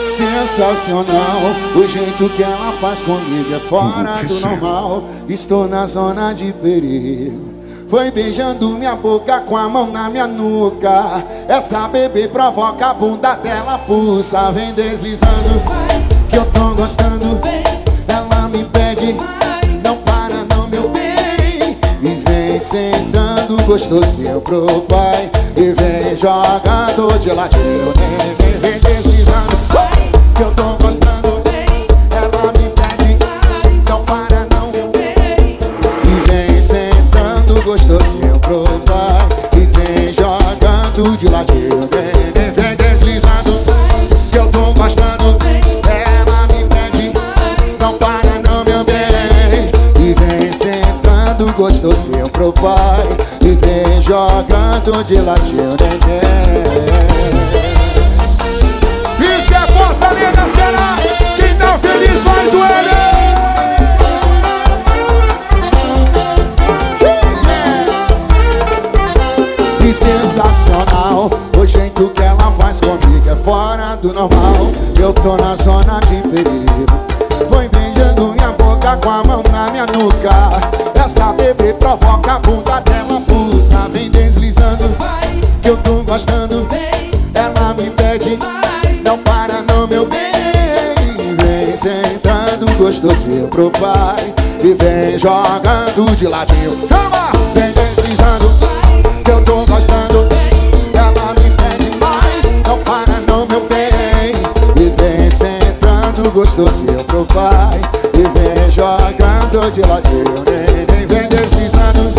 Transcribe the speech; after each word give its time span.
Sensacional, 0.00 1.40
o 1.74 1.86
jeito 1.86 2.28
que 2.30 2.42
ela 2.42 2.72
faz 2.80 3.02
comigo 3.02 3.54
é 3.54 3.58
fora 3.58 4.22
do 4.22 4.40
normal. 4.40 5.04
Estou 5.28 5.68
na 5.68 5.86
zona 5.86 6.32
de 6.32 6.52
perigo. 6.52 7.54
Foi 7.88 8.10
beijando 8.10 8.68
minha 8.70 8.94
boca 8.94 9.40
com 9.40 9.56
a 9.56 9.68
mão 9.68 9.90
na 9.90 10.08
minha 10.08 10.26
nuca. 10.26 11.24
Essa 11.48 11.88
bebê 11.88 12.28
provoca 12.28 12.90
a 12.90 12.94
bunda 12.94 13.34
dela, 13.36 13.78
pulsa, 13.78 14.52
vem 14.52 14.72
deslizando. 14.72 15.62
Que 16.30 16.36
eu 16.36 16.44
tô 16.52 16.74
gostando. 16.74 17.40
Sentando 23.68 23.76
gostosinho 23.98 24.40
pro 24.40 24.66
pai. 24.82 25.30
E 25.56 25.72
vem 25.72 26.16
jogando 26.16 27.18
de 27.18 27.30
ladinho, 27.32 27.92
vem, 27.96 28.60
vem, 28.60 28.60
vem 28.60 28.80
deslizando 28.80 29.58
que 30.34 30.42
eu 30.42 30.50
tô 30.52 30.62
gostando. 30.82 31.42
Ela 32.10 32.52
me 32.52 32.70
pede, 32.70 33.18
não 33.88 34.04
para 34.04 34.46
não. 34.50 34.70
E 36.04 36.30
vem 36.30 36.62
sentando 36.62 37.62
gostosinho 37.62 38.38
pro 38.40 38.64
pai. 38.86 39.28
E 39.54 39.66
vem 39.66 40.12
jogando 40.14 41.16
de 41.18 41.28
ladinho, 41.28 41.88
vem, 41.92 42.32
vem, 42.34 42.52
vem 42.52 42.76
deslizando. 42.76 43.60
Que 44.30 44.38
eu 44.38 44.50
tô 44.50 44.72
gostando. 44.72 45.36
Ela 45.84 46.46
me 46.46 46.64
pede, 46.64 47.12
não 47.78 47.92
para 47.98 48.38
não, 48.44 48.64
meu 48.64 48.84
bem. 48.84 49.70
E 50.00 50.14
vem 50.14 50.52
sentando 50.52 51.52
gostosinho 51.54 52.28
pro 52.30 52.52
pai. 52.52 53.27
E 53.48 53.52
vem 53.52 54.02
jogando 54.02 55.02
de 55.04 55.18
ladinho, 55.22 55.74
vem, 55.80 55.98
vem. 56.04 56.20
Isso 59.38 59.54
é 59.54 59.66
Fortaleza, 59.72 60.46
será? 60.46 60.98
Quem 61.34 61.54
tá 61.56 61.78
feliz 61.78 62.20
faz 62.20 62.52
o 62.52 62.62
L. 62.62 62.90
E 69.80 69.92
sensacional 69.94 71.30
O 71.58 71.66
jeito 71.66 72.10
que 72.10 72.22
ela 72.22 72.52
faz 72.52 72.80
comigo 72.80 73.30
é 73.30 73.34
fora 73.34 73.96
do 73.96 74.12
normal 74.12 74.70
Eu 75.00 75.14
tô 75.14 75.38
na 75.38 75.56
zona 75.56 76.00
de 76.00 76.20
perigo 76.28 76.84
Foi 77.50 77.66
beijando 77.70 78.34
minha 78.34 78.50
boca 78.58 78.98
com 78.98 79.08
a 79.08 79.22
mão 79.24 79.42
na 79.50 79.70
minha 79.70 79.86
nuca 79.86 80.50
Essa 81.02 81.32
bebê 81.32 81.72
provoca 81.72 82.34
a 82.34 82.38
bunda 82.40 82.80
dela 82.80 82.98
deslizando 84.78 84.94
Que 85.62 85.68
eu 85.70 85.76
tô 85.78 86.02
gostando 86.02 86.68
Ela 87.34 87.74
me 87.74 87.90
pede 87.90 88.38
Não 89.04 89.18
para 89.18 89.62
não 89.62 89.86
meu 89.86 90.06
bem 90.06 90.18
Vem 91.36 91.76
sentando 91.76 92.72
gostosinho 92.76 93.48
pro 93.48 93.70
pai 93.72 94.34
E 94.62 94.74
vem 94.74 95.18
jogando 95.18 96.14
de 96.16 96.26
ladinho 96.26 96.88
Calma! 96.88 97.32
Vem 97.54 97.72
deslizando 97.72 98.48
que 99.24 99.30
eu 99.30 99.44
tô 99.44 99.64
gostando. 99.66 100.26
Ela 100.94 101.34
me 101.34 101.50
pede 101.50 101.96
mais, 101.98 102.66
não 102.66 102.78
para 102.78 103.20
não, 103.26 103.46
meu 103.46 103.60
bem. 103.68 104.32
E 104.76 104.90
vem 104.96 105.30
sentando 105.30 106.30
gostosinho 106.30 107.04
pro 107.04 107.26
pai. 107.26 107.80
E 108.14 108.22
vem 108.38 108.70
jogando 108.70 109.70
de 109.70 109.82
ladinho, 109.82 110.44
nem, 110.46 110.86
nem 110.86 111.06
vem 111.06 111.28
deslizando. 111.28 112.17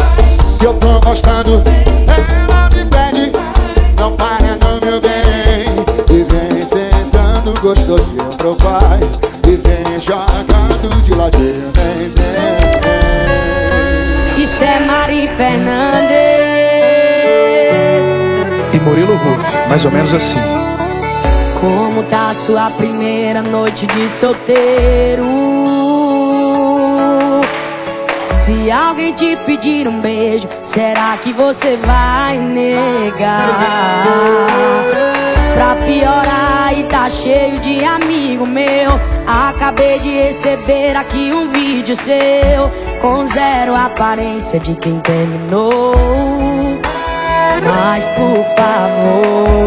Eu 0.69 0.75
tô 0.75 0.99
gostando. 0.99 1.63
Ela 2.07 2.69
me 2.71 2.85
pede, 2.85 3.31
não 3.97 4.15
para 4.15 4.55
não, 4.61 4.79
meu 4.87 5.01
bem. 5.01 5.65
E 6.11 6.23
vem 6.23 6.63
sentando 6.63 7.59
gostosinho 7.59 8.23
pro 8.37 8.55
pai. 8.55 8.99
E 9.47 9.55
vem 9.55 9.99
jogando 9.99 11.01
de 11.01 11.15
ladinho, 11.15 11.71
vem, 11.73 12.11
vem, 12.15 12.69
vem. 12.83 14.43
Isso 14.43 14.63
é 14.63 14.79
Mari 14.81 15.27
Fernandes. 15.35 16.07
E 18.71 18.79
Murilo 18.79 19.15
Ruff, 19.15 19.69
mais 19.69 19.83
ou 19.85 19.91
menos 19.91 20.13
assim. 20.13 20.39
Como 21.59 22.03
tá 22.03 22.31
sua 22.31 22.69
primeira 22.69 23.41
noite 23.41 23.87
de 23.87 24.07
solteiro? 24.07 25.58
Se 28.49 28.71
alguém 28.71 29.13
te 29.13 29.35
pedir 29.45 29.87
um 29.87 30.01
beijo, 30.01 30.49
será 30.59 31.15
que 31.17 31.31
você 31.31 31.77
vai 31.77 32.35
negar? 32.35 33.45
Pra 35.53 35.75
piorar 35.85 36.73
e 36.75 36.81
tá 36.85 37.07
cheio 37.11 37.59
de 37.59 37.85
amigo 37.85 38.47
meu. 38.47 38.99
Acabei 39.27 39.99
de 39.99 40.09
receber 40.23 40.97
aqui 40.97 41.31
um 41.31 41.51
vídeo 41.51 41.95
seu 41.95 42.71
Com 42.99 43.27
zero 43.27 43.75
aparência 43.75 44.59
de 44.59 44.73
quem 44.73 44.99
terminou. 44.99 45.93
Mas 47.63 48.05
por 48.09 48.43
favor 48.55 49.59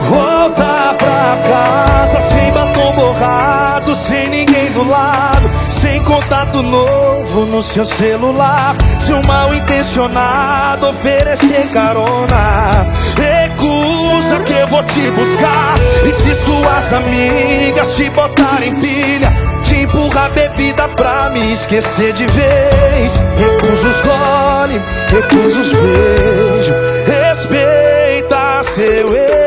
Volta 0.00 0.96
pra 0.98 1.38
casa 1.48 2.20
sem 2.20 2.50
batom 2.50 2.92
borrado, 2.96 3.94
sem 3.94 4.28
ninguém 4.28 4.72
do 4.72 4.88
lado, 4.88 5.48
sem 5.70 6.02
contato 6.02 6.62
novo 6.62 7.17
no 7.46 7.62
seu 7.62 7.84
celular. 7.84 8.76
Se 8.98 9.12
um 9.12 9.22
mal 9.26 9.54
intencionado 9.54 10.88
oferecer 10.88 11.68
carona, 11.68 12.86
recusa 13.16 14.40
que 14.44 14.52
eu 14.52 14.68
vou 14.68 14.82
te 14.84 15.10
buscar. 15.10 15.74
E 16.08 16.12
se 16.12 16.34
suas 16.34 16.92
amigas 16.92 17.94
te 17.96 18.10
botarem 18.10 18.74
pilha, 18.76 19.32
te 19.62 19.82
empurrar 19.82 20.30
bebida 20.30 20.88
pra 20.88 21.30
me 21.30 21.52
esquecer 21.52 22.12
de 22.12 22.26
vez. 22.26 23.22
Recusa 23.36 23.88
os 23.88 24.00
gole, 24.02 24.80
recusa 25.08 25.60
os 25.60 25.72
beijos, 25.72 26.74
respeita 27.06 28.62
seu 28.62 29.14
ex. 29.14 29.38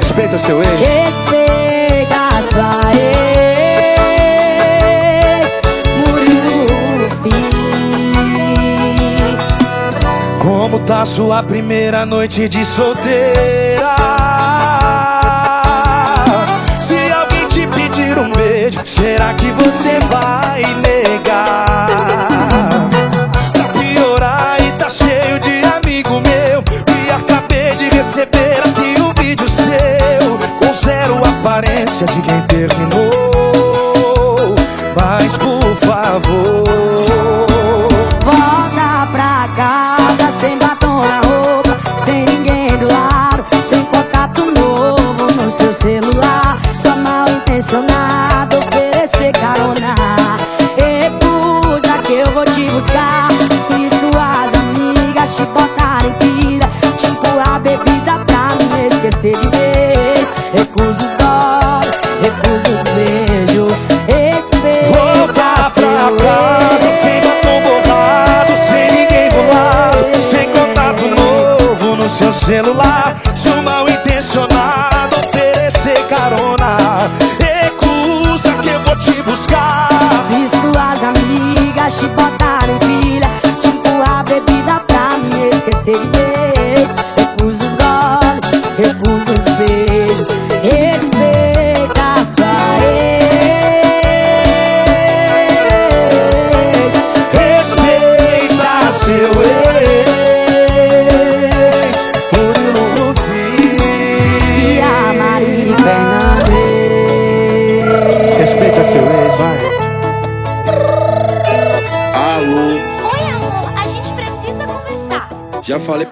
Respeita 0.00 0.38
seu 0.38 0.62
ex. 0.62 0.70
Respeita 0.80 1.63
a 2.54 2.82
sua 2.82 2.94
ex 2.94 4.30
Murilo 6.06 6.66
Rufi 7.02 7.34
Como 10.40 10.78
tá 10.80 11.04
sua 11.04 11.42
primeira 11.42 12.06
noite 12.06 12.48
de 12.48 12.64
solteira? 12.64 13.96
Se 16.78 17.10
alguém 17.12 17.48
te 17.48 17.66
pedir 17.66 18.18
um 18.18 18.30
beijo, 18.30 18.80
será 18.84 19.34
que 19.34 19.50
você 19.50 19.98
vai 20.10 20.62
negar? 20.76 20.93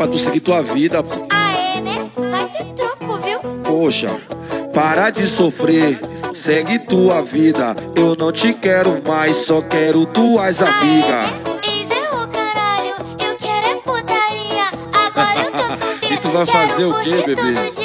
Pra 0.02 0.10
tu 0.10 0.18
seguir 0.18 0.40
tua 0.40 0.62
vida. 0.62 1.04
Ah, 1.30 1.52
é, 1.52 1.80
né? 1.80 2.10
Vai 2.16 2.44
ter 2.48 2.64
troco, 2.74 3.18
viu? 3.18 3.38
Poxa, 3.62 4.10
para 4.74 5.10
de 5.10 5.26
sofrer, 5.28 6.00
segue 6.34 6.80
tua 6.80 7.22
vida. 7.22 7.76
Eu 7.94 8.16
não 8.16 8.32
te 8.32 8.52
quero 8.52 9.00
mais, 9.06 9.36
só 9.36 9.62
quero 9.62 10.04
tuas 10.06 10.60
Ah, 10.60 10.64
é, 10.64 10.68
amigas. 10.68 11.08
né? 11.08 11.42
Isso 11.62 11.92
é 11.92 12.10
é 13.70 13.74
putaria. 13.76 14.66
Agora 14.92 15.40
eu 15.40 15.52
tô 15.52 15.84
solteira. 15.84 15.92
E 16.12 16.16
tu 16.18 16.28
vai 16.28 16.46
fazer 16.46 16.84
o 16.84 16.94
quê, 17.00 17.22
bebê? 17.24 17.81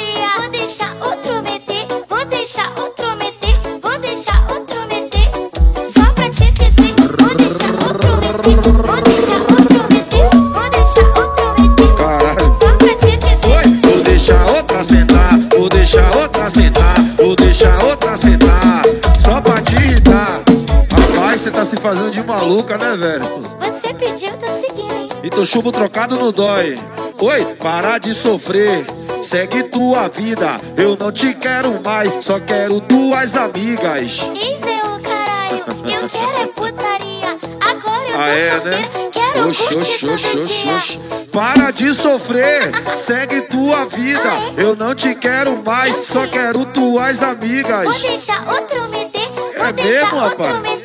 Fazendo 21.88 22.10
de 22.10 22.22
maluca, 22.22 22.76
né, 22.76 22.96
velho? 22.96 23.24
Você 23.24 23.94
pediu, 23.94 24.30
tô 24.36 24.46
seguindo, 24.46 24.92
hein? 24.92 25.08
E 25.22 25.30
teu 25.30 25.46
chumbo 25.46 25.72
trocado 25.72 26.16
não 26.16 26.30
dói. 26.30 26.78
Oi, 27.18 27.44
para 27.58 27.96
de 27.96 28.12
sofrer. 28.12 28.84
Segue 29.22 29.62
tua 29.64 30.08
vida, 30.08 30.58
eu 30.76 30.96
não 30.98 31.10
te 31.10 31.34
quero 31.34 31.82
mais, 31.82 32.12
só 32.24 32.38
quero 32.40 32.80
tuas 32.82 33.34
amigas. 33.34 34.02
Isso 34.12 34.68
é 34.68 34.82
o 34.84 35.00
caralho, 35.00 35.64
eu 35.84 36.08
quero 36.08 36.38
é 36.42 36.46
putaria. 36.46 37.38
Agora 37.60 38.08
eu 38.08 38.12
tô 38.14 38.18
Ah, 38.18 38.28
é, 38.28 38.50
solteira, 38.52 38.78
né? 38.78 38.88
quero 39.12 39.48
Oxe, 39.48 39.62
curtir 39.64 40.06
oxe, 40.06 40.26
todo 40.30 40.38
oxe, 40.40 40.52
dia. 40.62 40.76
oxe. 40.76 40.98
Para 41.32 41.70
de 41.70 41.92
sofrer, 41.94 42.70
segue 43.06 43.42
tua 43.42 43.84
vida. 43.86 44.32
Eu 44.56 44.74
não 44.76 44.94
te 44.94 45.14
quero 45.14 45.62
mais, 45.62 45.94
só 46.06 46.26
quero 46.26 46.64
tuas 46.66 47.18
Vou 47.18 47.28
amigas. 47.30 48.00
deixar 48.00 48.44
outro 48.50 48.88
meter, 48.88 49.28
vou 49.36 49.52
É 49.66 49.72
deixar 49.72 49.88
mesmo, 50.12 50.16
outro 50.24 50.42
rapaz? 50.44 50.58
meter, 50.62 50.77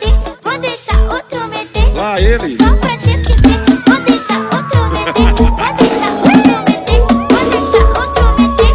Lá 2.03 2.15
ele. 2.19 2.57
Só 2.57 2.75
pra 2.75 2.97
te 2.97 3.11
esquecer, 3.11 3.63
vou 3.87 3.99
deixar 4.01 4.43
outro 4.53 4.89
meter, 4.89 5.13
vou 5.13 5.73
deixar 5.79 6.11
outro 6.17 6.57
meter, 6.67 6.99
vou 7.31 7.45
deixar 7.49 7.85
outro 7.97 8.25
meter. 8.41 8.73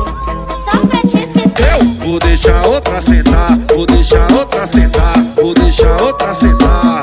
Só 0.64 0.76
pra 0.86 1.00
te 1.02 1.19
esquecer. 1.25 1.69
Eu 1.75 1.78
vou 2.06 2.19
deixar 2.20 2.66
outra 2.66 3.00
sentar, 3.02 3.58
vou 3.69 3.84
deixar 3.84 4.32
outra 4.32 4.66
sentar, 4.66 5.12
vou 5.36 5.52
deixar 5.52 6.02
outra 6.02 6.32
sentar, 6.32 7.02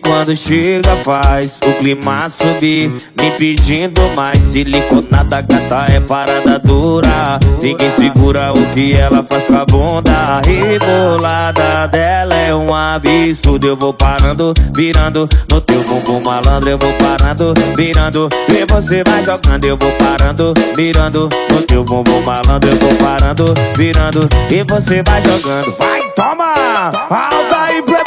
quando 0.00 0.34
chega 0.34 0.94
faz 1.04 1.58
o 1.66 1.72
clima 1.78 2.28
subir. 2.28 2.90
Me 3.18 3.30
pedindo 3.36 4.00
mais 4.16 4.38
siliconada 4.38 5.40
gata 5.42 5.92
é 5.92 6.00
parada 6.00 6.58
dura. 6.58 7.38
Ninguém 7.60 7.90
segura 7.90 8.52
o 8.52 8.62
que 8.72 8.94
ela 8.94 9.22
faz 9.22 9.44
com 9.46 9.56
a 9.56 9.64
bunda. 9.66 10.40
Rebolada 10.46 11.86
dela 11.88 12.34
é 12.34 12.54
um 12.54 12.74
absurdo. 12.74 13.66
Eu 13.66 13.76
vou 13.76 13.92
parando, 13.92 14.54
virando. 14.74 15.28
No 15.50 15.60
teu 15.60 15.82
bumbum 15.84 16.22
malandro 16.24 16.70
Eu 16.70 16.78
vou 16.78 16.92
parando, 16.94 17.54
virando. 17.76 18.28
E 18.48 18.72
você 18.72 19.02
vai 19.04 19.24
jogando 19.24 19.64
Eu 19.64 19.76
vou 19.76 19.92
parando, 19.92 20.54
virando. 20.74 21.28
No 21.50 21.62
teu 21.62 21.84
bumbum 21.84 22.22
malandro 22.24 22.70
Eu 22.70 22.76
vou 22.76 22.94
parando, 22.96 23.54
virando. 23.76 24.28
E 24.50 24.64
você 24.64 25.02
vai 25.06 25.22
jogando. 25.22 25.76
Vai, 25.76 26.02
toma! 26.16 26.92
Alta 27.10 27.60
aí, 27.64 27.82
playboy! 27.82 28.01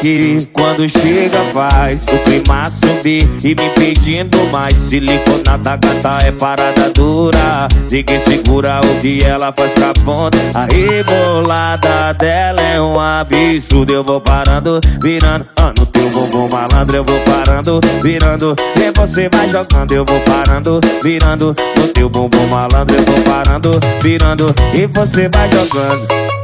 Que 0.00 0.46
quando 0.52 0.88
chega 0.88 1.44
faz 1.52 2.02
o 2.04 2.18
clima 2.24 2.70
subir. 2.70 3.28
E 3.44 3.54
me 3.54 3.70
pedindo 3.70 4.38
mais 4.50 4.74
siliconada 4.74 5.76
gata 5.76 6.18
é 6.26 6.32
parada 6.32 6.90
dura. 6.90 7.68
Ninguém 7.90 8.20
segura 8.20 8.80
o 8.80 9.00
que 9.00 9.22
ela 9.24 9.52
faz 9.52 9.72
com 9.72 9.84
a 9.84 10.04
ponta. 10.04 10.38
A 10.54 10.64
rebolada 10.66 12.12
dela 12.14 12.60
é 12.60 12.80
um 12.80 12.98
absurdo. 12.98 13.92
Eu 13.92 14.04
vou 14.04 14.20
parando, 14.20 14.80
virando. 15.02 15.46
Ah, 15.60 15.72
No 15.76 15.86
teu 15.86 16.08
bumbum 16.10 16.48
malandro 16.48 16.96
eu 16.96 17.04
vou 17.04 17.20
parando, 17.20 17.80
virando. 18.02 18.56
E 18.76 18.98
você 18.98 19.28
vai 19.28 19.50
jogando, 19.50 19.92
eu 19.92 20.04
vou 20.04 20.20
parando, 20.20 20.80
virando. 21.02 21.56
No 21.76 21.88
teu 21.88 22.08
bumbum 22.08 22.46
malandro 22.48 22.96
eu 22.96 23.02
vou 23.02 23.20
parando, 23.22 23.80
virando. 24.02 24.46
E 24.74 24.86
você 24.86 25.28
vai 25.28 25.50
jogando 25.50 26.37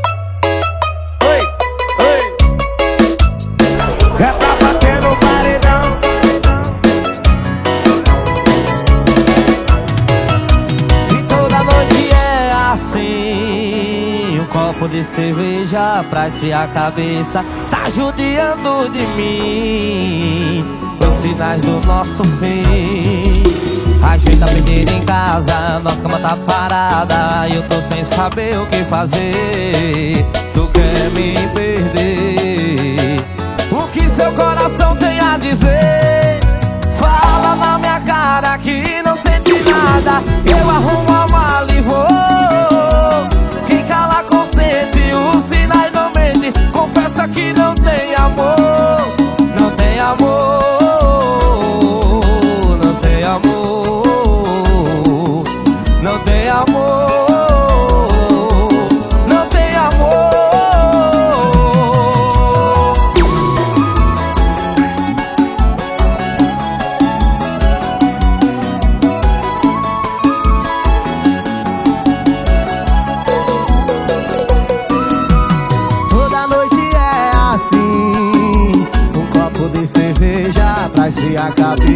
de 14.89 15.03
cerveja 15.05 16.05
pra 16.11 16.29
esfriar 16.29 16.65
a 16.65 16.69
cabeça. 16.69 17.45
Tá 17.71 17.89
judiando 17.89 18.89
de 18.91 19.07
mim 19.07 20.65
Os 21.07 21.15
sinais 21.15 21.61
do 21.65 21.81
nosso 21.87 22.25
fim. 22.25 22.63
A 24.03 24.47
peneira 24.47 24.93
em 24.93 25.05
casa 25.05 25.81
Nossa 25.83 26.03
cama 26.03 26.19
tá 26.19 26.37
parada. 26.47 27.49
E 27.49 27.57
eu 27.57 27.63
tô 27.69 27.81
sem 27.83 28.05
saber 28.05 28.59
o 28.59 28.67
que 28.67 28.85
fazer. 28.85 30.27
Tu 30.53 30.69
quer 30.73 31.11
me 31.11 31.35
perder? 31.55 33.21
O 33.71 33.89
que 33.89 34.09
seu 34.09 34.33
coração 34.33 34.97
tem 34.97 35.19
a 35.21 35.39
dizer? 35.39 36.41
Fala 37.01 37.57
na 37.57 37.79
minha 37.79 38.01
cara 38.01 38.59
que 38.59 39.03
não 39.03 39.17
sente 39.17 39.53
nada. 39.71 40.23
Eu 40.49 40.71
arrumo 40.71 41.11
a 41.11 41.27
mala 41.33 41.73
e 41.73 41.81
vou 41.81 42.54
Confessa 46.85 47.27
que 47.29 47.55
não 47.55 47.75
tem 47.77 48.15
amor 48.15 49.17
Não 49.59 49.71
tem 49.71 49.99
amor 49.99 50.64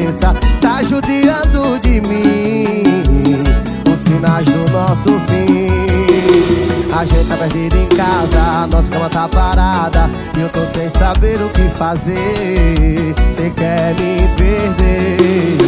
cabeça 0.09 0.35
Tá 0.61 0.83
judiando 0.83 1.79
de 1.81 2.01
mim 2.01 2.83
Os 3.91 3.99
sinais 4.09 4.45
do 4.47 4.73
nosso 4.73 5.21
fim. 5.27 5.69
A 6.93 7.05
gente 7.05 7.29
tá 7.29 7.37
perdido 7.37 7.77
em 7.77 7.87
casa 7.89 8.67
Nossa 8.73 8.91
cama 8.91 9.09
tá 9.09 9.29
parada 9.29 10.11
E 10.37 10.41
eu 10.41 10.49
tô 10.49 10.61
sem 10.75 10.89
saber 10.89 11.41
o 11.41 11.49
que 11.51 11.69
fazer 11.77 13.15
Você 13.37 13.51
quer 13.51 13.95
me 13.95 14.17
perder. 14.37 15.59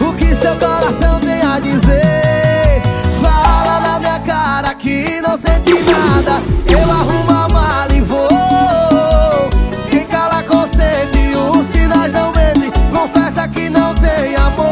O 0.00 0.12
que 0.14 0.36
seu 0.36 0.54
coração 0.56 1.18
tem 1.20 1.40
a 1.42 1.58
dizer? 1.58 2.82
Fala 3.22 3.80
na 3.80 3.98
minha 3.98 4.20
cara 4.20 4.74
que 4.74 5.20
não 5.20 5.36
sente 5.38 5.72
nada. 5.82 6.40
Eu 6.70 6.90
arrumo 6.90 7.30
a 7.30 7.48
mala 7.52 7.92
e 7.92 8.00
vou 8.00 8.37
tem 14.18 14.34
amor 14.34 14.67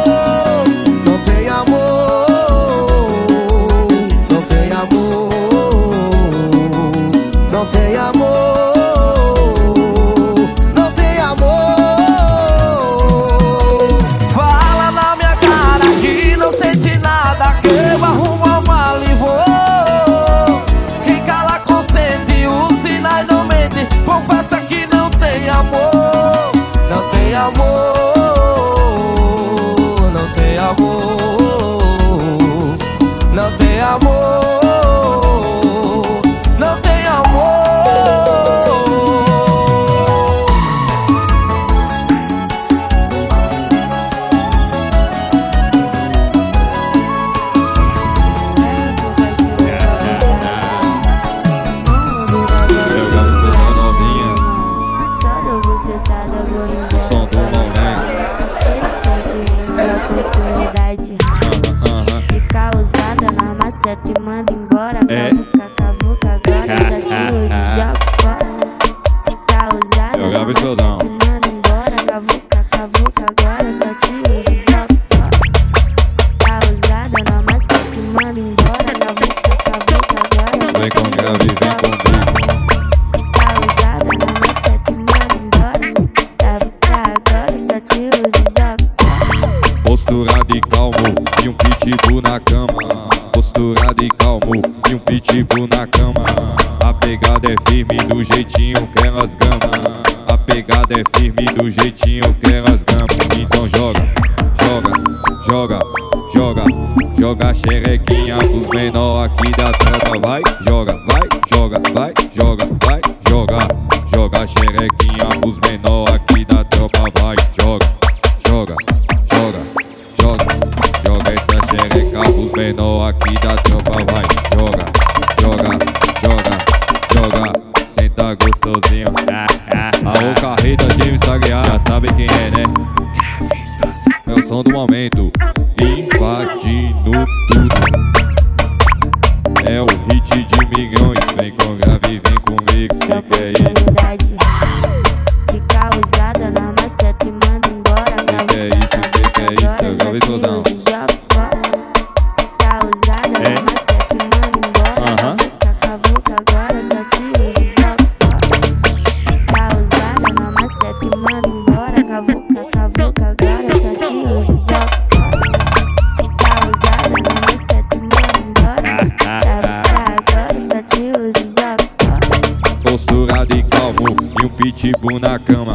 Posturado 173.16 173.56
e 173.56 173.62
calmo 173.62 174.16
e 174.42 174.44
um 174.44 174.48
pitbull 174.50 175.18
na 175.18 175.38
cama. 175.38 175.74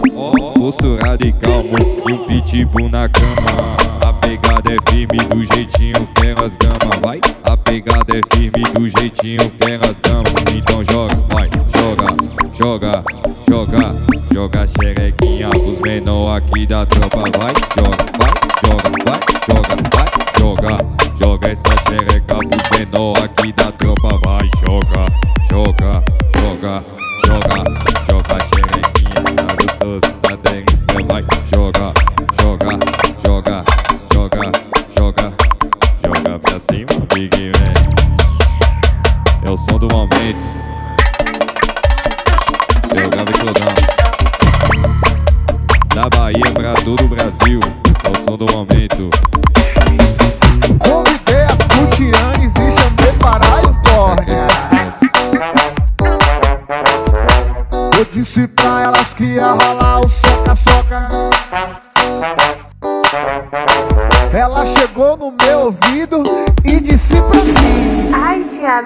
Posturado 0.54 1.28
e 1.28 1.34
calmo 1.34 1.76
e 2.08 2.12
um 2.14 2.18
pitbull 2.26 2.88
na 2.88 3.10
cama. 3.10 3.78
A 4.08 4.14
pegada 4.14 4.72
é 4.72 4.92
firme 4.92 5.18
do 5.28 5.44
jeitinho 5.44 6.08
que 6.14 6.28
elas 6.28 6.56
gamam. 6.56 7.02
Vai, 7.02 7.20
a 7.44 7.58
pegada 7.58 8.16
é 8.16 8.36
firme 8.36 8.62
do 8.76 8.88
jeitinho 8.88 9.50
que 9.58 9.72
elas 9.72 10.00
gamam. 10.00 10.24
Então 10.56 10.84
joga, 10.84 11.16
vai, 11.32 11.50
joga, 11.76 12.16
joga, 12.56 13.04
joga, 13.50 13.96
joga 14.32 14.68
xerequinha 14.68 15.50
pros 15.50 15.82
menor 15.82 16.38
aqui 16.38 16.68
da 16.68 16.86
tropa. 16.86 17.18
Vai, 17.18 17.54
joga, 17.76 18.06
vai, 18.20 18.30
joga, 18.64 18.92
vai, 19.04 19.20
joga, 19.50 19.76
vai, 19.96 20.08
joga, 20.38 20.78
joga 21.20 21.48
essa 21.48 21.74
xereca 21.90 22.36
pros 22.36 22.78
menor 22.78 23.18
aqui 23.18 23.52
da 23.54 23.72
tropa. 23.72 24.20
Vai, 24.24 24.48
joga, 24.64 25.06
joga, 25.52 26.02
joga, 26.38 26.84
joga, 27.26 27.64
joga 28.08 28.36
a 28.36 28.40
xerequinha, 28.40 29.36
tá 29.36 29.54
gostoso, 29.54 30.14
tá 30.22 30.36
delícia, 30.50 31.06
vai, 31.06 31.24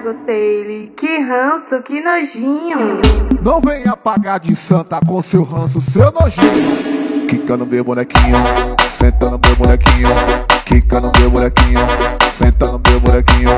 Perguntei-lhe, 0.06 0.92
que 0.96 1.18
ranço, 1.18 1.82
que 1.82 2.00
nojinho. 2.00 3.00
Não 3.42 3.60
venha 3.60 3.96
pagar 3.96 4.38
de 4.38 4.54
santa 4.54 5.00
com 5.04 5.20
seu 5.20 5.42
ranço, 5.42 5.80
seu 5.80 6.12
nojinho. 6.12 7.26
Quicando 7.28 7.66
meu 7.66 7.82
bonequinho, 7.82 8.36
sentando 8.88 9.40
meu 9.44 9.56
bonequinho. 9.56 10.08
Quicando 10.64 11.10
meu 11.18 11.28
bonequinho, 11.28 11.80
sentando 12.30 12.80
meu 12.88 13.00
bonequinho. 13.00 13.50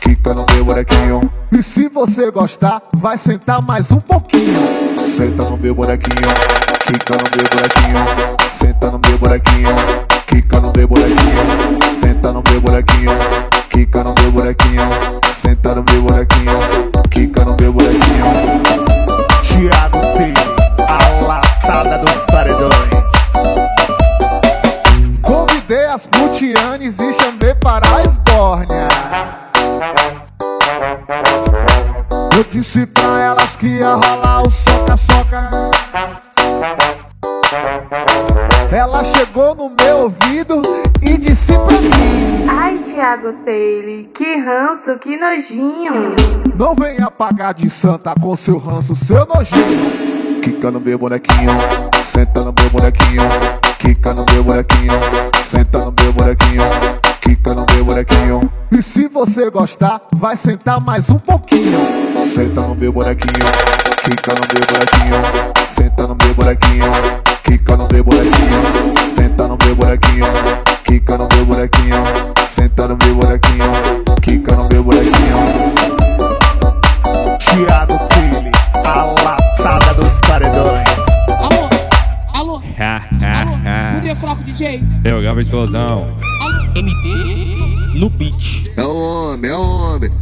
Quicando 0.00 0.46
meu 0.54 0.64
bonequinho. 0.64 1.32
E 1.50 1.64
se 1.64 1.88
você 1.88 2.30
gostar, 2.30 2.80
vai 2.94 3.18
sentar 3.18 3.60
mais 3.60 3.90
um 3.90 3.98
pouquinho. 3.98 4.54
Senta 4.96 5.50
no 5.50 5.56
meu 5.56 5.74
bonequinho, 5.74 6.28
quica 6.86 7.16
no 7.16 7.24
meu 7.34 7.48
bonequinho. 7.50 8.50
Senta 8.52 8.90
no 8.92 9.00
meu 9.00 9.18
bonequinho, 9.18 9.68
quica 10.28 10.60
no 10.60 10.72
meu 10.72 10.86
bonequinho. 10.86 11.82
Senta 12.00 12.32
no 12.32 12.44
meu 12.48 12.60
bonequinho. 12.60 13.57
Kika 13.70 14.04
no 14.04 14.14
meu 14.14 14.32
bonequinho, 14.32 14.82
senta 15.34 15.74
no 15.74 15.84
meu 15.90 16.02
bonequinho, 16.02 16.52
Kika 17.10 17.44
no 17.44 17.56
meu 17.56 17.72
bonequinho. 17.72 18.24
Tiago 19.42 19.98
T, 20.16 20.34
a 20.86 21.26
latada 21.26 21.98
dos 21.98 22.24
paredões. 22.26 22.72
Convidei 25.22 25.86
as 25.86 26.06
putianes 26.06 26.98
e 26.98 27.12
chamei 27.14 27.54
para 27.54 27.86
a 27.96 28.02
esbórnia. 28.02 28.88
Eu 32.36 32.44
disse 32.50 32.86
pra 32.86 33.20
elas 33.20 33.56
que 33.56 33.66
ia 33.66 33.94
rolar 33.94 34.42
o 34.42 34.50
soca-soca. 34.50 35.50
Ela 38.70 39.02
chegou 39.04 39.54
no 39.54 39.70
meu 39.70 39.96
ouvido 40.00 40.60
e 41.00 41.16
disse 41.16 41.52
pra 41.52 41.80
mim: 41.80 42.46
Ai, 42.46 42.76
Thiago 42.78 43.32
Taylor, 43.44 44.04
que 44.12 44.36
ranço, 44.36 44.98
que 44.98 45.16
nojinho. 45.16 46.14
Não 46.54 46.74
venha 46.74 47.10
pagar 47.10 47.54
de 47.54 47.70
santa 47.70 48.14
com 48.20 48.36
seu 48.36 48.58
ranço, 48.58 48.94
seu 48.94 49.24
nojinho. 49.26 50.40
Quica 50.42 50.70
no 50.70 50.78
meu 50.78 50.98
bonequinho, 50.98 51.50
senta 52.04 52.40
no 52.44 52.52
meu 52.52 52.68
bonequinho. 52.68 53.22
Quica 53.78 54.12
no 54.12 54.26
meu 54.30 54.44
bonequinho, 54.44 54.92
senta 55.42 55.78
no 55.78 55.94
meu 55.98 56.12
bonequinho. 56.12 56.62
Meu 57.28 57.84
bonequinho. 57.84 58.50
E 58.72 58.82
se 58.82 59.06
você 59.06 59.50
gostar, 59.50 60.00
vai 60.14 60.34
sentar 60.34 60.80
mais 60.80 61.10
um 61.10 61.18
pouquinho. 61.18 61.78
Senta 62.16 62.62
no 62.62 62.74
meu 62.74 62.90
bonequinho, 62.90 63.46
quica 64.02 64.32
no 64.34 64.40
meu 64.48 64.64
bonequinho. 64.66 65.52
Senta 65.68 66.06
no 66.06 66.16
meu 66.16 66.34
bonequinho, 66.34 66.84
quica 67.44 67.76
no 67.76 67.88
meu 67.92 68.02
bonequinho. 68.02 69.14
Senta 69.14 69.46
no 69.46 69.58
meu 69.62 69.76
bonequinho, 69.76 70.24
quica 70.84 71.18
no 71.18 71.28
meu 71.28 71.44
bonequinho. 71.44 71.96
Senta 72.48 72.88
no 72.88 72.96
meu 72.96 73.14
bonequinho, 73.16 74.04
quica 74.22 74.56
no 74.56 74.68
meu 74.70 74.82
bonequinho. 74.84 75.36
Thiago 77.40 77.98
Pili, 78.08 78.52
a 78.86 79.04
latada 79.22 79.94
dos 79.94 80.18
paredões. 80.22 80.88
Alô, 81.42 81.68
alô, 82.32 82.62
alô, 82.62 83.94
podia 83.96 84.16
falar 84.16 84.34
com 84.34 84.40
o 84.40 84.44
DJ? 84.44 84.82
Eu 85.04 85.20
gravo 85.20 85.40
explosão. 85.40 86.27
MT 86.82 87.98
no 87.98 88.08
beat. 88.08 88.70
É 88.76 88.84
o 88.84 88.94
homem, 88.94 89.50
é 89.50 89.56
o 89.56 89.60
homem. 89.60 90.12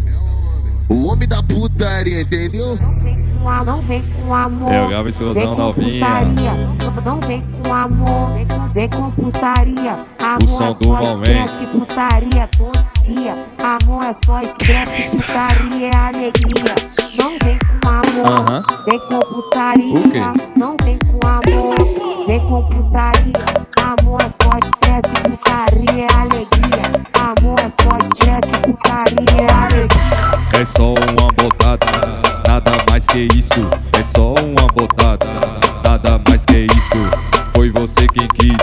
O 0.88 1.06
homem 1.06 1.28
da 1.28 1.42
putaria, 1.42 2.22
entendeu? 2.22 2.78
Não 3.64 3.80
vem 3.82 4.02
com 4.02 4.34
amor. 4.34 4.72
Eu 4.72 4.88
gravo 4.88 5.08
explosão 5.08 5.34
vem 5.34 5.46
com 5.46 5.60
novinha. 5.60 6.06
putaria. 6.06 6.52
Não 7.04 7.20
vem 7.20 7.42
com 7.42 7.75
amor. 7.75 8.32
Vem 8.32 8.46
com, 8.46 8.68
vem 8.68 8.88
com 8.88 9.10
putaria. 9.10 9.92
Amor 10.22 10.42
O 10.42 10.46
som 10.46 10.64
é 10.64 10.68
do 10.68 10.84
só 10.84 11.02
estresse, 11.02 11.66
putaria 11.66 12.48
todo 12.56 12.86
dia. 13.04 13.34
Amor 13.62 14.04
é 14.04 14.14
só 14.25 14.40
estresse, 14.40 15.16
putaria 15.16 15.90
é 15.90 15.96
alegria. 15.96 16.75
Não 17.18 17.36
vem 17.42 17.58
com 17.82 17.88
amor. 17.88 18.26
Aham. 18.26 18.62
Vem 18.86 18.98
com 19.00 19.20
putaria. 19.20 19.94
O 19.94 20.10
quê? 20.10 20.20
Não 20.56 20.76
vem 20.82 20.98
com 20.98 21.26
amor. 21.26 22.26
Vem 22.26 22.40
com 22.40 22.62
putaria. 22.64 23.65
Amor 24.06 24.22
é 24.22 24.28
só 24.28 24.56
estresse, 24.58 25.20
putaria 25.20 26.04
é 26.04 26.14
alegria. 26.14 26.92
Amor 27.12 27.58
é 27.58 27.69
só 27.69 27.99
estresse, 27.99 28.52
putaria 28.62 29.47
alegria. 29.52 30.60
É 30.60 30.64
só 30.64 30.95
uma 31.10 31.28
botada, 31.32 31.86
nada 32.47 32.71
mais 32.88 33.04
que 33.04 33.28
isso. 33.36 33.69
É 33.99 34.04
só 34.04 34.34
uma 34.45 34.69
botada, 34.69 35.26
nada 35.82 36.21
mais 36.28 36.45
que 36.45 36.66
isso. 36.66 37.10
Foi 37.52 37.69
você 37.69 38.06
quem 38.06 38.28
quis 38.28 38.56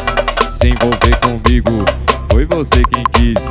se 0.49 0.69
envolver 0.69 1.19
comigo. 1.19 1.85
Foi 2.31 2.45
você 2.45 2.81
quem 2.83 3.03
quis 3.11 3.43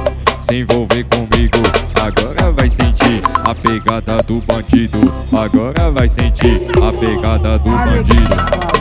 se 0.46 0.54
envolver 0.60 1.04
comigo. 1.04 1.58
Agora 2.00 2.52
vai 2.52 2.70
sentir 2.70 3.20
a 3.44 3.54
pegada 3.54 4.22
do 4.22 4.40
bandido. 4.40 5.12
Agora 5.30 5.90
vai 5.90 6.08
sentir 6.08 6.58
a 6.82 6.90
pegada 6.90 7.58
do 7.58 7.70
bandido. 7.70 8.72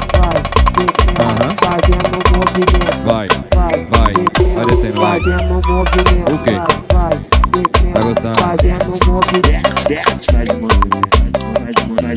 Aham. 1.19 1.49
Fazendo 1.63 2.15
movimento. 2.35 3.03
Vai, 3.03 3.27
vai, 3.53 3.85
vai, 3.85 4.13
vai 4.55 4.65
descendo, 4.65 5.01
vai. 5.01 5.19
Fazendo 5.19 5.53
movimento. 5.67 6.31
O 6.31 6.37
quê? 6.43 6.51
Vai, 6.51 7.09
vai, 7.09 7.15
descendo. 7.51 8.35
Fazendo 8.39 8.89
movimento. 9.07 9.71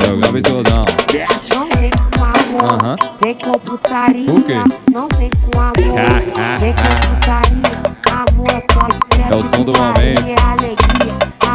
Eu 0.07 0.17
gravo 0.17 0.37
explosão. 0.37 0.85
Não 1.51 1.67
vem 1.79 1.91
com 1.91 2.23
amor. 2.23 2.69
Aham. 2.69 2.95
Vem 3.21 3.35
com 3.35 3.59
putaria. 3.59 4.31
O 4.31 4.43
quê? 4.43 4.53
Não 4.91 5.07
vem 5.17 5.29
com 5.29 5.59
amor. 5.59 5.75
vem 6.59 6.73
com 6.73 6.83
putaria. 7.15 7.95
Amor 8.11 8.47
é 8.49 8.61
só 8.61 8.87
estresse. 8.87 9.31
É 9.31 9.35
o 9.35 9.43
som 9.43 9.63
do 9.63 9.73
momento. 9.73 10.23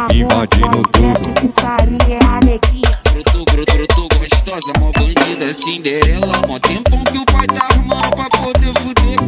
É 0.09 0.15
Invadindo 0.15 0.77
é 0.77 0.81
estresse. 0.81 1.23
tudo. 1.23 1.41
Putaria 1.41 1.97
é 2.09 2.25
alegria. 2.25 2.90
Brotou, 3.21 3.45
brotou 3.45 4.07
gostosa, 4.17 4.73
mó 4.79 4.91
bandida, 4.97 5.53
Cinderela. 5.53 6.41
Mó 6.47 6.57
tempão 6.59 7.03
que 7.03 7.19
o 7.19 7.25
pai 7.25 7.45
tá 7.45 7.67
arrumando 7.69 8.15
pra 8.15 8.29
poder 8.31 8.73
fuder. 8.79 9.19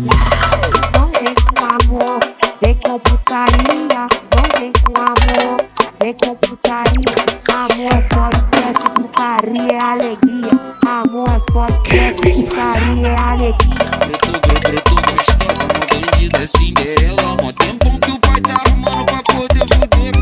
Não 0.95 1.11
vem 1.11 1.35
com 1.35 1.63
amor, 1.63 2.19
vem 2.59 2.75
com 2.75 2.99
putaria. 2.99 4.07
Não 4.33 4.59
vem 4.59 4.73
com 4.83 4.99
amor, 4.99 5.69
vem 5.99 6.13
com 6.13 6.35
putaria. 6.35 7.15
Amor 7.53 7.93
é 7.93 8.01
só 8.01 8.29
estresse, 8.31 8.89
putaria 8.95 9.73
é 9.73 9.79
alegria. 9.79 10.51
Amor 10.87 11.29
é 11.29 11.39
só 11.51 11.67
estresse, 11.67 12.43
putaria 12.43 13.07
é 13.07 13.19
alegria. 13.19 13.75
Brotou, 14.07 14.59
brotou 14.59 14.97
gostosa, 15.13 15.67
mó 15.67 15.85
bandida, 15.91 16.47
Cinderela. 16.47 17.35
Mó 17.43 17.51
tempão 17.51 17.95
que 17.97 18.11
o 18.11 18.19
pai 18.19 18.41
tá 18.41 18.55
arrumando 18.65 19.05
pra 19.05 19.23
poder 19.23 19.67
fuder. 19.67 20.12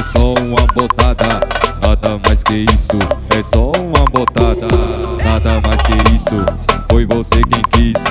É 0.00 0.02
só 0.02 0.32
uma 0.32 0.66
botada, 0.74 1.46
nada 1.82 2.18
mais 2.26 2.42
que 2.42 2.64
isso. 2.74 2.98
É 3.38 3.42
só 3.42 3.70
uma 3.72 4.02
botada, 4.06 4.66
nada 5.22 5.60
mais 5.60 5.82
que 5.82 6.14
isso. 6.14 6.46
Foi 6.90 7.04
você 7.04 7.42
quem 7.42 7.62
quis 7.64 8.02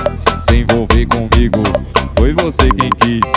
se 0.48 0.56
envolver 0.58 1.06
comigo. 1.06 1.64
Foi 2.16 2.32
você 2.32 2.68
quem 2.68 2.90
quis 2.90 3.28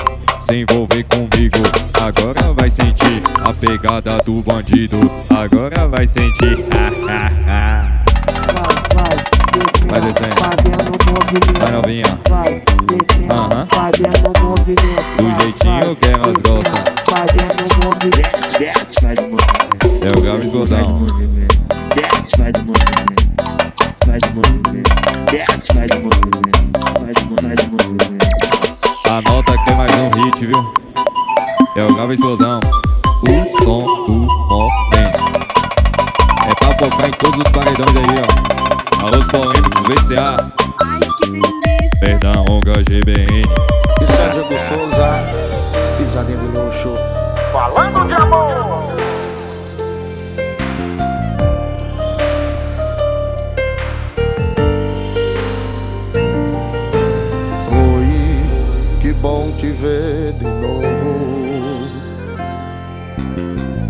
se 0.41 0.55
envolver 0.55 1.03
comigo. 1.05 1.63
Agora 1.99 2.53
vai 2.53 2.69
sentir 2.69 3.23
a 3.43 3.51
pegada 3.51 4.19
do 4.19 4.43
bandido. 4.43 4.99
Agora 5.31 5.87
vai 5.87 6.05
sentir. 6.05 6.63
Vai, 9.87 10.01
descendo. 10.01 10.35
fazendo 10.37 10.91
movimento. 11.11 11.59
Vai 11.59 11.71
novinha. 11.71 12.19
Vai, 12.29 12.63
descendo, 12.87 13.33
Aham. 13.33 13.65
fazendo 13.65 14.33
movimento. 14.41 15.17
Do 15.17 15.41
jeitinho 15.41 15.85
vai, 15.85 15.95
que 15.95 16.05
elas 16.07 16.33
descendo, 16.33 16.55
gostam. 16.55 16.83
Fazendo 17.09 17.63
movimento. 17.83 18.43
Eu 20.01 20.21
gravo 20.21 20.43
explosão. 20.43 21.05
Desce, 21.95 22.35
faz 22.37 22.55
o 22.55 22.65
movimento. 22.65 23.23
Faz 24.05 24.21
o 24.21 24.35
movimento. 24.35 24.91
Desce, 25.31 25.67
faz 25.73 25.91
o 25.91 26.01
movimento. 26.03 26.79
Faz 26.99 27.17
o 27.17 27.35
faz 27.41 27.59
o 27.67 27.71
movimento. 27.71 28.23
Anota 29.09 29.57
que 29.63 29.69
é 29.69 29.75
mais 29.75 29.91
um 29.95 30.09
hit, 30.23 30.45
viu? 30.45 30.73
Eu 31.75 31.93
gravo 31.95 32.13
explosão. 32.13 32.59
O 33.23 33.63
som 33.63 33.85
do 34.05 34.13
momento. 34.13 35.23
É 36.45 36.55
pra 36.55 36.71
focar 36.77 37.07
em 37.07 37.11
todos 37.11 37.37
os 37.37 37.51
paredões 37.51 37.95
aí, 37.95 38.21
ó. 38.39 38.42
Alô, 39.03 39.19
os 39.19 39.27
polêmicos, 39.27 39.81
VCA. 39.81 40.49
Perdão, 41.99 42.45
Onga 42.49 42.81
GBN. 42.83 43.41
É 43.41 44.29
Diego 44.31 44.57
Souza, 44.59 45.19
pisadinha 45.97 46.37
de 46.37 46.47
luxo. 46.57 46.93
Falando 47.51 48.07
de 48.07 48.13
amor! 48.13 48.93
Oi, 57.97 58.99
que 59.01 59.11
bom 59.11 59.51
te 59.57 59.67
ver 59.67 60.31
de 60.31 60.45
novo. 60.45 61.89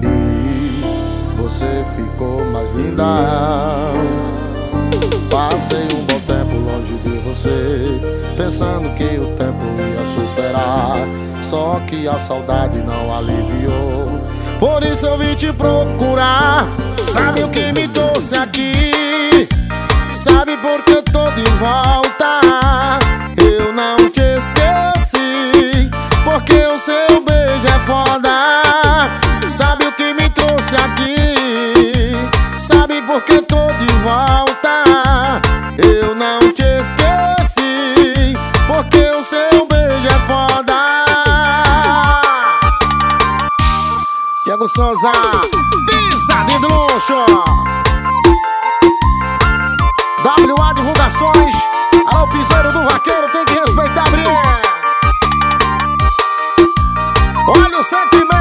E 0.02 1.36
você 1.38 1.86
ficou 1.96 2.44
mais 2.46 2.74
linda. 2.74 4.33
Passei 5.34 5.88
um 5.96 6.06
bom 6.06 6.20
tempo 6.28 6.58
longe 6.60 6.94
de 7.00 7.18
você, 7.22 7.84
pensando 8.38 8.88
que 8.96 9.18
o 9.18 9.36
tempo 9.36 9.66
ia 9.80 10.04
superar. 10.14 11.00
Só 11.42 11.82
que 11.88 12.08
a 12.08 12.14
saudade 12.20 12.78
não 12.78 13.12
aliviou. 13.18 14.06
Por 14.60 14.84
isso 14.84 15.08
eu 15.08 15.18
vim 15.18 15.34
te 15.34 15.52
procurar. 15.52 16.68
Sabe 17.12 17.42
o 17.42 17.50
que 17.50 17.72
me 17.72 17.88
trouxe 17.88 18.38
aqui? 18.38 19.50
Sabe 20.24 20.56
por 20.58 20.84
que 20.84 20.92
eu 20.92 21.02
tô 21.02 21.26
de 21.32 21.50
volta? 21.58 23.00
Eu 23.38 23.74
não 23.74 23.98
te 24.12 24.22
esqueci, 24.38 25.90
porque 26.24 26.62
o 26.68 26.78
seu 26.78 27.22
beijo 27.26 27.66
é 27.66 27.80
foda. 27.88 29.10
Sabe 29.58 29.88
o 29.88 29.92
que 29.94 30.14
me 30.14 30.30
trouxe 30.30 30.76
aqui? 30.76 31.13
Diego 44.64 44.70
Souza, 44.70 45.12
pisadinho 45.86 46.62
do 46.62 46.68
luxo. 46.68 47.26
WA 50.24 50.74
Divulgações. 50.74 51.56
Alô, 52.08 52.28
piseiro 52.28 52.72
do 52.72 52.84
vaqueiro, 52.86 53.28
tem 53.32 53.46
que 53.46 53.60
respeitar 53.60 54.04
a 54.06 54.10
Brienne. 54.10 54.64
Olha 57.48 57.80
o 57.80 57.84
sentimento 57.84 58.33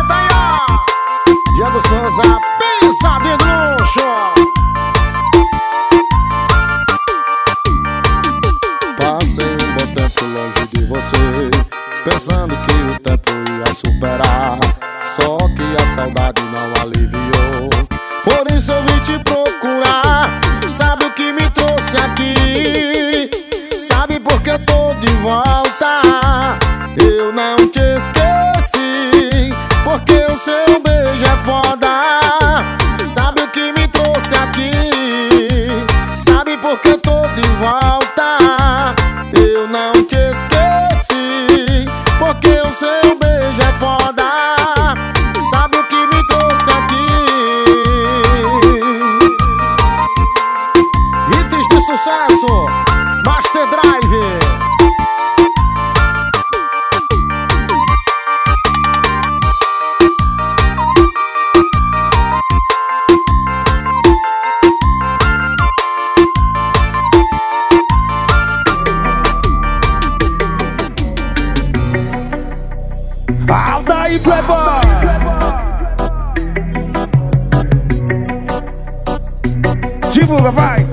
Divulga, 80.33 80.51
vai. 80.51 80.87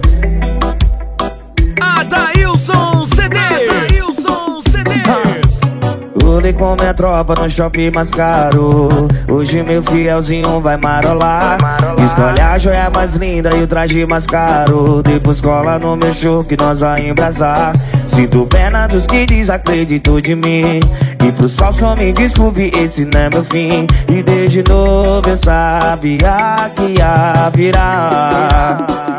Adailson 1.80 3.06
CDs. 3.06 3.70
Adailson 3.70 4.60
CDs. 4.62 5.62
Rolei 6.22 6.52
com 6.52 6.76
minha 6.76 6.94
tropa 6.94 7.36
no 7.42 7.50
shopping 7.50 7.90
mais 7.96 8.12
caro. 8.12 8.90
Hoje 9.32 9.64
meu 9.64 9.82
fielzinho 9.82 10.60
vai 10.60 10.76
marolar. 10.76 11.58
Escolhe 12.04 12.42
a 12.42 12.60
joia 12.60 12.90
mais 12.94 13.16
linda 13.16 13.56
e 13.56 13.64
o 13.64 13.68
traje 13.68 14.06
mais 14.06 14.28
caro. 14.28 15.02
Depois 15.02 15.40
cola 15.40 15.80
no 15.80 15.96
meu 15.96 16.14
show 16.14 16.44
que 16.44 16.58
nós 16.58 16.82
vai 16.82 17.08
embrasar. 17.08 17.74
Sinto 18.08 18.46
pena 18.46 18.88
dos 18.88 19.08
que 19.08 19.26
desacreditou 19.26 20.20
de 20.20 20.36
mim. 20.36 20.82
E 21.26 21.32
pros 21.32 21.56
falsos 21.56 21.96
me 21.96 22.12
desculpe, 22.12 22.72
esse 22.76 23.06
não 23.06 23.22
é 23.22 23.30
meu 23.30 23.46
fim. 23.46 23.88
E 24.10 24.22
desde 24.22 24.64
novo 24.68 25.30
eu 25.30 25.38
sabia 25.38 26.70
que 26.76 27.00
ia 27.00 27.50
virar. 27.56 29.19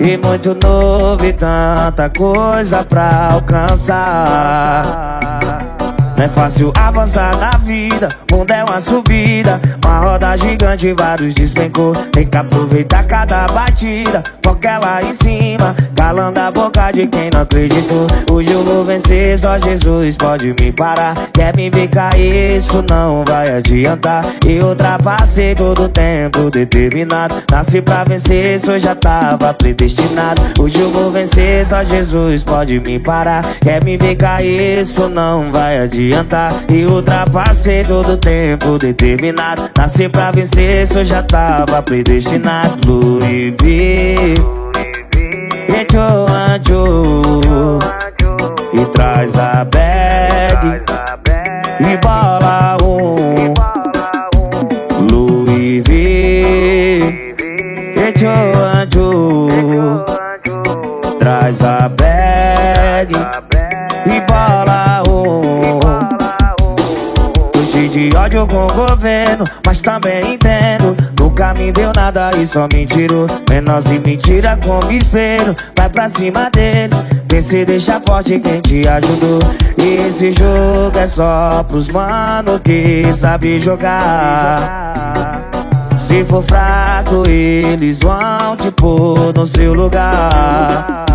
E 0.00 0.16
muito 0.16 0.56
novo 0.66 1.26
e 1.26 1.32
tanta 1.34 2.08
coisa 2.08 2.82
pra 2.82 3.32
alcançar. 3.32 5.19
Não 6.20 6.26
é 6.26 6.28
fácil 6.28 6.70
avançar 6.76 7.34
na 7.38 7.48
vida, 7.64 8.06
mundo 8.30 8.50
é 8.50 8.62
uma 8.62 8.78
subida. 8.78 9.58
Uma 9.82 10.00
roda 10.00 10.36
gigante, 10.36 10.92
vários 10.92 11.32
despencou. 11.32 11.94
Tem 12.12 12.26
que 12.26 12.36
aproveitar 12.36 13.04
cada 13.04 13.46
batida, 13.46 14.22
foca 14.44 14.68
ela 14.68 15.02
em 15.02 15.14
cima. 15.14 15.74
Calando 15.96 16.38
a 16.38 16.50
boca 16.50 16.92
de 16.92 17.06
quem 17.06 17.30
não 17.32 17.40
acreditou. 17.40 18.06
Hoje 18.30 18.52
eu 18.52 18.62
vou 18.62 18.84
vencer, 18.84 19.38
só 19.38 19.58
Jesus 19.58 20.18
pode 20.18 20.54
me 20.60 20.70
parar. 20.70 21.14
Quer 21.32 21.56
me 21.56 21.70
ver 21.70 21.88
cair, 21.88 22.58
isso 22.58 22.84
não 22.88 23.24
vai 23.26 23.56
adiantar. 23.56 24.22
Eu 24.46 24.68
ultrapassei 24.68 25.54
todo 25.54 25.84
o 25.84 25.88
tempo 25.88 26.50
determinado. 26.50 27.34
Nasci 27.50 27.80
pra 27.80 28.04
vencer, 28.04 28.56
isso 28.56 28.78
já 28.78 28.94
tava 28.94 29.54
predestinado. 29.54 30.42
Hoje 30.58 30.78
eu 30.78 30.90
vou 30.90 31.10
vencer, 31.10 31.66
só 31.66 31.82
Jesus 31.82 32.44
pode 32.44 32.78
me 32.78 32.98
parar. 32.98 33.42
Quer 33.62 33.82
me 33.82 33.96
ver 33.96 34.16
cair, 34.16 34.82
isso 34.82 35.08
não 35.08 35.50
vai 35.50 35.78
adiantar. 35.78 36.09
E 36.68 36.86
ultrapassei 36.86 37.84
todo 37.84 38.12
o 38.12 38.16
tempo 38.16 38.78
determinado. 38.78 39.70
Nasci 39.78 40.08
pra 40.08 40.32
vencer, 40.32 40.82
isso 40.82 41.04
já 41.04 41.22
tava 41.22 41.80
predestinado. 41.82 42.78
Louis 42.86 43.54
V. 43.60 44.34
Encho, 45.68 46.26
ancho. 46.28 47.78
E 48.72 48.84
traz 48.86 49.38
a 49.38 49.64
bag. 49.64 50.82
E 51.80 51.96
bola 51.98 52.76
um. 52.82 53.54
Louis 55.10 55.82
V. 55.86 57.00
Encho, 57.96 58.28
ancho. 58.74 59.48
Traz 61.18 61.62
a 61.62 61.88
bag. 61.88 61.99
De 67.90 68.16
ódio 68.16 68.46
com 68.46 68.66
o 68.66 68.86
governo, 68.86 69.44
mas 69.66 69.80
também 69.80 70.34
entendo. 70.34 70.96
Nunca 71.18 71.52
me 71.54 71.72
deu 71.72 71.90
nada 71.94 72.30
e 72.38 72.46
só 72.46 72.68
me 72.72 72.86
tirou. 72.86 73.26
Menos 73.48 73.86
e 73.86 73.98
mentira 73.98 74.58
como 74.64 74.92
espelho, 74.92 75.54
vai 75.76 75.88
pra 75.88 76.08
cima 76.08 76.48
deles. 76.50 76.96
Pense 77.28 77.64
deixa 77.64 78.00
forte 78.06 78.38
quem 78.38 78.60
te 78.60 78.86
ajudou. 78.86 79.40
E 79.76 80.08
esse 80.08 80.32
jogo 80.32 80.96
é 80.96 81.08
só 81.08 81.64
pros 81.64 81.88
mano 81.88 82.60
que 82.60 83.04
sabe 83.12 83.60
jogar. 83.60 85.02
Se 85.96 86.24
for 86.24 86.42
fraco, 86.44 87.22
eles 87.28 87.98
vão 87.98 88.56
te 88.56 88.70
pôr 88.72 89.32
no 89.34 89.46
seu 89.46 89.74
lugar. 89.74 91.09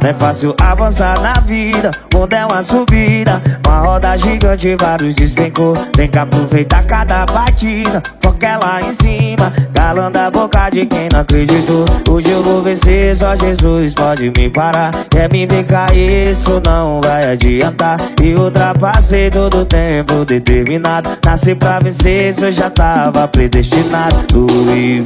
Não 0.00 0.10
é 0.10 0.14
fácil 0.14 0.54
avançar 0.60 1.20
na 1.20 1.32
vida, 1.40 1.90
mundo 2.14 2.32
é 2.32 2.46
uma 2.46 2.62
subida. 2.62 3.42
Uma 3.66 3.80
roda 3.80 4.16
gigante, 4.16 4.76
vários 4.76 5.14
despencou. 5.14 5.74
Tem 5.92 6.08
que 6.08 6.18
aproveitar 6.18 6.84
cada 6.86 7.26
batida, 7.26 8.00
foca 8.22 8.46
ela 8.46 8.80
em 8.80 8.94
cima. 8.94 9.52
Calando 9.74 10.18
a 10.18 10.30
boca 10.30 10.70
de 10.70 10.86
quem 10.86 11.08
não 11.12 11.20
acreditou. 11.20 11.84
Hoje 12.08 12.30
eu 12.30 12.42
vou 12.42 12.62
vencer, 12.62 13.16
só 13.16 13.34
Jesus 13.34 13.94
pode 13.94 14.30
me 14.36 14.48
parar. 14.48 14.92
Quer 15.10 15.32
me 15.32 15.46
ver 15.46 15.64
cair, 15.64 16.30
isso 16.30 16.62
não 16.64 17.00
vai 17.00 17.32
adiantar. 17.32 17.96
E 18.22 18.34
ultrapassei 18.34 19.30
todo 19.30 19.58
o 19.58 19.64
tempo 19.64 20.24
determinado. 20.24 21.10
Nasci 21.24 21.54
pra 21.54 21.80
vencer, 21.80 22.34
isso 22.34 22.52
já 22.52 22.70
tava 22.70 23.26
predestinado. 23.26 24.16
Louis. 24.32 25.02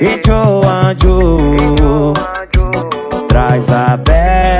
E 0.00 0.20
Joe 0.24 0.64
Anjo 0.64 2.14
Traz 3.28 3.68
a 3.70 3.96
bag 3.96 4.57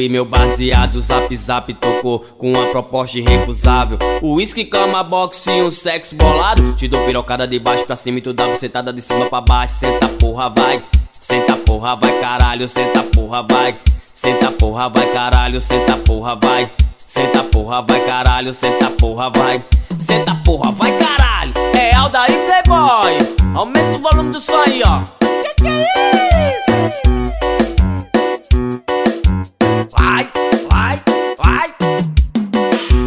e 0.00 0.08
meu 0.08 0.24
baseado 0.24 1.00
Zap 1.00 1.36
Zap 1.36 1.72
tocou 1.74 2.20
com 2.20 2.52
uma 2.52 2.66
proposta 2.66 3.18
irrecusável. 3.18 3.98
Whisky, 4.22 4.64
cama, 4.64 5.02
boxe 5.02 5.50
e 5.50 5.62
um 5.62 5.70
sexo 5.70 6.14
bolado. 6.14 6.74
Te 6.74 6.88
dou 6.88 7.04
pirocada 7.04 7.46
de 7.46 7.58
baixo 7.58 7.84
pra 7.84 7.96
cima 7.96 8.18
e 8.18 8.20
tu 8.20 8.32
dá 8.32 8.48
bucetada 8.48 8.92
de 8.92 9.02
cima 9.02 9.26
pra 9.26 9.40
baixo. 9.40 9.74
Senta 9.74 10.08
porra, 10.08 10.48
vai, 10.48 10.82
senta 11.12 11.56
porra, 11.56 11.96
vai 11.96 12.20
caralho, 12.20 12.68
senta 12.68 13.02
porra, 13.02 13.42
vai. 13.42 13.76
Senta 14.12 14.50
porra, 14.50 14.88
vai 14.88 15.12
caralho, 15.12 15.60
senta 15.60 15.96
porra, 15.98 16.34
vai. 16.34 16.70
Senta 17.06 17.42
porra, 17.44 17.82
vai 17.82 18.04
caralho, 18.04 18.52
senta 18.52 18.90
porra, 18.90 19.30
vai. 19.30 19.62
Senta 19.98 20.34
porra, 20.44 20.72
vai 20.72 20.96
caralho. 20.98 21.52
É 21.74 21.94
Aldair 21.94 22.44
Playboy. 22.44 23.18
Aumenta 23.54 23.96
o 23.96 23.98
volume 23.98 24.32
do 24.32 24.40
som 24.40 24.56
aí, 24.56 24.82
ó. 24.84 25.02
Que 25.20 25.54
que 25.62 25.68
é 25.68 26.58
isso? 26.58 27.27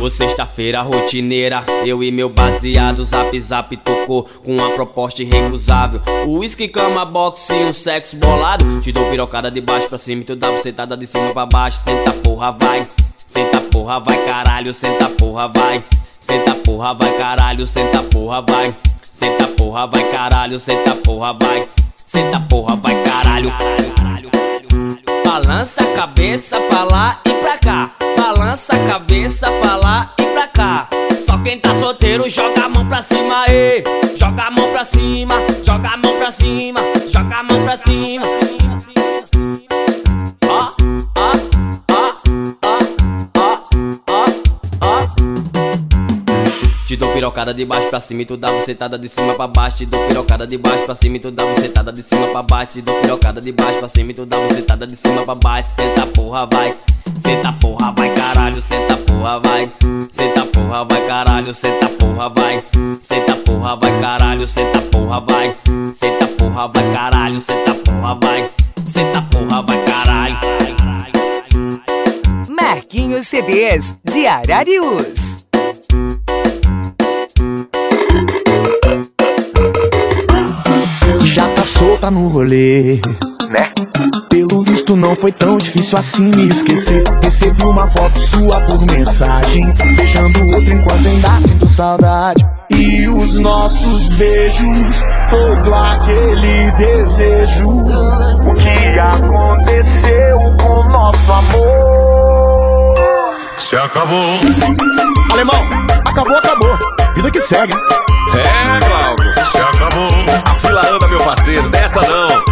Ô 0.02 0.10
sexta-feira 0.10 0.82
rotineira, 0.82 1.64
eu 1.86 2.04
e 2.04 2.12
meu 2.12 2.28
baseado 2.28 3.06
Zap 3.06 3.40
Zap 3.40 3.78
tocou 3.78 4.24
com 4.44 4.54
uma 4.58 4.72
proposta 4.72 5.22
irrecusável. 5.22 6.02
Whisky, 6.26 6.68
cama, 6.68 7.06
boxe 7.06 7.54
e 7.54 7.64
um 7.64 7.72
sexo 7.72 8.16
bolado. 8.18 8.80
Te 8.80 8.92
dou 8.92 9.08
pirocada 9.12 9.52
de 9.52 9.62
baixo 9.62 9.88
pra 9.88 10.00
cima 10.00 10.24
e 10.24 10.26
tu 10.26 10.36
dá 10.36 10.52
bucetada 10.52 10.98
de 10.98 11.06
cima 11.06 11.32
pra 11.34 11.46
baixo. 11.46 11.78
Senta 11.78 12.12
porra, 12.14 12.52
vai, 12.52 12.88
senta 13.28 13.62
porra, 13.62 14.00
vai 14.00 14.26
caralho, 14.26 14.74
senta 14.74 15.08
porra, 15.08 15.48
vai. 15.48 15.84
Senta 16.20 16.56
porra, 16.56 16.96
vai 16.96 17.18
caralho, 17.18 17.68
senta 17.68 18.02
porra, 18.02 18.42
vai. 18.42 18.76
Senta 19.04 19.48
porra, 19.50 19.86
vai 19.86 20.12
caralho, 20.12 20.60
senta 20.60 20.96
porra, 20.96 21.34
vai. 21.34 21.68
Senta 21.96 22.40
porra, 22.40 22.76
vai 22.76 23.04
caralho. 23.04 23.54
Balança 25.24 25.84
a 25.84 25.94
cabeça 25.94 26.60
pra 26.60 26.84
lá 26.86 27.22
e 27.24 27.30
pra 27.34 27.58
cá. 27.60 28.11
Balança 28.22 28.74
a 28.74 28.88
cabeça 28.88 29.48
pra 29.50 29.78
lá 29.78 30.14
e 30.20 30.26
pra 30.26 30.48
cá. 30.48 30.88
Só 31.26 31.40
quem 31.40 31.58
tá 31.58 31.74
solteiro 31.74 32.30
joga 32.30 32.66
a 32.66 32.70
mão 32.70 32.88
pra 32.88 33.02
cima, 33.02 33.46
ê. 33.50 33.84
Joga 34.16 34.44
a 34.44 34.52
mão 34.52 34.72
pra 34.72 34.86
cima, 34.86 35.38
joga 35.66 35.90
a 35.90 35.98
mão 35.98 36.16
pra 36.18 36.30
cima, 36.30 36.82
joga 37.12 37.38
a 37.38 37.44
mão 37.44 37.64
pra 37.64 37.76
cima. 37.76 38.28
Ó, 38.28 39.81
dou 47.02 47.12
pirocada 47.14 47.52
de 47.52 47.66
baixo 47.66 47.90
pra 47.90 48.00
cima 48.00 48.22
e 48.22 48.26
tu 48.26 48.38
dá 48.38 48.52
bucetada 48.52 48.96
de 48.96 49.10
cima 49.10 49.34
pra 49.34 49.48
baixo. 49.48 49.78
Te 49.78 49.86
dou 49.88 50.08
pirocada 50.08 50.46
de 50.46 50.56
baixo 50.56 50.84
pra 50.86 50.94
cima 50.94 51.18
e 51.18 51.20
tu 51.20 51.32
dá 51.32 51.48
bucetada 51.48 51.92
de 51.92 52.04
cima 52.04 52.28
pra 52.28 52.44
baixo. 52.44 52.74
Te 52.74 52.82
dou 52.84 53.02
pirocada 53.02 53.42
de 53.42 53.52
baixo 53.52 53.80
pra 53.80 53.88
cima 53.88 54.12
e 54.12 54.14
tu 54.14 54.24
dá 54.24 54.40
bucetada 54.40 54.86
de 54.86 54.96
cima 54.96 55.24
pra 55.24 55.34
baixo. 55.34 55.70
Senta 55.70 56.06
porra, 56.06 56.46
vai. 56.46 56.78
Senta 57.18 57.54
porra, 57.54 57.92
vai 57.98 58.14
caralho. 58.14 58.62
Senta 58.62 58.96
porra, 58.98 59.40
vai. 59.40 59.72
Senta 60.12 60.46
porra, 60.46 60.86
vai 60.86 61.08
caralho. 61.08 61.54
Senta 61.56 61.90
porra, 61.90 62.30
vai. 62.30 62.64
Senta 63.02 63.36
porra, 63.36 63.76
vai 63.76 64.00
caralho. 64.00 64.48
Senta 64.48 64.82
porra, 64.82 65.20
vai. 65.22 65.56
Senta 65.94 66.28
porra, 66.28 66.68
vai 66.68 66.94
caralho. 66.94 67.42
Senta 67.42 67.74
porra, 67.74 68.16
vai. 68.22 68.50
Senta 68.86 69.22
porra, 69.24 69.62
vai 69.64 69.86
caralho. 69.86 70.38
Marquinhos 72.48 73.26
CDs 73.26 73.98
de 74.06 74.28
Ararius. 74.28 75.32
Tá 82.02 82.10
no 82.10 82.30
rolê, 82.30 83.00
né? 83.52 83.72
Pelo 84.28 84.64
visto 84.64 84.96
não 84.96 85.16
foi 85.16 85.32
tão 85.32 85.60
difícil 85.60 86.00
assim 86.00 86.32
me 86.32 86.50
esquecer. 86.50 87.04
Recebi 87.22 87.62
uma 87.62 87.86
foto 87.86 88.18
sua 88.18 88.60
por 88.62 88.84
mensagem, 88.88 89.72
beijando 89.96 90.40
outra 90.56 90.74
enquanto 90.74 91.08
ainda 91.08 91.30
sinto 91.42 91.68
saudade. 91.68 92.44
E 92.72 93.08
os 93.08 93.36
nossos 93.36 94.16
beijos, 94.16 95.04
todo 95.30 95.76
aquele 95.76 96.72
desejo. 96.72 97.68
O 97.70 98.56
que 98.56 99.00
aconteceu 99.00 100.40
com 100.60 100.84
nosso 100.90 101.32
amor? 101.32 102.96
Se 103.60 103.76
acabou. 103.76 104.40
Alemão, 105.34 105.62
acabou, 106.04 106.36
acabou. 106.36 106.80
Vida 107.14 107.30
que 107.30 107.42
segue. 107.42 107.74
É, 108.34 108.80
Glauco. 108.88 109.51
A 110.46 110.54
fila 110.56 110.90
anda, 110.90 111.08
meu 111.08 111.20
parceiro, 111.20 111.70
dessa 111.70 112.02
não. 112.02 112.44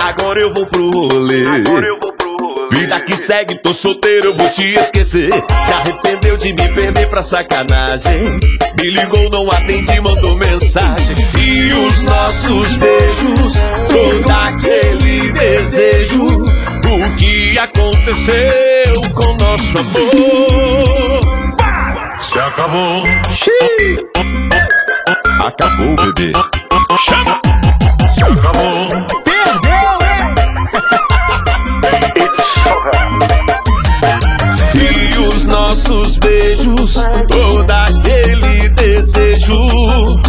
Agora 0.00 0.40
eu 0.40 0.52
vou 0.52 0.66
pro 0.66 0.90
rolê. 0.90 1.44
Vida 2.70 3.00
que 3.00 3.16
segue, 3.16 3.54
tô 3.56 3.72
solteiro, 3.72 4.28
eu 4.28 4.34
vou 4.34 4.48
te 4.50 4.74
esquecer. 4.74 5.30
Se 5.32 5.72
arrependeu 5.72 6.36
de 6.36 6.52
me 6.52 6.68
perder 6.74 7.08
pra 7.08 7.22
sacanagem. 7.22 8.40
Me 8.78 8.90
ligou, 8.90 9.30
não 9.30 9.50
atendi, 9.50 10.00
mandou 10.00 10.34
mensagem. 10.36 11.16
E 11.38 11.72
os 11.72 12.02
nossos 12.02 12.72
beijos, 12.74 13.54
todo 13.88 14.30
aquele 14.30 15.32
desejo. 15.32 16.26
O 16.26 17.16
que 17.16 17.58
aconteceu 17.58 19.00
com 19.14 19.36
nosso 19.44 19.78
amor? 19.78 21.11
Se 22.32 22.38
acabou. 22.38 23.02
Acabou, 25.46 25.96
bebê. 25.96 26.32
Chama. 26.96 27.38
Se 28.16 28.24
acabou. 28.24 28.88
E 34.74 35.18
os 35.18 35.44
nossos 35.44 36.16
beijos, 36.16 36.94
todo 37.28 37.70
aquele 37.70 38.70
desejo. 38.70 39.58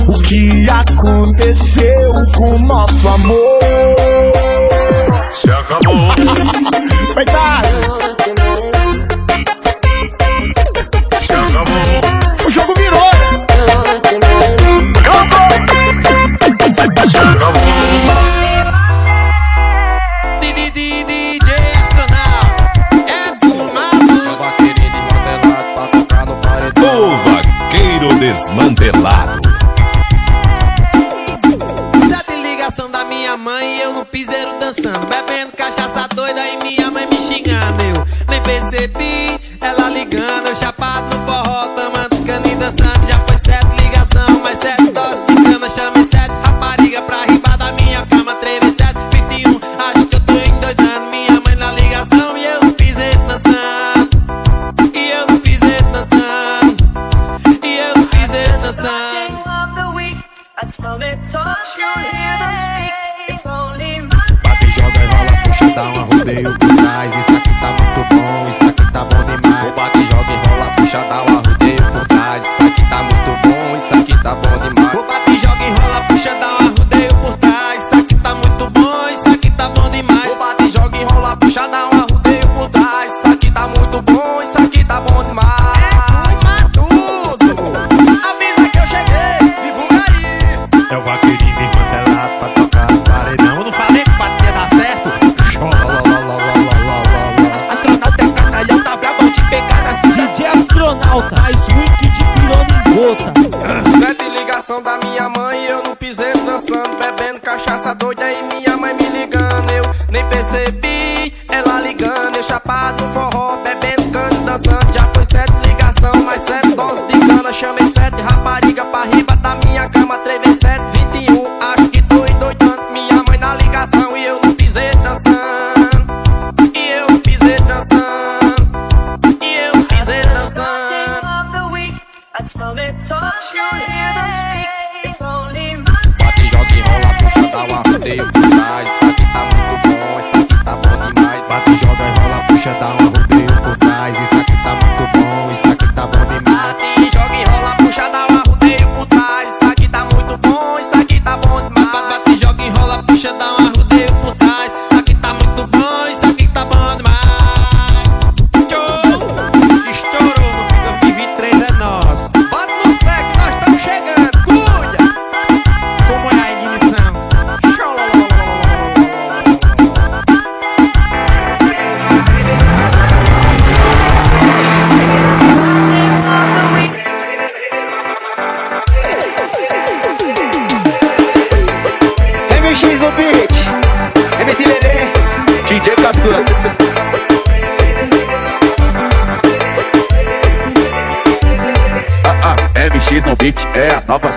O 0.06 0.20
que 0.20 0.70
aconteceu 0.70 2.12
com 2.36 2.60
nosso 2.60 3.08
amor? 3.08 3.43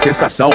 sensação. 0.07 0.51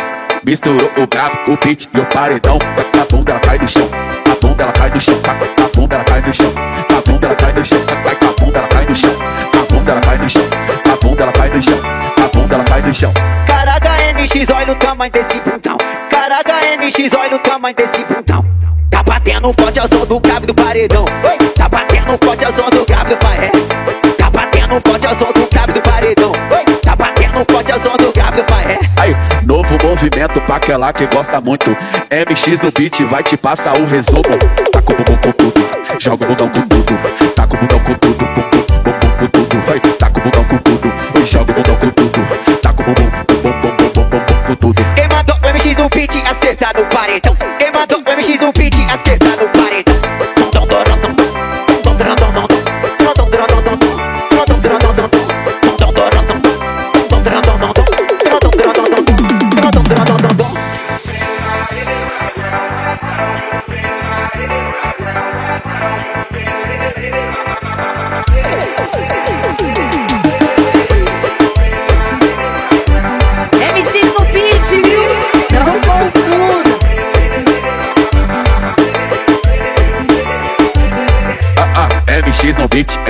Misturou 0.46 0.90
o 0.98 1.06
brabo, 1.08 1.36
o 1.48 1.58
beat 1.58 1.90
e 1.94 2.00
o 2.00 2.06
paredão. 2.06 2.58
A 3.00 3.06
bunda 3.14 3.34
ela 3.34 3.40
cai 3.42 3.58
no 3.58 3.68
chão, 3.68 3.90
a 4.26 4.36
bunda 4.40 4.64
ela 4.64 4.72
cai 4.72 4.90
no 4.90 5.02
chão, 5.02 5.16
a 5.26 5.78
bunda 5.78 5.96
ela 5.96 6.06
cai 6.06 6.22
no 6.22 6.34
chão, 6.34 6.54
a 6.90 7.02
bunda 7.02 7.28
ela 7.28 7.36
cai 7.36 7.54
no 7.54 7.66
chão, 7.66 7.80
a 7.90 8.42
bunda 8.42 8.60
ela 8.60 8.68
cai 8.68 8.86
no 8.86 8.96
chão, 8.96 9.12
a 9.54 9.74
bunda 9.74 9.92
ela 9.92 10.02
cai 10.02 10.18
no 10.18 10.30
chão, 10.30 10.44
a 10.86 11.06
bunda 11.06 11.24
ela 11.24 11.32
cai 11.34 11.50
no 11.50 11.64
chão, 11.64 11.80
a 12.16 12.38
bunda 12.38 12.56
ela 12.56 12.64
cai 12.64 12.82
no 12.82 12.96
chão. 12.96 13.14
Caraca, 13.46 13.90
NX, 14.14 14.50
olha 14.50 14.72
o 14.72 14.76
tamanho 14.76 15.12
desse 15.12 15.40
bundão. 15.42 15.78
Caraca, 16.10 16.54
NX, 16.78 17.14
olha 17.14 17.36
o 17.36 17.40
tamanho 17.40 17.76
desse 17.76 18.06
bundão. 18.06 18.46
Tá 18.90 19.04
batendo 19.04 19.54
forte 19.60 19.80
ao 19.80 19.90
som 19.90 20.00
tá 20.00 20.06
do 20.06 20.20
grave 20.20 20.46
do 20.46 20.54
paredão. 20.54 21.06
Tá 21.56 21.68
batendo 21.68 22.18
forte 22.24 22.46
ao 22.46 22.54
som 22.54 22.70
do 22.70 22.86
grave 22.86 23.10
do 23.10 23.18
paredão. 23.18 23.62
Tá 24.18 24.30
batendo 24.30 24.82
forte 24.86 25.08
ao 25.08 25.18
som 25.18 25.32
do 25.34 25.51
movimento 30.02 30.42
pra 30.42 30.56
aquela 30.56 30.92
que 30.92 31.06
gosta 31.06 31.40
muito. 31.40 31.70
MX 31.70 32.62
no 32.62 32.72
beat 32.72 33.02
vai 33.04 33.22
te 33.22 33.38
passar 33.38 33.78
o 33.78 33.86
resumo. 33.86 34.24
Taca 34.72 34.94
o 34.94 34.98
bundão 34.98 35.18
com 35.18 35.32
tudo, 35.32 35.54
joga 36.00 36.26
o 36.26 36.28
bundão 36.28 36.50
com 36.50 36.68
tudo. 36.68 36.94
com 37.36 37.56
o 37.56 37.60
bundão 37.60 37.80
com 37.80 37.94
tudo, 37.94 38.26
bum, 38.26 38.82
bum, 38.82 39.20
com 39.20 39.28
tudo. 39.28 39.72
Oi, 39.72 39.80
taca 40.00 40.20
o 40.20 40.24
bundão 40.24 40.44
com 40.46 40.58
tudo, 40.58 40.94
oi, 41.16 41.26
joga 41.28 41.52
o 41.52 41.56
bundão 41.56 41.76
com 41.76 41.90
tudo. 41.92 42.58
Taca 42.62 42.82
o 42.82 42.86
bumbum, 42.86 43.12
com 44.48 44.56
tudo. 44.56 44.86
Quem 44.96 45.08
mandou 45.08 45.36
MX 45.38 45.78
no 45.78 45.90
beat 45.90 46.16
acertado 46.28 46.84
paredão. 46.86 47.36
Quem 47.60 47.72
mandou 47.72 48.00
MX 48.00 48.42
no 48.42 48.52
beat 48.54 48.76
acertado 48.92 49.51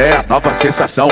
é 0.02 0.18
a 0.18 0.26
nova 0.28 0.54
sensação. 0.54 1.08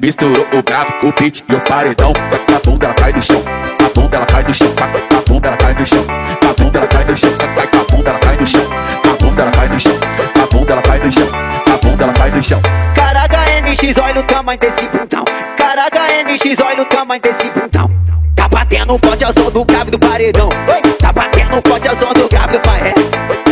Misturou 0.00 0.46
o 0.52 0.62
brabo, 0.62 0.92
o 1.02 1.12
beat 1.18 1.42
e 1.48 1.54
o 1.54 1.60
paredão. 1.60 2.12
A 2.54 2.58
bunda 2.58 2.86
ela 2.86 2.94
cai 2.94 3.12
no 3.12 3.22
chão, 3.22 3.42
a 3.80 3.88
bunda 3.98 4.16
ela 4.16 4.26
cai 4.26 4.42
no 4.42 4.54
chão, 4.54 4.68
a 4.78 5.30
bunda 5.30 5.48
ela 5.48 5.56
cai 5.56 5.74
no 5.74 5.86
chão, 5.86 6.04
a 6.42 6.52
bunda 6.52 6.78
ela 6.78 6.88
cai 6.88 7.04
no 7.04 7.16
chão, 7.16 7.30
a 7.32 7.88
bunda 7.88 8.10
ela 8.10 8.18
cai 8.18 8.36
no 8.36 8.46
chão, 8.46 8.66
a 9.04 9.24
bunda 9.24 9.42
ela 9.42 9.52
cai 9.52 9.68
no 9.68 9.80
chão, 9.80 9.98
a 10.42 10.46
bunda 10.46 10.72
ela 10.72 10.82
cai 10.82 10.98
no 10.98 11.12
chão, 11.12 11.28
a 11.66 11.76
bunda 11.78 12.04
ela 12.04 12.12
cai 12.12 12.30
no 12.30 12.42
chão. 12.42 12.60
Caraca, 12.94 13.38
NX, 13.62 13.98
olha 13.98 14.20
o 14.20 14.24
tamanho 14.24 14.58
desse 14.58 14.88
bundão. 14.88 15.24
Caraca, 15.56 16.00
NX, 16.24 16.60
olha 16.60 16.82
o 16.82 16.84
tamanho 16.84 17.20
desse 17.22 17.50
bundão. 17.50 17.90
Tá 18.36 18.48
batendo 18.48 18.98
forte 19.02 19.24
é 19.24 19.26
a 19.28 19.32
som 19.32 19.50
do 19.50 19.64
grave 19.64 19.90
do 19.90 19.98
paredão. 19.98 20.48
Oi, 20.68 20.92
tá 20.98 21.12
batendo 21.12 21.62
forte 21.66 21.88
é 21.88 21.90
a 21.90 21.96
som 21.96 22.12
do 22.12 22.28
grave 22.28 22.52
do 22.52 22.60
paredão. 22.60 23.04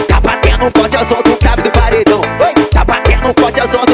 Tá 0.09 0.21
batendo 0.21 0.71
forte 0.77 0.97
é 0.97 0.99
a 0.99 1.07
som 1.07 1.23
do 1.23 1.39
grave 1.41 1.63
do 1.63 1.71
paredão. 1.71 2.21
Oi, 2.41 2.65
tá 2.67 2.85
batendo 2.85 3.23
forte 3.41 3.43
pote 3.43 3.61
som 3.71 3.85
do 3.85 3.92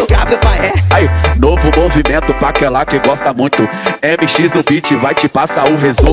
vai. 0.99 1.11
Novo 1.39 1.71
movimento 1.77 2.35
pra 2.35 2.49
aquela 2.49 2.85
que 2.85 2.99
gosta 2.99 3.33
muito. 3.33 3.63
MX 3.63 4.53
no 4.55 4.63
beat 4.63 4.93
vai 4.95 5.15
te 5.15 5.29
passar 5.29 5.69
o 5.69 5.75
um 5.75 5.79
resumo. 5.79 6.13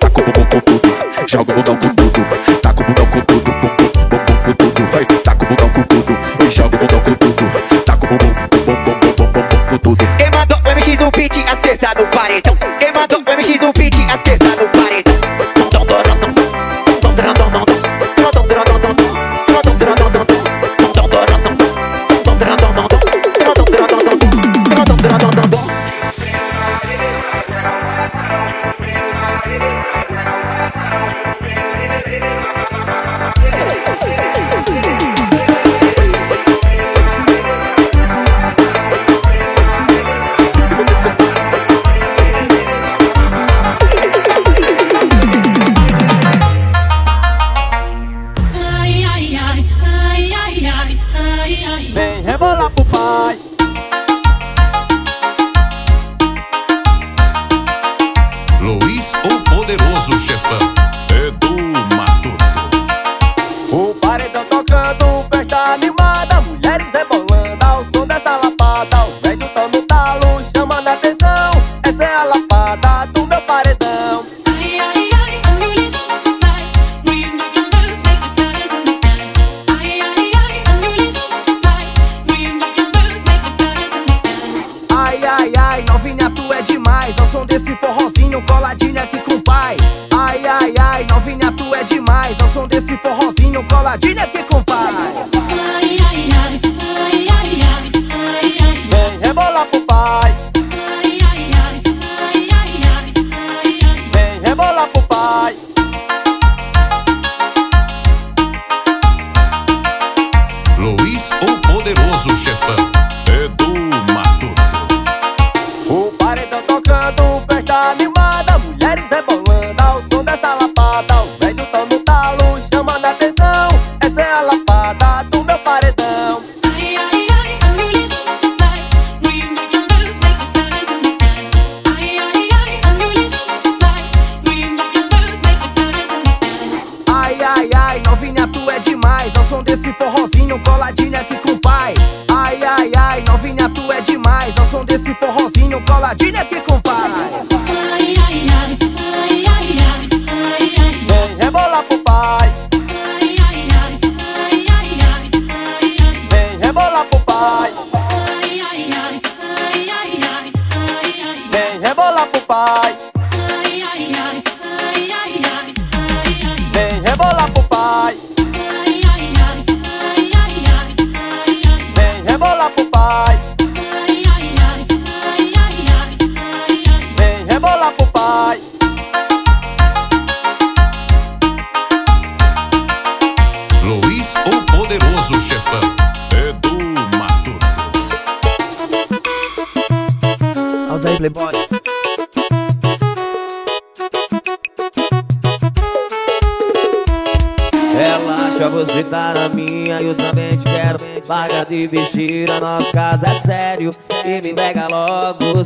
Tá 0.00 0.10
com 0.10 0.22
bumbum 0.22 0.44
com 0.44 0.60
tudo, 0.60 0.92
joga 1.26 1.52
o 1.52 1.56
bundão 1.56 1.76
com 1.76 1.88
tudo. 1.94 2.60
Tá 2.60 2.72
com 2.72 2.84
bundão 2.84 3.06
com 3.06 3.20
tudo, 3.20 3.50
bumbum, 3.50 3.76
bumbum 4.10 4.44
com 4.44 4.52
tudo. 4.52 5.22
Tá 5.22 5.34
com 5.34 5.46
bundão 5.46 5.68
com 5.70 5.82
tudo, 5.82 6.18
e 6.44 6.50
joga 6.50 6.76
o 6.76 6.78
bundão 6.78 7.00
com 7.00 7.14
tudo. 7.14 7.84
Tá 7.84 7.96
com 7.96 8.06
bumbum, 8.06 8.34
bumbum, 8.50 8.74
bumbum, 8.74 9.32
bumbum 9.32 9.66
com 9.70 9.78
tudo. 9.78 10.06
Quem 10.16 10.30
mandou 10.30 10.58
o 10.58 10.60
MX 10.60 11.00
no 11.00 11.10
beat 11.10 11.36
acertado 11.48 12.02
no 12.02 12.08
paredão. 12.08 12.56
Quem 12.78 12.92
mandou 12.92 13.18
o 13.18 13.22
MX 13.22 13.60
no 13.60 13.72
beat 13.72 14.05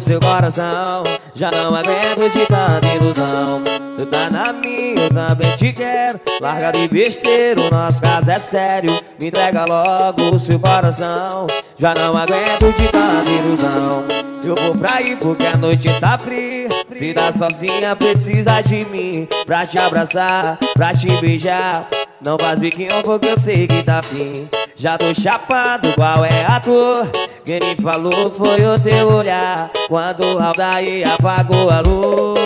seu 0.00 0.20
coração. 0.20 1.04
Já 1.34 1.50
não 1.50 1.74
aguento 1.74 2.30
de 2.32 2.46
tanta 2.46 2.86
ilusão. 2.94 3.62
Tu 3.96 4.06
tá 4.06 4.30
na 4.30 4.52
minha, 4.52 5.04
eu 5.04 5.10
também 5.10 5.56
te 5.56 5.72
quero. 5.72 6.20
Larga 6.40 6.72
de 6.72 6.88
besteira, 6.88 7.60
o 7.60 7.70
nosso 7.70 8.00
caso 8.00 8.30
é 8.30 8.38
sério. 8.38 9.00
Me 9.18 9.28
entrega 9.28 9.64
logo 9.66 10.34
o 10.34 10.38
seu 10.38 10.58
coração. 10.58 11.46
Já 11.78 11.94
não 11.94 12.16
aguento 12.16 12.72
de 12.76 12.88
tanta 12.88 13.30
ilusão. 13.30 14.04
Eu 14.42 14.54
vou 14.56 14.74
pra 14.74 14.94
aí 14.94 15.16
porque 15.16 15.44
a 15.44 15.56
noite 15.56 15.88
tá 16.00 16.18
fria. 16.18 16.68
Se 16.90 17.12
dá 17.12 17.32
sozinha, 17.32 17.94
precisa 17.94 18.62
de 18.62 18.84
mim. 18.86 19.28
Pra 19.44 19.66
te 19.66 19.78
abraçar, 19.78 20.58
pra 20.74 20.94
te 20.94 21.08
beijar. 21.20 21.86
Não 22.22 22.38
faz 22.38 22.58
biquinho 22.58 23.02
porque 23.02 23.28
eu 23.28 23.36
sei 23.36 23.66
que 23.66 23.82
tá 23.82 24.02
fim. 24.02 24.48
Já 24.76 24.96
tô 24.96 25.12
chapado, 25.12 25.92
qual 25.94 26.24
é 26.24 26.46
a 26.46 26.58
tua? 26.58 27.29
Quem 27.50 27.74
falou 27.82 28.30
foi 28.30 28.64
o 28.64 28.78
teu 28.78 29.08
olhar. 29.08 29.72
Quando 29.88 30.22
o 30.22 30.38
Aldair 30.38 31.04
apagou 31.10 31.68
a 31.68 31.80
luz. 31.80 32.38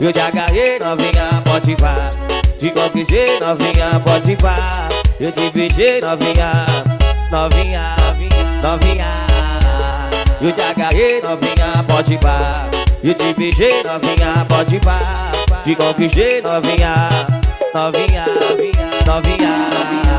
Eu 0.00 0.12
te 0.12 0.20
agarrei, 0.20 0.78
novinha, 0.78 1.42
pode 1.44 1.74
pá. 1.74 2.10
Te 2.60 2.70
conquistei, 2.70 3.40
novinha, 3.40 4.00
pode 4.04 4.36
pá. 4.36 4.88
Eu 5.18 5.32
te 5.32 5.50
beijei, 5.50 6.00
novinha, 6.00 6.66
novinha, 7.28 7.96
novinha. 8.62 9.26
Eu 10.40 10.52
te 10.52 10.62
agarrei, 10.62 11.20
novinha, 11.22 11.84
pode 11.88 12.18
pá. 12.18 12.70
Eu 13.02 13.14
te 13.14 13.34
beijei, 13.34 13.82
novinha, 13.82 14.46
pode 14.48 14.78
pá. 14.78 15.32
Te 15.64 15.74
conquistei, 15.74 16.40
novinha, 16.40 17.08
novinha, 17.74 18.26
novinha, 18.26 18.86
novinha. 19.08 20.11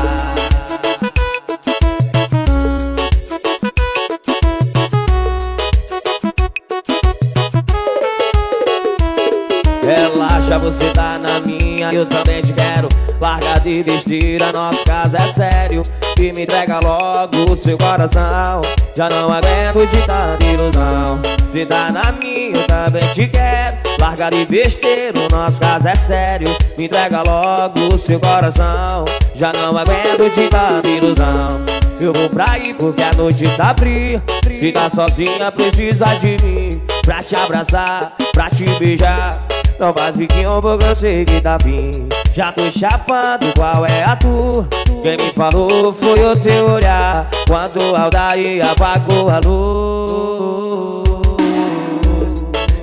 Você 10.64 10.90
tá 10.92 11.18
na 11.18 11.40
minha, 11.40 11.92
eu 11.92 12.06
também 12.06 12.40
te 12.40 12.54
quero. 12.54 12.88
Larga 13.20 13.60
de 13.60 13.82
besteira, 13.82 14.50
nosso 14.50 14.82
caso 14.84 15.14
é 15.14 15.28
sério. 15.28 15.82
E 16.18 16.32
me 16.32 16.44
entrega 16.44 16.80
logo 16.82 17.52
o 17.52 17.56
seu 17.56 17.76
coração. 17.76 18.62
Já 18.96 19.10
não 19.10 19.30
aguento 19.30 19.86
de 19.90 19.98
tanta 20.06 20.42
ilusão. 20.42 21.20
Você 21.42 21.66
tá 21.66 21.92
na 21.92 22.12
minha, 22.12 22.56
eu 22.56 22.66
também 22.66 23.06
te 23.12 23.28
quero. 23.28 23.76
Larga 24.00 24.30
de 24.30 24.46
besteira, 24.46 25.28
nosso 25.30 25.60
caso 25.60 25.86
é 25.86 25.94
sério. 25.94 26.56
Me 26.78 26.86
entrega 26.86 27.22
logo 27.22 27.94
o 27.94 27.98
seu 27.98 28.18
coração. 28.18 29.04
Já 29.34 29.52
não 29.52 29.76
aguento 29.76 30.34
de 30.34 30.48
tanta 30.48 30.88
ilusão. 30.88 31.60
Eu 32.00 32.12
vou 32.14 32.30
pra 32.30 32.52
aí 32.52 32.72
porque 32.72 33.02
a 33.02 33.12
noite 33.12 33.44
tá 33.56 33.74
fria. 33.78 34.22
Se 34.58 34.72
tá 34.72 34.88
sozinha, 34.88 35.52
precisa 35.52 36.14
de 36.14 36.36
mim. 36.42 36.82
Pra 37.04 37.22
te 37.22 37.36
abraçar, 37.36 38.14
pra 38.32 38.48
te 38.48 38.64
beijar. 38.78 39.53
Não 39.78 39.92
faz 39.92 40.16
biquinho 40.16 40.62
porque 40.62 40.84
eu 40.84 40.94
sei 40.94 41.24
que 41.24 41.40
tá 41.40 41.58
fim. 41.62 42.08
Já 42.32 42.52
tô 42.52 42.70
chapando, 42.70 43.52
qual 43.56 43.84
é 43.84 44.04
a 44.04 44.16
tua? 44.16 44.66
Quem 45.02 45.16
me 45.16 45.32
falou 45.32 45.92
foi 45.92 46.24
o 46.24 46.36
teu 46.36 46.70
olhar. 46.70 47.28
Quando 47.48 47.80
o 47.80 47.96
Aldair 47.96 48.64
apagou 48.64 49.28
a 49.28 49.40
luz. 49.44 51.04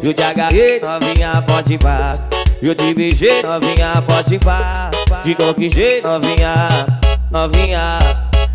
Eu 0.03 0.13
te 0.13 0.23
agarrei, 0.23 0.79
novinha, 0.79 1.43
pode 1.47 1.77
pá. 1.77 2.17
Eu 2.61 2.75
te 2.75 2.93
beijei, 2.93 3.41
novinha, 3.41 4.03
pode 4.05 4.37
pá. 4.39 4.91
Te 5.23 5.33
conquistei, 5.35 6.01
novinha, 6.01 6.87
novinha, 7.31 7.99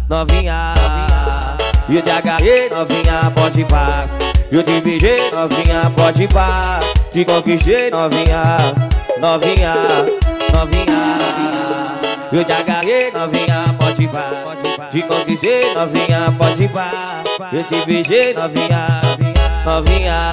novinha. 0.09 0.74
Eu 1.89 2.03
te 2.03 2.11
agarrei, 2.11 2.68
novinha, 2.68 3.32
pode 3.34 3.64
pá. 3.64 4.05
Eu 4.51 4.62
te 4.62 4.80
beijei, 4.80 5.30
novinha, 5.30 5.91
pode 5.97 6.28
pá. 6.28 6.80
Te 7.16 7.24
conquistei, 7.24 7.88
novinha, 7.88 8.74
novinha, 9.18 9.72
novinha. 10.52 11.18
Eu 12.30 12.44
te 12.44 12.52
agarrei, 12.52 13.10
novinha, 13.10 13.74
pode 13.78 14.06
pá. 14.08 14.44
Te 14.90 15.00
conquistei, 15.00 15.72
novinha, 15.72 16.26
pode 16.36 16.68
pá. 16.68 17.22
Eu 17.54 17.64
te 17.64 17.86
beijei, 17.86 18.34
novinha, 18.34 19.00
novinha, 19.64 20.32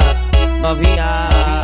novinha. 0.61 1.62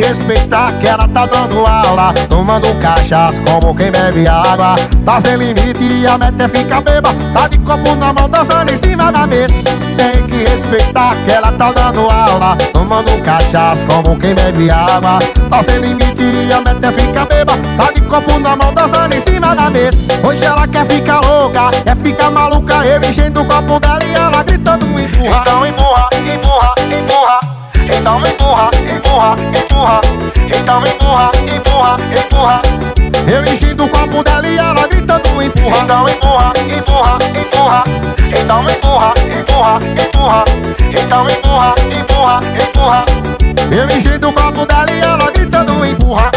Respeitar 0.00 0.72
que 0.80 0.86
ela 0.86 1.06
tá 1.08 1.26
dando 1.26 1.62
aula. 1.70 2.14
Tomando 2.30 2.74
cachaça 2.80 3.38
como 3.42 3.74
quem 3.76 3.90
bebe 3.90 4.26
água. 4.26 4.74
Tá 5.04 5.20
sem 5.20 5.36
limite 5.36 5.84
e 5.84 6.06
a 6.06 6.16
meta 6.16 6.44
é 6.44 6.48
ficar 6.48 6.80
beba. 6.80 7.10
Tá 7.34 7.46
de 7.48 7.58
copo 7.58 7.94
na 7.96 8.10
mão 8.10 8.26
dançando 8.26 8.72
em 8.72 8.76
cima 8.78 9.12
da 9.12 9.26
mesa. 9.26 9.52
Tem 9.98 10.26
que 10.26 10.50
respeitar 10.50 11.14
que 11.26 11.30
ela 11.30 11.52
tá 11.52 11.70
dando 11.72 12.00
aula. 12.10 12.56
Tomando 12.72 13.22
cachaça 13.22 13.84
como 13.84 14.18
quem 14.18 14.34
bebe 14.34 14.70
água. 14.70 15.18
Tá 15.50 15.62
sem 15.62 15.78
limite 15.78 16.22
e 16.22 16.50
a 16.50 16.60
meta 16.60 16.86
é 16.86 16.92
ficar 16.92 17.26
beba. 17.26 17.52
Tá 17.76 17.92
de 17.92 18.00
copo 18.00 18.38
na 18.38 18.56
mão 18.56 18.72
dançando 18.72 19.14
em 19.14 19.20
cima 19.20 19.54
da 19.54 19.68
mesa. 19.68 19.98
Hoje 20.24 20.42
ela 20.42 20.66
quer 20.66 20.86
ficar 20.86 21.20
louca, 21.20 21.70
quer 21.84 21.96
ficar 21.96 22.30
maluca. 22.30 22.86
Eu 22.86 23.02
enchendo 23.04 23.42
o 23.42 23.44
copo 23.44 23.78
dela 23.78 24.02
e 24.02 24.14
ela 24.14 24.42
gritando 24.44 24.86
empurra. 24.86 25.42
Então 25.42 25.66
empurra, 25.66 26.08
empurra, 26.14 26.74
empurra 26.86 27.39
Então 28.00 28.18
empurra, 28.18 28.70
empurra, 28.96 29.36
empurra. 29.54 30.00
Então 30.46 30.82
empurra, 30.86 31.30
empurra, 31.54 31.98
empurra. 32.18 32.62
Eu 33.30 33.44
enchendo 33.44 33.84
o 33.84 33.88
copo 33.90 34.24
dela 34.24 34.48
e 34.48 34.56
ela 34.56 34.88
gritando 34.88 35.42
empurra. 35.42 35.78
Então 35.84 36.08
empurra, 36.08 36.52
empurra, 36.78 37.18
empurra. 37.38 37.84
Então 38.40 38.62
empurra, 38.70 39.12
empurra, 39.38 39.80
empurra. 40.02 40.44
Então 40.98 41.28
empurra, 41.28 41.74
empurra, 41.92 42.40
empurra. 42.58 43.04
Eu 43.70 43.96
enchendo 43.96 44.30
o 44.30 44.32
copo 44.32 44.64
dela 44.64 44.90
e 44.90 45.00
ela 45.00 45.30
gritando 45.30 45.84
empurra. 45.84 46.30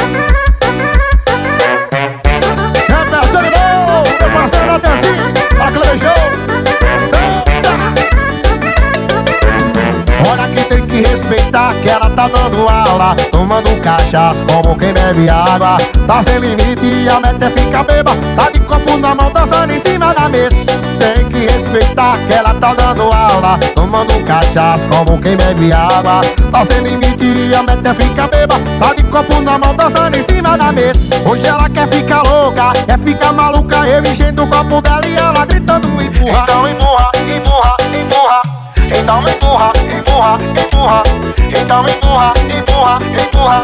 Repertório 2.89 3.51
novo, 3.88 4.09
meu 4.20 4.30
parceiro 4.34 4.66
Natanzinho, 4.66 5.34
Cleber 5.72 5.97
Show. 5.97 6.34
Olha 10.30 10.47
que 10.47 10.64
tem 10.64 10.82
respeitar 11.14 11.76
que 11.76 11.89
ela 11.89 12.09
tá 12.09 12.28
dando 12.28 12.66
aula 12.72 13.16
Tomando 13.32 13.70
cachaça 13.82 14.43
como 14.45 14.78
quem 14.78 14.91
bebe 14.93 15.30
água. 15.30 15.78
Tá 16.07 16.24
sem 16.24 16.39
limite 16.39 16.86
e 16.86 17.07
a 17.07 17.20
meta 17.20 17.45
é 17.45 17.49
ficar 17.51 17.84
beba 17.84 18.11
Tá 18.36 18.49
de 18.49 18.59
copo 18.61 18.97
na 18.97 19.14
mão 19.14 19.32
dançando 19.32 19.72
em 19.72 19.80
cima 19.80 20.14
da 20.14 20.28
mesa. 20.28 20.55
Tem 20.99 21.30
que 21.30 21.53
respeitar 21.53 22.18
que 22.28 22.34
ela 22.34 22.53
tá 22.55 22.74
dando 22.74 23.03
aula 23.16 23.59
Tomando 23.76 24.14
cachaça 24.26 24.88
como 24.88 25.20
quem 25.20 25.38
bebe 25.38 25.72
água. 25.72 26.22
Tá 26.51 26.66
sem 26.66 26.80
limite 26.80 27.26
e 27.26 27.53
a 27.53 27.61
meta 27.61 27.89
é 27.89 27.93
ficar 27.93 28.28
beba 28.30 28.55
Tá 28.80 28.93
de 28.95 29.03
copo 29.03 29.39
na 29.41 29.59
mão 29.59 29.76
dançando 29.76 30.18
em 30.18 30.24
cima 30.24 30.57
da 30.57 30.72
mesa. 30.72 30.99
Hoje 31.30 31.45
ela 31.45 31.70
quer 31.70 31.88
ficar 31.88 32.24
louca, 32.24 32.74
quer 32.88 32.97
ficar 32.97 33.32
maluca 33.32 33.88
Eu 33.88 34.03
enchendo 34.03 34.43
o 34.43 34.47
copo 34.47 34.82
dela 34.82 35.05
e 35.05 35.16
ela 35.16 35.45
gritando 35.45 35.88
empurra. 36.01 36.43
Então 36.43 36.68
empurra 36.68 37.22
então 38.99 39.21
empurra, 39.21 39.71
empurra, 39.91 40.37
empurra. 40.57 41.03
Então 41.49 41.85
empurra, 41.87 42.33
empurra, 42.49 42.99
empurra. 43.21 43.63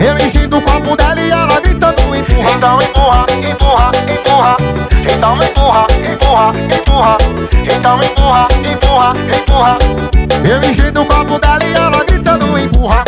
Eu 0.00 0.18
enchendo 0.18 0.58
o 0.58 0.62
copo 0.62 0.96
dela 0.96 1.20
e 1.20 1.30
ela 1.30 1.60
gritando 1.60 2.02
empurra. 2.14 2.50
Então 2.56 2.82
empurra, 2.82 3.26
empurra, 3.50 3.90
empurra. 4.10 4.56
Então 5.12 5.36
empurra, 5.42 5.86
empurra, 6.12 6.52
empurra. 6.74 7.18
Então 7.72 8.02
empurra, 8.02 8.48
empurra, 8.64 9.14
empurra. 9.36 9.78
Eu 10.48 10.62
enchendo 10.70 11.02
o 11.02 11.06
copo 11.06 11.38
dela 11.38 11.64
e 11.64 11.74
ela 11.74 12.04
gritando 12.04 12.58
empurra 12.58 13.04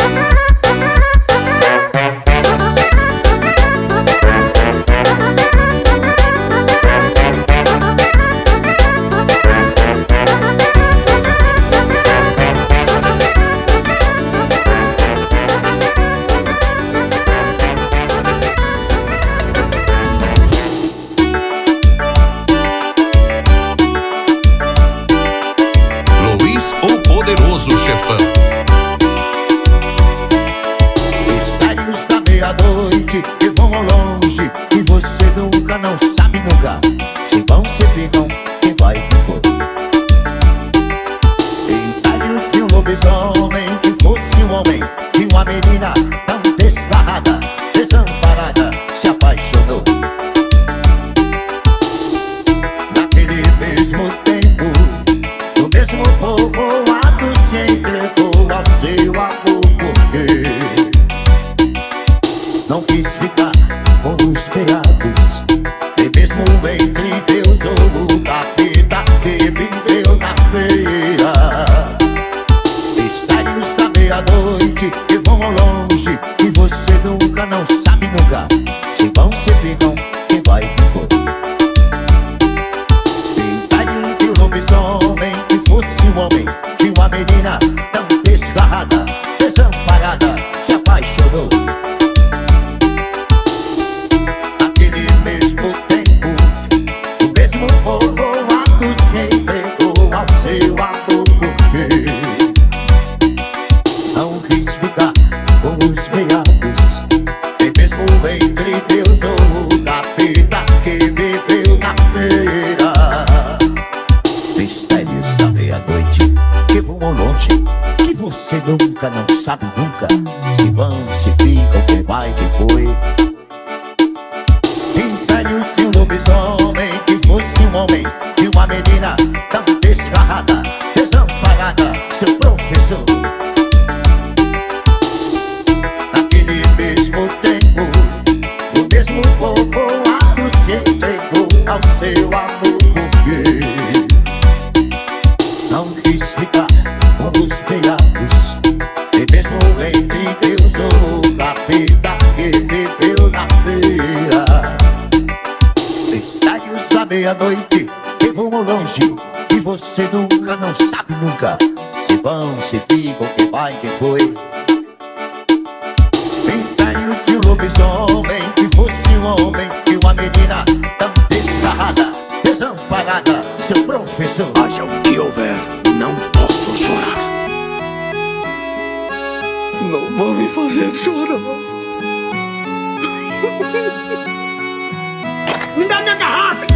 Dá 185.97 186.03
minha 186.03 186.15
garrafa! 186.17 186.67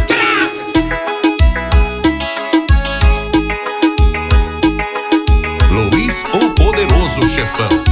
Luiz 5.69 6.23
o 6.33 6.49
Poderoso 6.55 7.21
Chefão. 7.29 7.90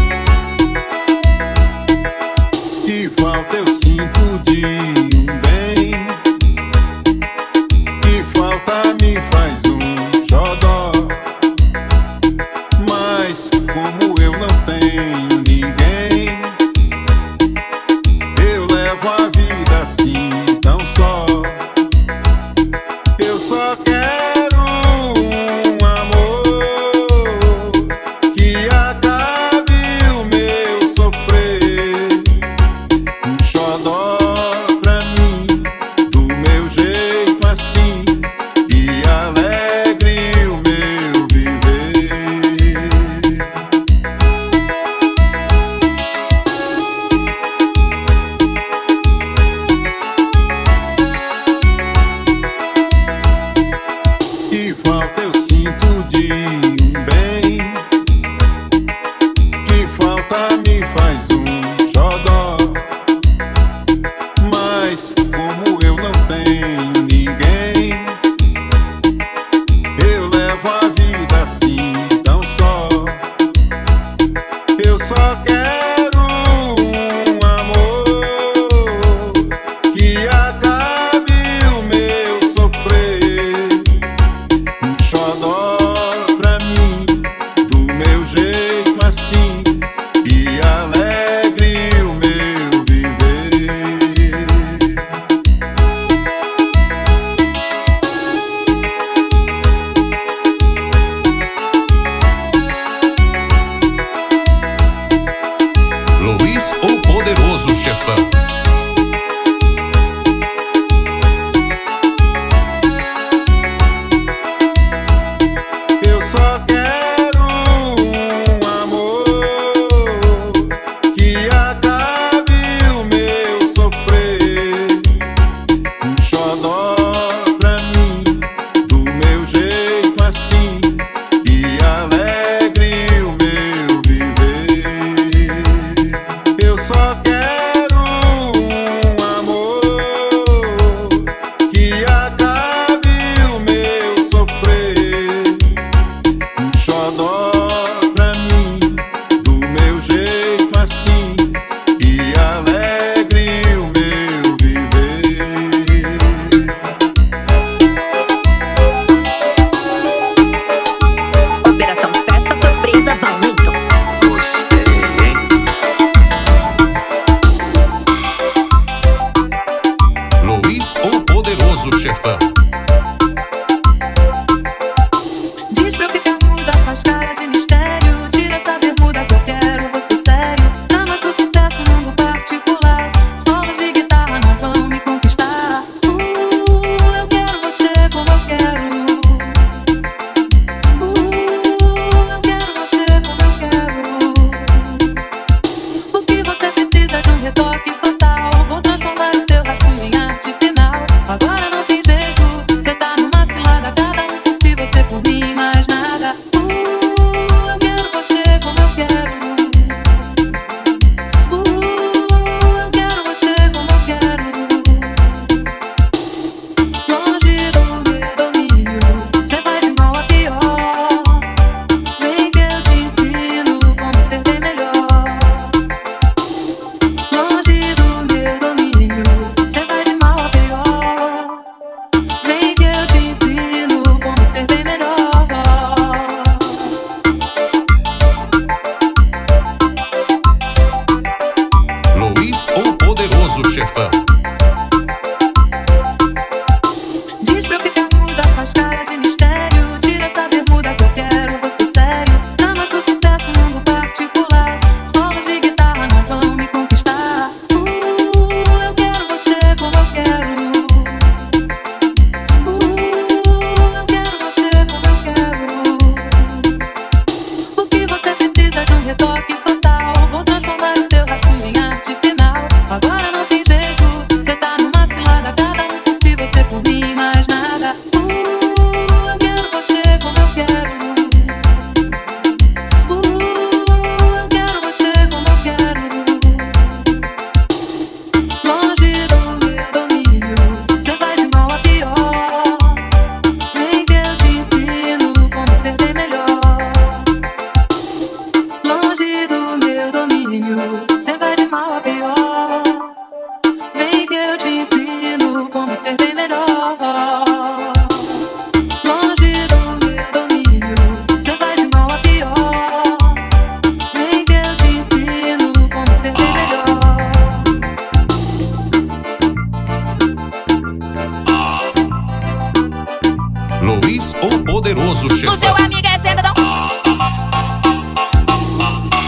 o 324.41 324.63
poderoso 324.63 325.29
chefão. 325.35 325.53
É 325.53 325.67
ah. 325.67 325.73
O 325.73 325.77
seu 325.77 325.85
amigo 325.85 326.07
é 326.07 326.19
sentadão. 326.19 326.53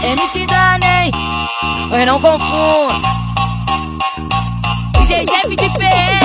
MC 0.04 0.46
Danem, 0.46 1.10
mas 1.90 2.06
não 2.06 2.20
confunda. 2.20 2.94
DJ 4.98 5.26
Jeff 5.26 5.48
de 5.48 5.70
PM. 5.78 6.22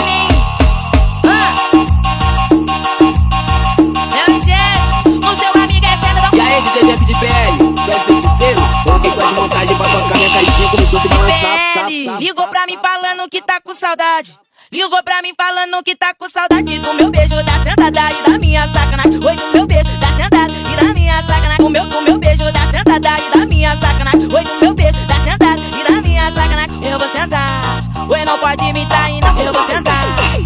de 7.08 7.14
PL, 7.14 7.58
tu 7.58 7.92
é 7.92 7.96
feiticeiro? 7.96 8.62
Coloquei 8.84 9.12
tuas 9.12 9.32
montagens 9.32 9.78
pra 9.78 9.90
tocar 9.90 10.18
minha 10.18 10.30
caixinha, 10.30 10.70
começou 10.70 11.00
a 11.00 11.02
se 11.02 11.08
balançar. 11.08 12.20
Ligou 12.20 12.48
pra 12.50 12.66
mim 12.66 12.78
falando 12.82 13.30
que 13.30 13.42
tá 13.42 13.62
com 13.62 13.74
saudade. 13.74 14.38
Ligou 14.72 15.02
pra 15.02 15.22
mim 15.22 15.34
falando 15.38 15.82
que 15.82 15.96
tá 15.96 16.14
com 16.14 16.28
saudade 16.28 16.78
do 16.80 16.94
meu 16.96 17.10
beijo, 17.10 17.42
da 17.42 17.54
sentada 17.64 18.02
e 18.12 18.30
da 18.30 18.38
minha 18.38 18.68
sacanagem. 18.68 19.26
Oi, 19.26 19.36
do 19.36 19.54
meu 19.54 19.66
beijo, 19.66 19.98
da 19.98 20.08
sentada 20.08 20.54
e 20.54 20.76
da 20.76 20.94
minha 20.94 21.24
sacanagem. 21.24 21.66
O 21.66 21.70
meu, 21.70 21.86
do 21.86 22.02
meu 22.02 22.18
beijo, 22.20 22.52
da 22.52 22.62
sentada 22.70 23.18
e 23.18 23.38
da 23.38 23.46
minha 23.46 23.78
sacanagem. 23.78 24.22
Oi, 24.24 24.44
do 24.44 24.62
meu 24.62 24.74
beijo, 24.74 25.00
da 25.08 25.16
sentada 25.16 25.62
e 25.62 25.84
da 25.90 26.02
minha 26.02 26.32
sacanagem. 26.32 26.84
Eu 26.84 27.00
vou 27.00 27.08
sentar, 27.08 27.84
oi, 28.10 28.26
não 28.26 28.38
pode 28.40 28.74
me 28.74 28.86
trair, 28.88 29.22
não, 29.22 29.40
eu 29.40 29.54
vou 29.54 29.64
sentar. 29.66 30.37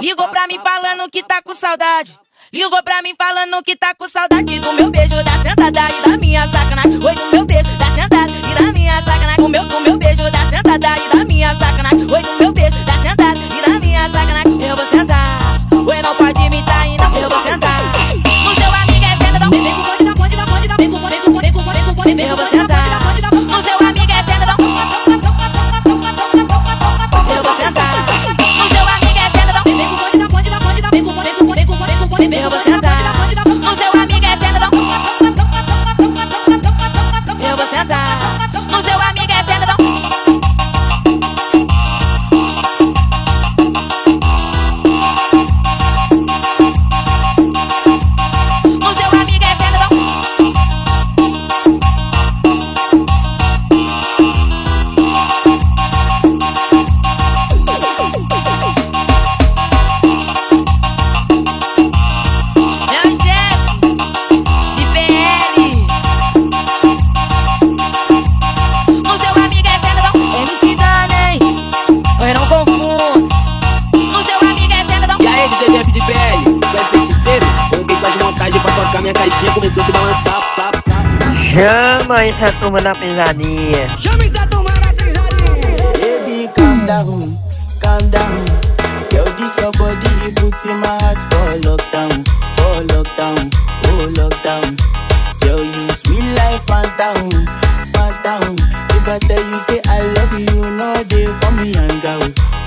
Ligou 0.00 0.28
pra 0.28 0.46
mim 0.46 0.58
falando 0.62 1.10
que 1.10 1.22
tá 1.22 1.42
com 1.42 1.54
saudade. 1.54 2.18
Ligou 2.52 2.82
pra 2.82 3.00
mim 3.02 3.14
falando 3.16 3.62
que 3.62 3.74
tá 3.76 3.94
com 3.94 4.08
saudade 4.08 4.58
do 4.58 4.72
meu 4.74 4.90
beijo, 4.90 5.14
da 5.24 5.32
sentada 5.42 5.88
e 5.90 6.10
da 6.10 6.16
minha 6.18 6.46
sacanagem. 6.48 7.04
Oi, 7.04 7.14
do 7.14 7.30
meu 7.32 7.44
beijo, 7.46 7.76
da 7.78 7.86
sentada 7.94 8.32
e 8.32 8.54
da 8.54 8.72
minha 8.72 9.02
sacanagem. 9.02 9.44
O 9.44 9.48
meu, 9.48 9.62
o 9.62 9.80
meu 9.80 9.98
beijo, 9.98 10.30
da 10.30 10.50
sentada 10.50 10.88
e 10.98 11.16
da 11.16 11.24
minha 11.24 11.54
sacanagem. 11.54 12.12
Oi, 12.12 12.22
do 12.22 12.38
meu 12.38 12.51
DJ 75.62 75.70
Jeff 75.70 75.92
de 75.92 76.00
PL, 76.00 76.60
tu 76.60 76.76
é 76.76 76.80
feiticeiro? 76.90 77.46
Coloquei 77.70 77.96
tuas 77.96 78.16
montagens 78.16 78.62
pra 78.62 78.72
tocar 78.72 79.00
minha 79.00 79.14
caixinha 79.14 79.52
começou 79.52 79.80
a 79.80 79.86
se 79.86 79.92
balançar. 79.92 80.40
Tá, 80.56 80.72
tá. 80.72 81.04
Chama 81.52 82.24
essa 82.24 82.52
turma 82.58 82.80
da 82.80 82.94
pisadinha. 82.96 83.88
Chama 83.96 84.24
essa 84.24 84.44
turma 84.48 84.70
da 84.70 84.92
pisadinha. 84.92 85.78
Baby, 86.00 86.50
calm 86.56 86.86
down, 86.86 87.38
calm 87.80 88.10
down. 88.10 88.44
Yo, 89.14 89.22
this 89.36 89.56
your 89.58 89.70
body, 89.78 90.08
it 90.26 90.34
puts 90.34 90.64
in 90.64 90.80
my 90.80 90.88
heart 90.88 91.18
for 91.30 91.54
lockdown, 91.62 92.24
for 92.56 92.82
lockdown, 92.90 93.50
oh 93.86 94.08
lockdown. 94.18 94.76
Yo, 95.46 95.62
you 95.62 95.88
sweet 95.94 96.26
life, 96.34 96.66
phantom, 96.66 97.46
phantom. 97.94 98.56
If 98.90 99.06
I 99.06 99.18
tell 99.28 99.38
you 99.38 99.58
say 99.68 99.80
I 99.86 100.02
love 100.16 100.32
you, 100.32 100.46
you 100.56 100.70
know 100.76 100.94
they 101.04 101.26
for 101.26 101.52
me, 101.52 101.70
young 101.70 102.00
girl, 102.00 102.22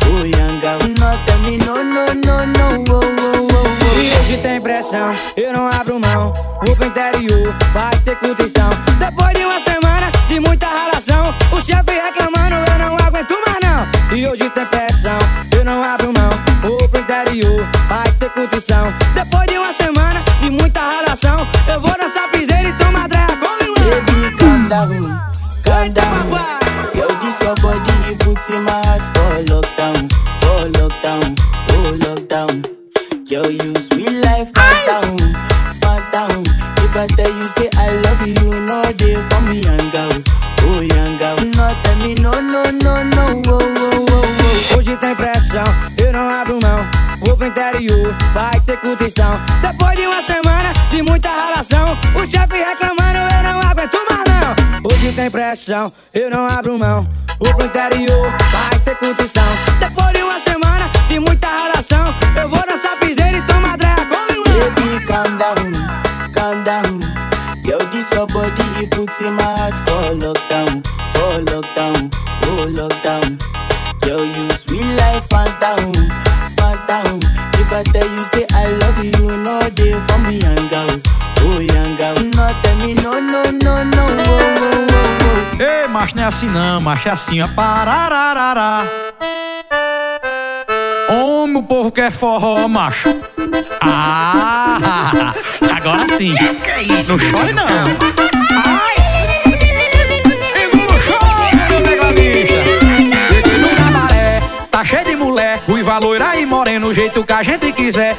oh 0.08 0.24
young 0.24 0.60
girl. 0.60 0.80
No, 1.00 1.18
tell 1.26 1.40
me 1.40 1.58
no, 1.58 1.74
no, 1.84 2.14
no, 2.14 2.46
no, 2.46 2.94
oh, 2.94 3.00
oh, 3.00 3.18
oh, 3.20 3.48
oh. 3.52 3.66
E 4.04 4.14
hoje 4.20 4.38
tem 4.42 4.62
pressão, 4.62 5.16
eu 5.36 5.54
não 5.54 5.68
abro 5.68 6.00
mão. 6.00 6.34
Vou 6.66 6.76
pro 6.76 6.86
interior, 6.86 7.56
vai 7.74 7.96
ter 8.04 8.16
curtição. 8.18 8.70
Depois 9.00 9.38
de 9.38 9.46
uma 9.46 9.60
semana 9.60 10.12
de 10.28 10.40
muita 10.40 10.68
relação, 10.68 11.34
o 11.52 11.62
chefe 11.62 11.92
reclamando, 11.92 12.56
eu 12.72 12.80
não 12.80 12.96
aguento 12.98 13.36
mais 13.46 13.60
não. 13.62 14.18
E 14.18 14.28
hoje 14.28 14.50
tem 14.50 14.66
pressão, 14.66 15.18
eu 15.52 15.66
não 15.66 15.84
abro 15.84 16.14
mão. 16.14 16.30
Vou 16.62 16.90
pro 16.90 17.02
interior, 17.02 17.68
vai 17.88 18.12
ter 18.20 18.30
curtição. 18.30 18.94
Depois 19.14 19.50
de 19.50 19.58
uma 19.58 19.74
semana 19.74 20.24
de 20.40 20.50
muita 20.50 20.82
relação, 20.82 21.48
eu 21.68 21.80
vou 21.80 21.92
dançar 21.92 22.05
curtição. 49.36 49.62
Depois 49.62 49.98
de 49.98 50.08
uma 50.08 50.22
semana 50.22 50.74
de 50.90 51.02
muita 51.02 51.30
relação, 51.30 51.98
o 52.16 52.26
chefe 52.26 52.58
reclamando, 52.64 53.20
eu 53.20 53.44
não 53.44 53.60
aguento 53.70 53.98
mais 54.10 54.24
não. 54.30 54.90
Hoje 54.90 55.12
tem 55.14 55.30
pressão, 55.30 55.92
eu 56.14 56.30
não 56.30 56.48
abro 56.48 56.78
mão. 56.78 57.08
Vou 57.40 57.54
pro 57.54 57.66
interior, 57.66 58.32
vai 58.52 58.80
ter 58.80 58.96
curtição. 58.96 59.44
Depois 59.80 60.14
de 60.14 60.24
uma 60.24 60.40
semana 60.40 60.90
de 61.08 61.20
muita 61.20 61.48
relação, 61.48 62.14
eu 62.36 62.50
vou 62.50 62.64
dançar 62.66 62.98
piseira 63.00 63.38
e 63.38 63.42
tomar 63.42 63.78
dreia 63.78 63.96
com 63.96 64.34
limão. 64.34 64.72
Baby, 64.76 65.06
calm 65.06 65.38
down, 65.38 66.32
calm 66.34 66.64
down. 66.64 67.00
Yo, 67.66 67.80
this 67.90 68.12
your 68.12 68.28
body, 68.28 68.84
it 68.84 68.92
puts 68.92 69.20
in 69.22 69.34
my 69.34 69.44
heart 69.44 69.74
for 69.86 70.16
lockdown, 70.16 70.84
for 71.14 71.42
lockdown, 71.44 72.12
oh 72.44 72.68
lockdown. 72.70 73.40
Yo, 74.06 74.24
you 74.24 74.45
macho, 86.06 86.16
não 86.16 86.24
é 86.24 86.28
assim 86.28 86.48
não, 86.48 86.82
macho, 86.82 87.08
é 87.08 87.12
assim, 87.12 87.42
ó. 87.42 87.48
Parararará. 87.48 88.84
Homem, 91.10 91.58
o 91.58 91.64
povo 91.64 91.92
quer 91.92 92.12
forró, 92.12 92.68
macho. 92.68 93.16
Ah, 93.82 95.34
agora 95.76 96.08
sim. 96.08 96.36
Não 97.08 97.18
chore 97.18 97.54
não. 97.54 97.66
Tá 104.70 104.84
cheio 104.84 105.06
de 105.06 105.16
mulher. 105.16 105.62
Ruiva, 105.68 105.98
loira 105.98 106.38
e 106.38 106.46
moreno, 106.46 106.88
o 106.88 106.94
jeito 106.94 107.24
que 107.24 107.34
a 107.34 107.42
gente 107.42 107.72
quiser. 107.72 108.16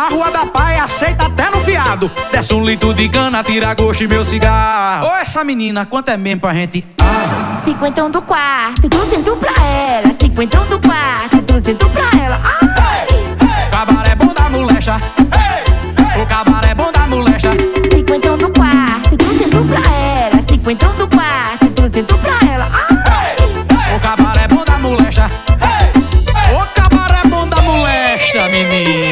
Na 0.00 0.08
rua 0.08 0.30
da 0.30 0.46
pai, 0.46 0.78
aceita 0.78 1.26
até 1.26 1.50
no 1.50 1.60
fiado. 1.60 2.10
Desce 2.32 2.54
um 2.54 2.64
litro 2.64 2.94
de 2.94 3.06
cana, 3.06 3.44
tira 3.44 3.74
gosto 3.74 4.02
e 4.02 4.08
meu 4.08 4.24
cigarro. 4.24 5.06
Ô, 5.06 5.16
essa 5.16 5.44
menina, 5.44 5.84
quanto 5.84 6.08
é 6.08 6.16
mesmo 6.16 6.40
pra 6.40 6.54
gente? 6.54 6.86
Cinquentão 7.62 8.10
do 8.10 8.22
quarto, 8.22 8.88
duzento 8.88 9.36
pra 9.36 9.52
ela. 9.62 10.10
Cinquentão 10.18 10.64
do 10.68 10.80
quarto, 10.80 11.42
duzento 11.42 11.86
pra 11.90 12.18
ela. 12.18 12.40
Ai! 12.62 13.06
Cabaré 13.70 14.14
bom 14.14 14.32
da 14.32 14.48
molecha. 14.48 14.98
O 16.16 16.26
cabaré 16.26 16.74
bom 16.74 16.90
da 16.90 17.06
molecha. 17.06 17.50
Cinquentão 17.94 18.38
do 18.38 18.50
quarto, 18.52 19.16
duzento 19.18 19.64
pra 19.68 19.82
ela. 19.92 20.44
Cinquentão 20.48 20.94
do 20.94 21.08
quarto, 21.08 21.66
duzento 21.74 22.16
pra 22.16 22.38
ela. 22.50 22.70
Ai! 23.10 23.36
O 23.94 24.00
cabaré 24.00 24.48
bom 24.48 24.64
da 24.64 24.78
molecha. 24.78 25.28
O 26.54 26.74
cabaré 26.74 27.20
bom 27.28 27.46
da 27.46 27.60
molecha, 27.60 28.48
menino. 28.48 29.09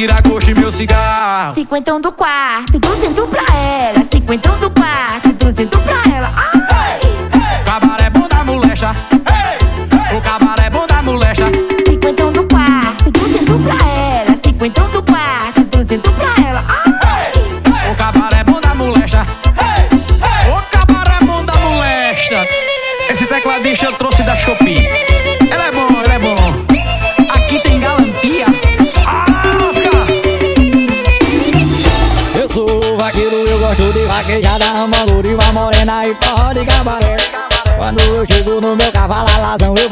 Tira 0.00 0.16
gosto 0.26 0.50
e 0.50 0.54
meu 0.54 0.72
cigarro. 0.72 1.54
Cinquentão 1.54 2.00
do 2.00 2.10
quarto, 2.10 2.78
duzento 2.78 3.26
pra 3.26 3.44
ela. 3.54 3.79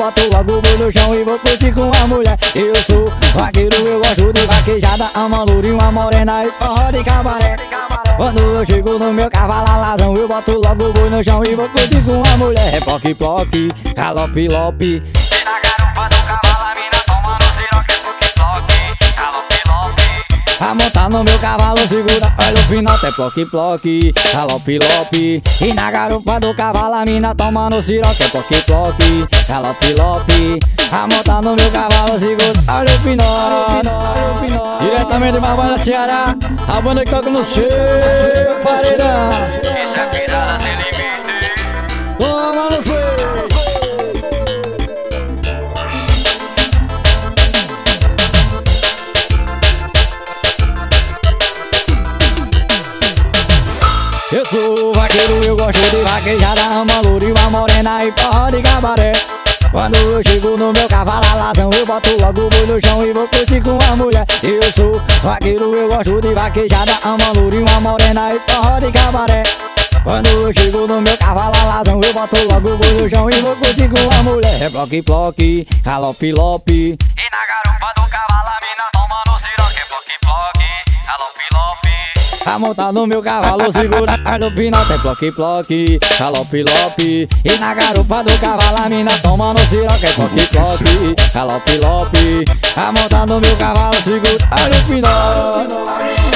Boto 0.09 0.29
logo 0.31 0.53
o 0.59 0.79
no 0.79 0.91
chão 0.91 1.15
e 1.15 1.23
vou 1.23 1.39
curtir 1.39 1.73
com 1.73 1.91
a 1.95 2.07
mulher. 2.07 2.39
Eu 2.55 2.75
sou 2.85 3.13
vaqueiro, 3.35 3.77
eu 3.77 3.99
gosto 3.99 4.33
de 4.33 4.47
vaquejada. 4.47 5.11
Ama 5.15 5.45
lourinho, 5.45 5.75
uma 5.75 5.93
morena 5.93 6.45
e 6.45 6.51
forró 6.51 6.91
de 6.91 7.05
cabaré. 7.05 7.57
Quando 8.17 8.41
eu 8.41 8.65
chego 8.65 8.99
no 8.99 9.13
meu 9.13 9.31
cavalo 9.31 9.71
alazão 9.71 10.17
Eu 10.17 10.27
boto 10.27 10.61
logo 10.61 10.89
o 10.89 10.93
boi 10.93 11.09
no 11.09 11.23
chão 11.23 11.43
e 11.45 11.55
vou 11.55 11.69
curtir 11.69 12.03
com 12.03 12.23
a 12.33 12.37
mulher. 12.37 12.75
É 12.75 12.81
ploque, 12.81 13.15
ploque, 13.15 13.69
galope, 13.95 14.49
lope 14.49 15.03
A 20.61 20.75
montar 20.75 21.09
no 21.09 21.23
meu 21.23 21.39
cavalo, 21.39 21.79
segura, 21.87 22.35
olha 22.45 22.55
o 22.55 22.63
final, 22.65 22.97
é 22.97 23.11
ploque, 23.13 23.47
ploque, 23.47 24.13
galope, 24.33 24.79
lope. 24.79 25.43
E 25.61 25.73
na 25.73 25.91
garupa 25.91 26.41
do 26.41 26.53
cavalo, 26.53 26.95
a 26.95 27.05
mina 27.05 27.33
toma 27.33 27.71
no 27.71 27.81
siroque, 27.81 28.25
é 28.25 28.29
ploque, 28.29 28.63
ploque, 28.63 29.29
galope, 29.49 29.95
lope. 29.95 30.59
A 30.91 31.07
montar 31.07 31.43
no 31.43 31.55
meu 31.55 31.71
cavalo, 31.71 32.19
segura, 32.19 32.53
olha 32.69 32.93
o 32.93 32.99
final. 32.99 33.83
Diretamente 34.81 35.33
de 35.35 35.41
Barbalha, 35.41 35.79
Ceará, 35.79 36.35
a 36.67 36.81
banda 36.81 37.05
que 37.05 37.11
toca 37.11 37.31
no 37.31 37.43
seu 37.45 37.69
paredão. 38.65 39.31
Isso 39.63 39.97
é 39.97 40.07
pirada 40.07 40.61
sem 40.61 40.77
limite. 40.77 41.05
Toma 42.19 42.71
no 42.71 42.83
seu. 42.83 43.38
Vaqueiro, 55.09 55.45
eu 55.45 55.57
gosto 55.57 55.81
de 55.91 56.03
vaquejada 56.03 56.61
Ama 56.61 57.01
louro, 57.05 57.35
uma 57.35 57.51
morena 57.51 58.05
e 58.05 58.13
porra 58.13 58.51
de 58.51 58.63
cabaré. 58.63 59.13
Quando 59.71 59.97
eu 59.97 60.23
chego 60.23 60.57
no 60.57 60.73
meu 60.73 60.89
cavalo 60.89 61.27
alazão 61.27 61.69
Eu 61.77 61.85
boto 61.85 62.17
logo 62.21 62.47
o 62.47 62.49
boi 62.49 62.67
no 62.67 62.81
chão 62.81 63.05
e 63.05 63.13
vou 63.13 63.29
curtir 63.29 63.61
com 63.61 63.79
a 63.91 63.97
mulher. 63.97 64.27
Eu 64.43 64.63
sou 64.73 65.01
vaqueiro, 65.23 65.75
eu 65.75 65.89
gosto 65.89 66.21
de 66.21 66.35
vaquejada 66.35 66.93
Ama 67.03 67.33
louro, 67.37 67.61
uma 67.61 67.81
morena 67.81 68.35
e 68.35 68.39
porra 68.41 68.81
de 68.81 68.93
cabaré. 68.93 69.43
Quando 70.03 70.29
eu 70.29 70.53
chego 70.53 70.87
no 70.87 71.01
meu 71.01 71.19
cavalo 71.19 71.55
alazão 71.61 72.01
Eu 72.03 72.13
boto 72.13 72.37
logo 72.51 72.75
o 72.75 72.77
boi 72.77 72.93
no 72.93 73.09
chão 73.09 73.31
e 73.31 73.41
vou 73.41 73.57
curtir 73.57 73.89
com 73.89 74.15
a 74.15 74.23
mulher. 74.23 74.63
É 74.63 74.71
ploque, 74.71 75.03
ploque, 75.03 75.69
galope, 75.83 76.33
lope. 76.33 76.73
E 76.73 77.29
na 77.31 77.47
garupa 77.47 78.01
do 78.01 78.09
cavalo 78.09 78.49
a 78.49 78.59
mina 78.67 78.98
lope 82.49 82.55
A 82.55 82.59
montar 82.59 82.93
no 82.93 83.07
meu 83.07 83.23
cavalo 83.23 83.71
segura 83.71 84.17
no 84.39 84.51
final. 84.51 84.85
Tem 84.87 84.99
ploque, 84.99 85.33
ploque, 85.33 86.01
galope, 86.19 86.63
lope. 86.63 87.29
E 87.45 87.59
na 87.59 87.75
garupa 87.75 88.25
do 88.25 88.39
cavalo 88.39 88.79
a 88.85 88.89
mina 88.89 89.11
toma 89.23 89.53
no 89.53 89.61
siroque. 89.67 90.07
É 90.07 90.13
ploque, 90.13 90.47
ploque, 90.47 91.17
galope, 91.35 91.77
lope. 91.79 92.45
A 92.77 92.93
montar 92.93 93.27
no 93.27 93.41
meu 93.41 93.57
cavalo 93.57 94.03
segura 94.03 94.39
no 94.69 94.77
final. 94.87 95.67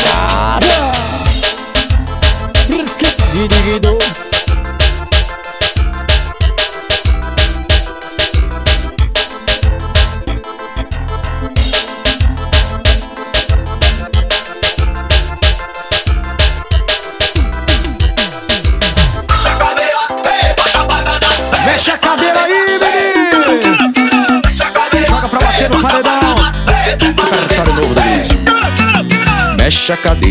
Casa! 0.04 0.92
Mexe 2.68 4.31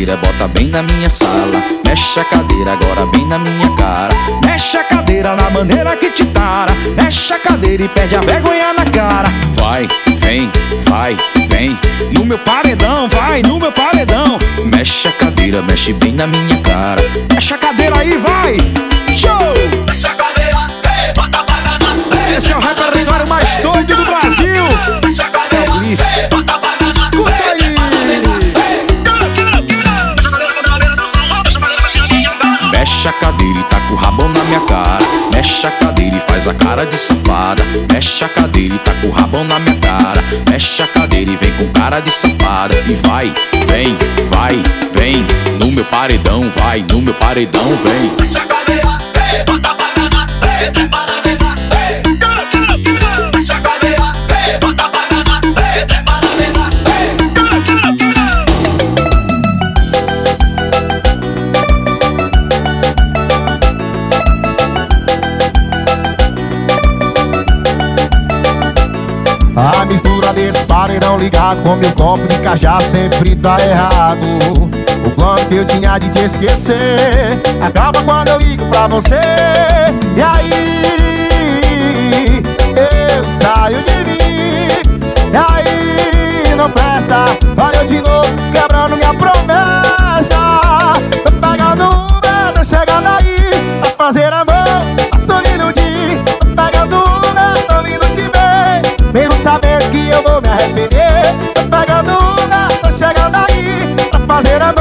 cadeira, 0.02 0.18
bota 0.18 0.48
bem 0.48 0.68
na 0.68 0.82
minha 0.82 1.10
sala. 1.10 1.64
Mexe 1.86 2.20
a 2.20 2.26
cadeira 2.26 2.74
agora 2.74 3.06
bem 3.08 3.26
na 3.28 3.38
minha 3.38 3.70
cara. 3.76 4.14
Mexe 4.44 4.78
a 4.78 4.84
cadeira 4.84 5.36
na 5.36 5.50
maneira 5.50 5.96
que 5.96 6.10
te 6.10 6.26
tara. 6.26 6.74
Mexe 6.96 7.34
a 7.34 7.40
cadeira 7.40 7.84
e 7.84 7.88
perde 7.88 8.16
a 8.16 8.22
vergonha 8.22 8.74
na 8.74 8.86
cara. 8.86 9.30
Vai, 9.56 9.88
vem, 10.18 10.52
vai, 10.86 11.16
vem. 11.50 11.78
No 12.14 12.26
meu 12.26 12.40
paredão, 12.40 13.08
vai, 13.10 13.42
no 13.44 13.60
meu 13.60 13.72
paredão. 13.72 14.40
Mexe 14.74 15.08
a 15.08 15.12
cadeira, 15.12 15.62
mexe 15.62 15.94
bem 15.94 16.14
na 16.14 16.26
minha 16.26 16.58
cara. 16.62 17.02
Mexe 17.32 17.54
a 17.54 17.58
cadeira 17.58 18.00
aí, 18.00 18.18
vai! 18.18 18.58
Show! 19.16 19.92
Mexe 32.82 33.08
a 33.08 33.14
cadeira 33.14 33.60
e 33.60 33.64
taca 33.66 33.94
o 33.94 33.96
rabão 33.96 34.28
na 34.30 34.44
minha 34.46 34.60
cara. 34.62 35.06
Mexe 35.36 35.68
a 35.68 35.70
cadeira 35.70 36.18
e 36.18 36.20
faz 36.20 36.48
a 36.48 36.54
cara 36.56 36.84
de 36.84 36.98
safada. 36.98 37.64
Mexe 37.94 38.24
a 38.24 38.28
cadeira 38.28 38.74
e 38.74 38.80
taca 38.80 39.06
o 39.06 39.12
rabão 39.12 39.44
na 39.44 39.60
minha 39.60 39.76
cara. 39.76 40.20
Mexe 40.50 40.82
a 40.82 40.88
cadeira 40.88 41.30
e 41.30 41.36
vem 41.36 41.52
com 41.58 41.72
cara 41.74 42.00
de 42.00 42.10
safada. 42.10 42.76
E 42.88 42.96
vai, 43.08 43.32
vem, 43.68 43.96
vai, 44.30 44.64
vem. 44.98 45.24
No 45.60 45.72
meu 45.72 45.86
paredão, 45.86 46.42
vai, 46.58 46.84
no 46.92 47.04
meu 47.04 47.14
paredão, 47.14 47.68
vem. 47.86 48.14
Mexe 48.20 48.40
a 48.40 48.46
cadeira, 48.48 48.91
A 69.56 69.86
mistura 69.86 70.32
desse 70.34 70.64
paredão 70.66 71.18
ligado 71.18 71.62
com 71.62 71.76
meu 71.76 71.92
copo 71.92 72.26
de 72.28 72.38
cajá 72.40 72.80
sempre 72.80 73.36
tá 73.36 73.58
errado. 73.60 74.26
O 75.06 75.12
plano 75.12 75.46
que 75.48 75.56
eu 75.56 75.66
tinha 75.66 75.98
de 75.98 76.10
te 76.10 76.20
esquecer 76.20 77.42
acaba 77.62 78.02
quando 78.04 78.30
eu 78.30 78.38
ligo 78.40 78.66
pra 78.68 78.88
você. 78.88 79.20
E 80.16 80.22
aí 80.22 80.82
eu 82.78 83.26
saio 83.42 83.84
de 83.84 84.06
mim. 84.06 84.70
E 85.34 85.36
aí 85.36 86.56
não 86.56 86.72
presta. 86.72 87.26
Olha 87.58 87.78
eu 87.78 87.88
de 87.88 88.02
novo 88.10 88.30
quebrando 88.54 88.96
minha 88.96 89.14
promessa. 89.14 90.38
Tô 91.26 91.32
pegando 91.50 91.84
Uber, 91.88 92.54
tô 92.56 92.64
chegando 92.64 93.08
aí 93.08 93.36
pra 93.82 93.90
fazer 93.92 94.32
amor. 94.32 95.11
Sabendo 99.42 99.90
que 99.90 100.10
eu 100.10 100.22
vou 100.22 100.40
me 100.40 100.50
arrepender. 100.50 101.34
Tô 101.56 101.64
pegando 101.64 102.12
uma, 102.12 102.68
tô 102.84 102.92
chegando 102.92 103.36
aí 103.38 103.96
Pra 104.12 104.36
fazer 104.36 104.62
amor, 104.62 104.76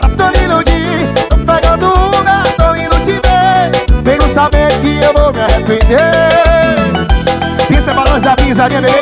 pra 0.00 0.10
tu 0.10 0.38
me 0.38 0.44
iludir. 0.44 1.08
Tô 1.30 1.36
pegando 1.36 1.86
uma, 1.86 2.42
tô 2.58 2.74
indo 2.74 2.96
te 3.04 3.12
ver. 3.12 4.02
Mesmo 4.02 4.28
sabendo 4.28 4.80
que 4.80 4.98
eu 4.98 5.12
vou 5.14 5.32
me 5.32 5.40
arrepender. 5.40 6.02
Isso 7.78 7.90
é 7.90 7.94
balanço 7.94 8.24
da 8.24 8.34
né 8.34 8.68
bebê? 8.68 9.00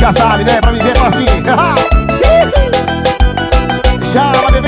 Já 0.00 0.12
sabe, 0.12 0.42
né? 0.42 0.60
Pra 0.60 0.72
me 0.72 0.82
ver 0.82 0.96
facinho 0.98 1.44
Chama, 4.12 4.48
bebê 4.50 4.63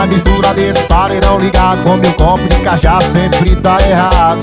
a 0.00 0.06
mistura 0.06 0.54
desse 0.54 0.82
paredão 0.84 1.38
ligado 1.38 1.82
com 1.82 1.94
meu 1.96 2.12
copo 2.14 2.42
de 2.48 2.56
cachaça 2.60 3.10
sempre 3.10 3.54
tá 3.56 3.76
errado. 3.86 4.40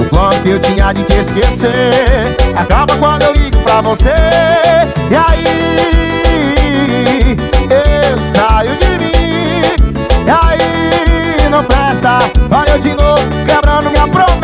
O 0.00 0.04
plano 0.10 0.42
que 0.42 0.50
eu 0.50 0.58
tinha 0.58 0.92
de 0.92 1.04
te 1.04 1.14
esquecer 1.14 2.36
Acaba 2.56 2.96
quando 2.96 3.22
eu 3.22 3.32
ligo 3.34 3.58
pra 3.62 3.80
você. 3.80 4.10
E 5.10 5.14
aí 5.14 5.44
eu 7.70 8.18
saio 8.34 8.76
de 8.76 8.98
mim. 8.98 9.62
E 10.26 10.30
aí 10.30 11.48
não 11.48 11.62
presta. 11.62 12.18
Olha 12.50 12.70
eu 12.70 12.78
de 12.80 12.96
novo 13.00 13.22
quebrando 13.46 13.90
minha 13.90 14.08
promessa 14.08 14.43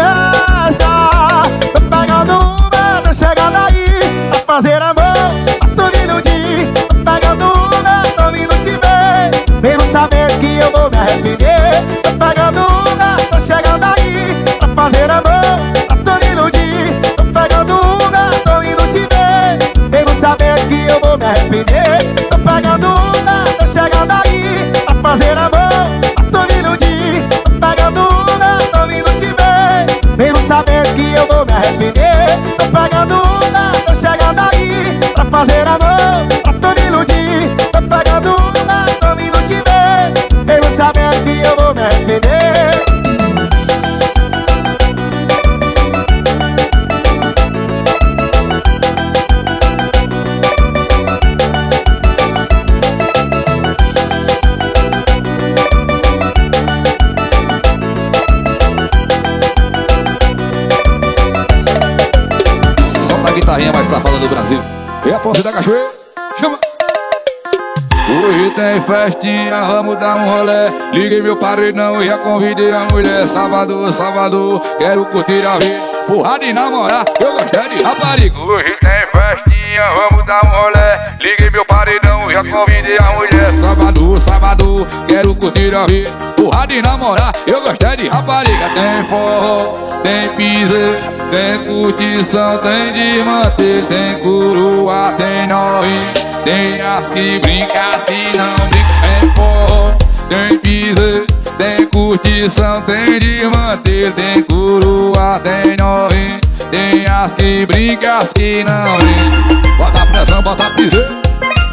festinha, 69.01 69.63
vamos 69.63 69.97
dar 69.99 70.17
um 70.17 70.27
rolé. 70.27 70.71
Liguei 70.93 71.23
meu 71.23 71.37
paredão 71.37 72.03
e 72.03 72.07
já 72.07 72.19
convidei 72.19 72.71
a 72.71 72.81
mulher. 72.93 73.27
Sábado, 73.27 73.91
sábado, 73.91 74.61
quero 74.77 75.07
curtir 75.07 75.47
a 75.47 75.57
vida. 75.57 75.91
Porrada 76.07 76.45
e 76.45 76.53
namorar, 76.53 77.05
eu 77.21 77.33
gostei 77.33 77.69
de 77.69 77.83
rapariga. 77.83 78.39
Hoje 78.39 78.77
tem 78.81 79.07
festinha, 79.11 79.85
vamos 79.95 80.27
dar 80.27 80.45
um 80.45 80.51
rolé. 80.51 81.17
Liguei 81.21 81.51
meu 81.51 81.65
paredão 81.65 82.31
e 82.31 82.35
já 82.35 82.45
convidei 82.45 82.99
a 82.99 83.13
mulher. 83.13 83.53
Sábado, 83.55 84.19
sábado, 84.19 84.87
quero 85.09 85.35
curtir 85.35 85.75
a 85.75 85.87
vida. 85.87 86.11
Porrada 86.37 86.75
e 86.75 86.83
namorar, 86.83 87.33
eu 87.47 87.63
gostei 87.63 87.97
de 87.97 88.09
rapariga. 88.09 88.69
Tem 88.75 89.05
forró, 89.09 89.79
tem 90.03 90.29
piseiro, 90.37 91.01
tem 91.31 91.59
curtição, 91.67 92.59
tem 92.59 92.93
de 92.93 93.23
manter, 93.23 93.83
tem 93.87 94.19
coroa, 94.19 95.15
tem 95.17 95.47
novinho. 95.47 96.20
Tem 96.45 96.81
as 96.81 97.11
que 97.11 97.39
brinca, 97.41 97.95
as 97.95 98.05
que 98.05 98.37
não 98.37 98.55
brinca 98.69 98.89
Tem 99.03 99.31
forró, 99.35 99.95
tem 100.29 100.59
piseiro, 100.59 101.27
tem 101.59 101.87
curtição 101.87 102.81
Tem 102.83 103.19
de 103.19 103.45
manter, 103.45 104.13
tem 104.13 104.43
coroa, 104.45 105.41
tem 105.41 105.77
novinho 105.77 106.41
Tem 106.71 107.07
as 107.07 107.35
que 107.35 107.67
brinca, 107.67 108.19
as 108.19 108.33
que 108.33 108.65
não 108.65 108.99
brinca. 108.99 109.77
Bota 109.77 110.03
a 110.03 110.07
pressão, 110.07 110.43
bota 110.43 110.67
a 110.67 110.71
piseiro 110.71 111.09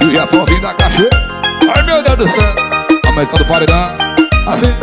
E 0.02 0.06
o 0.06 0.12
Jafonzinho 0.12 0.62
da 0.62 0.74
cachoeira. 0.74 1.28
Ai 1.76 1.84
meu 1.84 2.04
Deus 2.04 2.18
do 2.18 2.28
céu 2.28 2.56
A 3.06 3.12
medição 3.12 3.40
do 3.40 3.46
paredão 3.46 3.90
Assim 4.46 4.74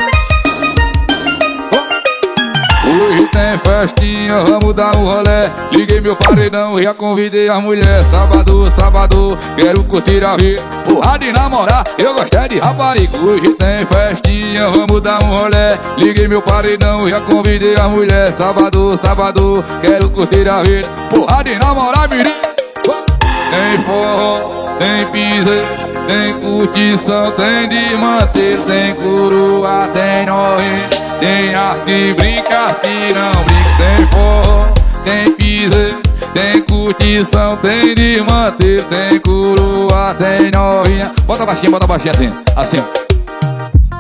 Hoje 2.87 3.27
tem 3.29 3.59
festinha, 3.59 4.41
vamos 4.41 4.75
dar 4.75 4.95
um 4.97 5.05
rolé. 5.05 5.51
Liguei 5.73 6.03
meu 6.03 6.15
paredão, 6.15 6.81
já 6.83 6.93
convidei 6.93 7.49
a 7.49 7.59
mulher. 7.59 8.05
Sábado, 8.05 8.71
sábado, 8.71 9.39
quero 9.57 9.83
curtir 9.85 10.23
a 10.23 10.37
vida. 10.37 10.61
Porrada 10.87 11.25
de 11.25 11.33
namorar, 11.33 11.83
eu 11.99 12.15
gostei 12.15 12.49
de 12.49 12.59
rapariga. 12.59 13.17
Hoje 13.17 13.55
tem 13.55 13.87
festinha, 13.87 14.69
vamos 14.69 15.01
dar 15.01 15.23
um 15.23 15.31
rolé. 15.31 15.79
Liguei 15.97 16.29
meu 16.29 16.43
paredão, 16.43 17.09
já 17.09 17.21
convidei 17.21 17.75
a 17.77 17.89
mulher. 17.89 18.31
Sábado, 18.31 18.95
sábado, 18.99 19.65
quero 19.81 20.11
curtir 20.11 20.47
a 20.47 20.63
vida. 20.63 20.87
Porrada 21.09 21.45
de 21.45 21.59
namorar, 21.59 22.07
mirim 22.11 22.35
Tem 22.83 23.85
forró, 23.87 24.67
tem 24.79 25.07
piseiro, 25.07 25.67
tem 26.07 26.35
curtição 26.41 27.31
Tem 27.33 27.69
de 27.69 27.97
manter, 27.97 28.59
tem 28.67 28.95
coroa, 28.95 29.89
tem 29.95 30.27
novinho 30.27 31.04
tem 31.25 31.55
as 31.55 31.83
que 31.85 32.13
brinca, 32.13 32.67
as 32.67 32.79
que 32.79 33.15
não 33.15 33.33
brinca 33.45 33.71
Tem 33.79 34.07
forró, 34.09 34.75
tem 35.05 35.33
piseiro, 35.33 36.03
tem 36.35 36.61
curtição 36.63 37.57
Tem 37.57 37.95
de 37.95 38.23
manter, 38.29 38.85
tem 38.85 39.19
coroa, 39.21 40.15
tem 40.19 40.51
novinha. 40.51 41.11
Bota 41.25 41.47
baixinho, 41.47 41.73
bota 41.73 41.87
baixinho 41.87 42.13
assim, 42.13 42.33
assim. 42.55 42.85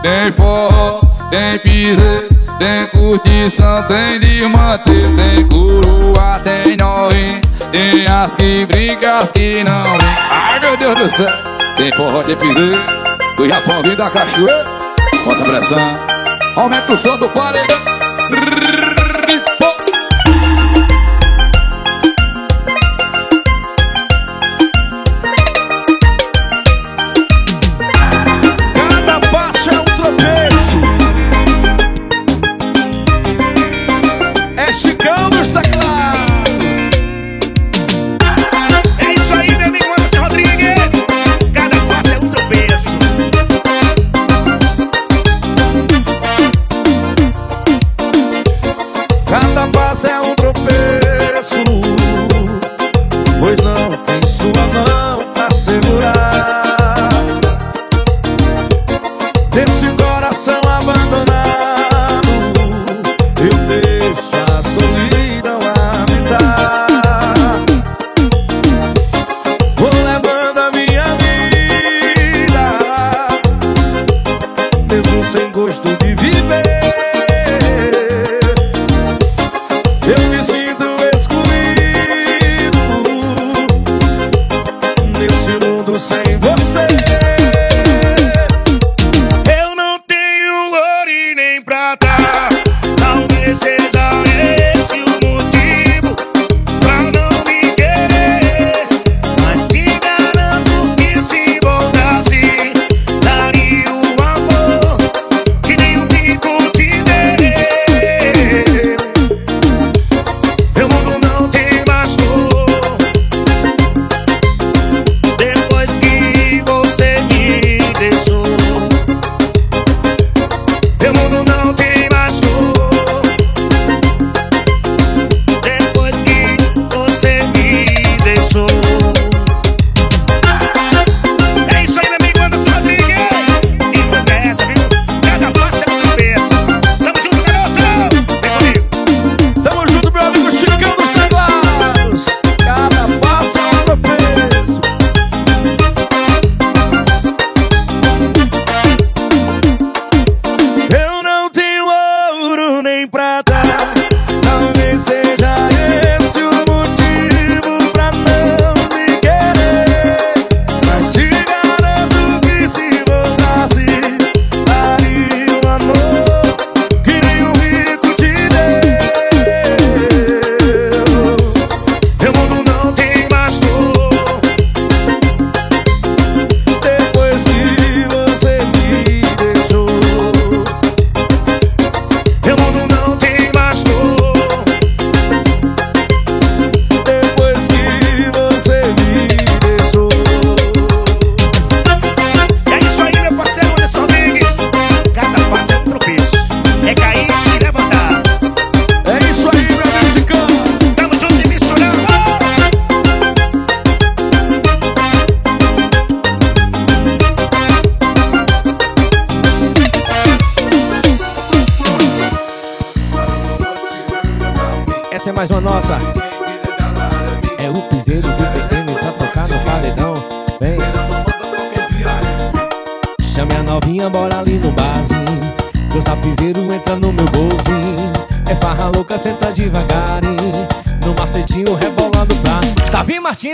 Tem 0.02 0.30
forró, 0.32 1.00
tem 1.30 1.58
piseiro, 1.60 2.28
tem 2.58 2.86
curtição 2.88 3.82
Tem 3.84 4.20
de 4.20 4.46
manter, 4.46 5.08
tem 5.16 5.48
coroa, 5.48 6.38
tem 6.40 6.76
novinha. 6.76 7.40
Tem 7.72 8.06
as 8.06 8.36
que 8.36 8.66
brinca, 8.66 9.18
as 9.20 9.32
que 9.32 9.64
não 9.64 9.96
brinca 9.96 10.22
Ai 10.30 10.60
meu 10.60 10.76
Deus 10.76 10.98
do 10.98 11.10
céu. 11.10 11.32
Tem 11.78 11.90
forró, 11.92 12.22
tem 12.22 12.36
piseiro, 12.36 12.78
do 13.34 13.48
Japãozinho 13.48 13.96
da 13.96 14.10
cachoeira. 14.10 14.64
Bota 15.24 15.42
pressão 15.42 16.13
Aumenta 16.56 16.92
o 16.92 16.96
som 16.96 17.18
do 17.18 17.28
paredão 17.30 18.83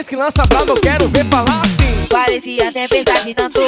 que 0.09 0.17
lança 0.17 0.43
brava, 0.49 0.71
eu 0.71 0.81
quero 0.81 1.09
ver 1.09 1.27
falar 1.27 1.61
assim. 1.61 2.07
Parecia 2.09 2.69
até 2.69 2.89
pensar 2.89 3.25
de 3.25 3.35
tanto 3.35 3.60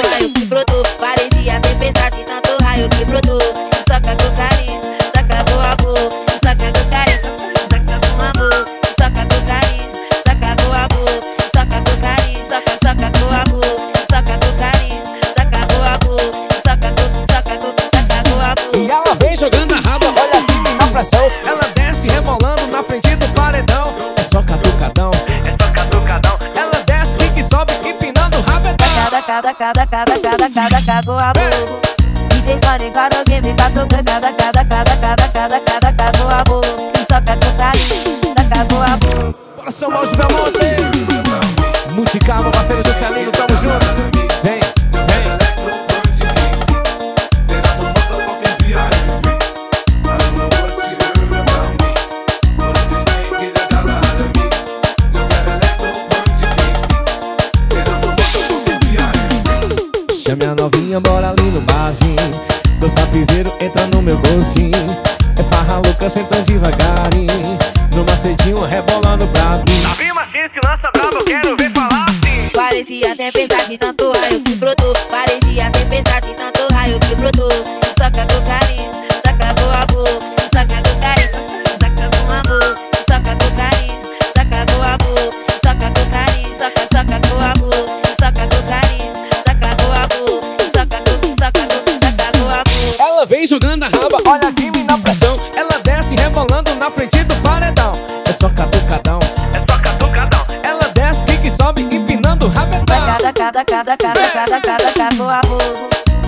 cada, 103.43 103.65
cada, 103.65 103.97
cada, 103.97 104.21
cada, 104.31 104.61
cada, 104.61 104.93
cada, 104.93 105.39
amor. 105.41 105.65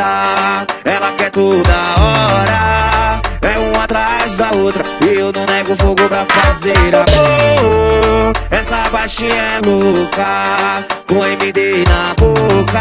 ela 0.00 1.12
quer 1.16 1.30
toda 1.30 1.70
hora. 2.00 3.20
É 3.42 3.58
um 3.60 3.80
atrás 3.80 4.36
da 4.36 4.50
outra, 4.52 4.82
e 5.02 5.18
eu 5.18 5.32
não 5.32 5.44
nego 5.46 5.76
fogo 5.76 6.08
pra 6.08 6.26
fazer 6.26 6.94
amor. 6.94 8.32
Essa 8.50 8.88
baixinha 8.90 9.30
é 9.30 9.60
louca, 9.64 10.84
com 11.06 11.24
MD 11.24 11.84
na 11.84 12.14
boca. 12.14 12.80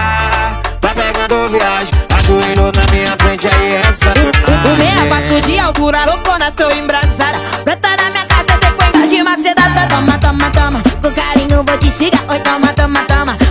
Tá 0.81 0.89
pegando 0.95 1.49
viagem, 1.49 1.93
ajoelhou 2.17 2.71
na 2.73 2.91
minha 2.91 3.15
frente, 3.17 3.47
aí 3.47 3.75
essa. 3.87 4.13
O 4.65 4.77
meia 4.77 5.05
é 5.05 5.09
bato 5.09 5.47
de 5.47 5.59
altura, 5.59 6.05
loucona, 6.05 6.51
tô 6.51 6.69
embrasada. 6.71 7.37
Preta 7.63 7.89
na 7.89 8.09
minha 8.09 8.25
casa, 8.25 8.59
sequência 8.65 9.07
de 9.07 9.23
macedada. 9.23 9.87
Toma, 9.87 10.17
toma, 10.17 10.49
toma, 10.49 10.83
com 11.01 11.11
carinho 11.11 11.63
vou 11.63 11.77
te 11.77 11.91
xingar. 11.91 12.21
Oi, 12.29 12.39
toma, 12.39 12.73
toma, 12.73 13.03
toma. 13.05 13.42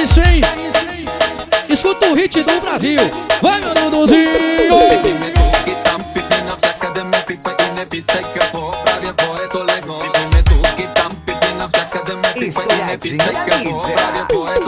é 0.00 0.02
isso, 0.02 0.20
hein? 0.20 0.40
Escuta 1.68 2.06
o 2.06 2.18
hits 2.18 2.44
do 2.44 2.60
Brasil. 2.60 3.00
Vai, 3.42 3.60
meu 3.60 3.74
Duduzinho! 3.74 4.30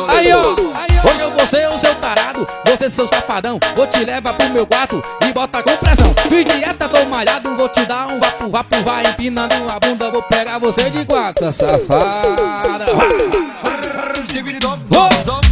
Aí, 0.09 0.33
ó! 0.33 0.55
Hoje 1.05 1.21
eu 1.21 1.31
vou 1.31 1.47
ser 1.47 1.69
o 1.69 1.79
seu 1.79 1.95
tarado, 1.97 2.47
você 2.67 2.89
seu 2.89 3.09
safadão. 3.09 3.59
Vou 3.75 3.87
te 3.87 4.05
levar 4.05 4.35
pro 4.35 4.51
meu 4.51 4.67
quarto 4.67 5.03
e 5.27 5.33
bota 5.33 5.63
com 5.63 5.77
pressão. 5.77 6.15
Fiz 6.29 6.45
dieta, 6.45 6.89
tô 6.89 7.05
malhado, 7.07 7.57
vou 7.57 7.69
te 7.69 7.85
dar 7.87 8.07
um 8.07 8.21
vapo, 8.21 8.51
vapo, 8.51 8.83
vai 8.83 9.07
empinando 9.07 9.55
a 9.69 9.81
bunda. 9.81 10.11
Vou 10.11 10.23
pegar 10.23 10.59
você 10.59 10.91
de 10.91 11.05
quatro, 11.05 11.51
safada. 11.51 13.42
give 14.45 14.57
it 14.57 14.65
up, 14.65 14.81
up, 14.93 15.29
up. 15.29 15.52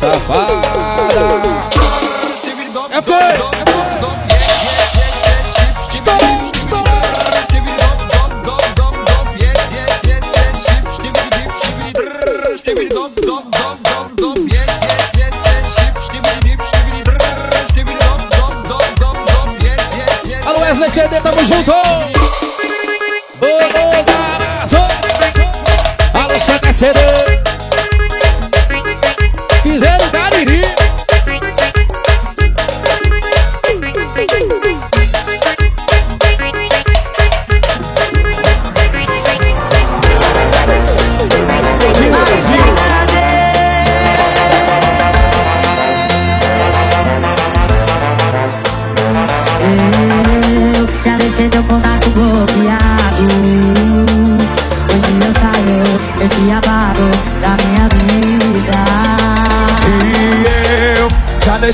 Safada. 0.00 0.54
É 2.90 3.00
Wesley 20.60 20.90
CD, 20.90 21.20
tamo 21.20 21.44
junto! 21.44 21.72
Alô, 26.14 26.72
CD! 26.72 27.39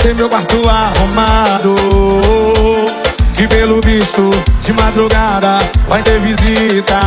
Deixei 0.07 0.15
meu 0.15 0.29
quarto 0.29 0.57
arrumado 0.69 1.75
Que 3.35 3.49
pelo 3.49 3.81
visto 3.81 4.31
de 4.61 4.73
madrugada 4.73 5.59
vai 5.89 6.03
ter 6.03 6.21
visita 6.21 7.01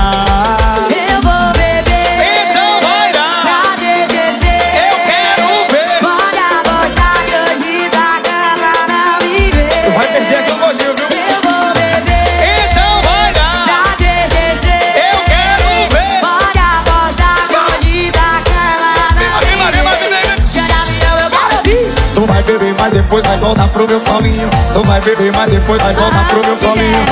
depois 23.09 23.25
vai 23.25 23.37
voltar 23.37 23.67
pro 23.69 23.87
meu 23.87 23.99
colinho. 24.01 24.47
Tu 24.71 24.83
vai 24.85 25.01
beber, 25.01 25.31
mas 25.35 25.49
depois 25.49 25.81
vai 25.81 25.95
voltar 25.95 26.27
pro 26.27 26.45
meu 26.45 26.55
colinho. 26.57 27.05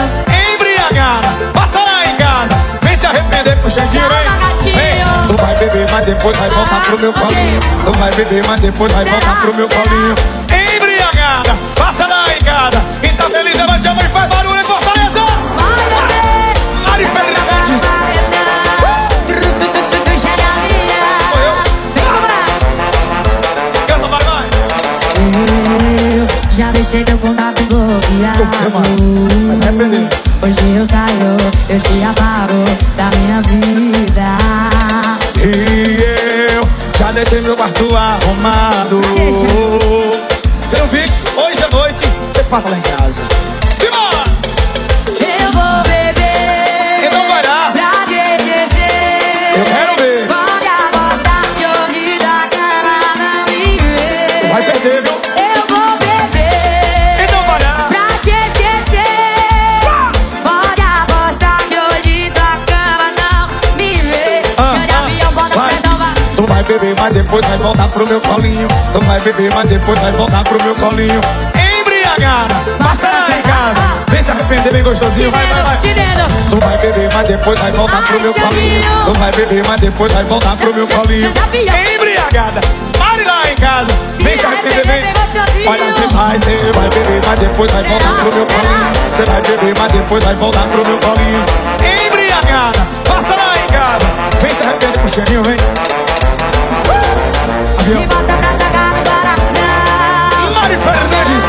Embriagada, 0.54 1.28
passa 1.56 1.80
lá 1.80 2.06
em 2.06 2.16
casa. 2.16 2.56
Vem 2.84 2.96
se 2.96 3.08
arrepender 3.08 3.58
Xandinho, 3.68 4.04
hein? 4.04 4.74
Vem. 4.76 5.28
Tu 5.28 5.36
vai 5.42 5.56
beber, 5.56 5.88
mas 5.92 6.06
depois 6.06 6.38
vai 6.38 6.50
voltar 6.52 6.82
pro 6.82 7.00
meu 7.00 7.12
colinho. 7.12 7.60
Tu 7.84 7.92
vai 7.98 8.12
beber, 8.12 8.46
mas 8.46 8.60
depois 8.60 8.92
vai 8.92 9.06
voltar 9.06 9.42
pro 9.42 9.56
meu 9.56 9.68
colinho. 9.68 10.16
Embriagada, 10.76 11.58
passa 11.76 12.06
lá 12.06 12.26
em 12.32 12.44
casa. 12.44 12.80
Quem 13.02 13.16
tá 13.16 13.24
feliz, 13.32 13.56
levante 13.56 13.88
a 13.88 13.96
mão 13.96 14.06
e 14.06 14.10
faz 14.10 14.37
já 26.58 26.72
deixei 26.72 27.04
teu 27.04 27.18
contato 27.20 27.62
bloqueado 27.66 28.48
Vai 29.46 29.56
se 29.56 29.64
arrepender. 29.64 30.10
Hoje 30.42 30.58
eu 30.76 30.86
saio, 30.86 31.38
eu 31.70 31.80
te 31.80 32.04
apago 32.04 32.66
da 32.98 33.12
minha 33.18 33.42
vida 33.44 34.38
E 35.40 36.56
eu 36.56 36.68
já 36.98 37.12
deixei 37.12 37.42
meu 37.42 37.56
quarto 37.56 37.96
arrumado. 37.96 39.02
Pelo 40.72 40.88
visto, 40.88 41.40
hoje 41.40 41.64
à 41.64 41.76
noite 41.76 42.10
você 42.34 42.44
passa 42.46 42.70
lá 42.70 42.78
em 42.78 42.82
casa. 42.82 43.22
Beber, 66.68 66.96
mas 67.00 67.14
depois 67.14 67.46
vai 67.46 67.58
voltar 67.58 67.88
pro 67.88 68.06
meu 68.08 68.20
colinho. 68.22 68.68
Tu 68.92 69.02
vai 69.02 69.20
beber, 69.22 69.52
mas 69.56 69.70
depois 69.70 69.98
vai 70.00 70.12
voltar 70.12 70.44
pro 70.44 70.62
meu 70.64 70.76
colinho. 70.76 71.22
Embriagada, 71.80 72.54
passa 72.84 73.08
lá 73.08 73.38
em 73.38 73.42
casa. 73.42 73.82
Vem 74.10 74.22
se 74.22 74.32
arrepender 74.32 74.74
bem 74.74 74.84
gostosinho, 74.84 75.32
vai, 75.32 75.46
vai, 75.48 75.64
vai. 75.64 75.78
Tu 75.78 76.60
vai 76.60 76.78
beber, 76.78 77.10
mas 77.14 77.28
depois 77.28 77.60
vai 77.60 77.72
voltar 77.72 78.02
pro 78.04 78.20
meu 78.20 78.34
colinho. 78.34 78.82
Tu 79.06 79.20
vai 79.20 79.32
beber, 79.32 79.64
mas 79.66 79.80
depois 79.80 80.12
vai 80.12 80.24
voltar 80.26 80.58
pro 80.58 80.74
meu 80.74 80.88
colinho. 80.88 81.34
Embriagada, 81.94 82.62
pare 83.00 83.24
lá 83.24 83.42
em 83.50 83.56
casa. 83.56 83.92
Vem 84.20 84.36
se 84.36 84.46
arrepender 84.46 84.86
bem. 84.88 85.04
Olha, 85.68 85.86
você 85.86 86.08
vai, 86.14 86.38
vai 86.74 86.90
beber, 86.90 87.22
mas 87.26 87.40
depois 87.40 87.72
vai 87.72 87.84
voltar 87.84 88.14
pro 88.20 88.34
meu 88.34 88.46
colinho. 88.46 88.92
Você 89.14 89.26
vai 89.26 89.42
beber, 89.42 89.74
mas 89.80 89.92
depois 89.94 90.24
vai 90.24 90.36
voltar 90.36 90.68
pro 90.68 90.86
meu 90.86 90.98
colinho. 91.00 91.46
Embriagada, 92.06 92.80
passa 93.08 93.36
lá 93.36 93.54
em 93.58 93.68
casa. 93.72 94.06
Vem 94.42 94.52
se 94.54 94.64
arrepender 94.64 95.00
com 95.00 95.06
o 95.06 95.10
cheirinho, 95.10 95.44
vem. 95.44 96.07
Avião. 97.80 98.08
Mari 100.54 100.78
Fernandes. 100.78 101.44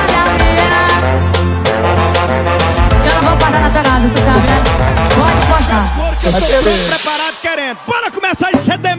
Eu 3.06 3.14
não 3.22 3.28
vou 3.28 3.36
passar 3.38 3.60
na 3.60 3.70
tua 3.70 3.82
casa, 3.82 4.08
tu 4.08 4.22
tá 4.22 4.32
vendo? 4.32 4.68
Pode 5.14 5.46
postar 5.46 5.84
Você 6.16 6.30
vai 6.30 6.40
beber. 6.40 6.88
preparado 6.88 7.34
querendo. 7.42 7.78
Bora 7.86 8.10
começar 8.10 8.50
esse 8.52 8.64
CD, 8.64 8.94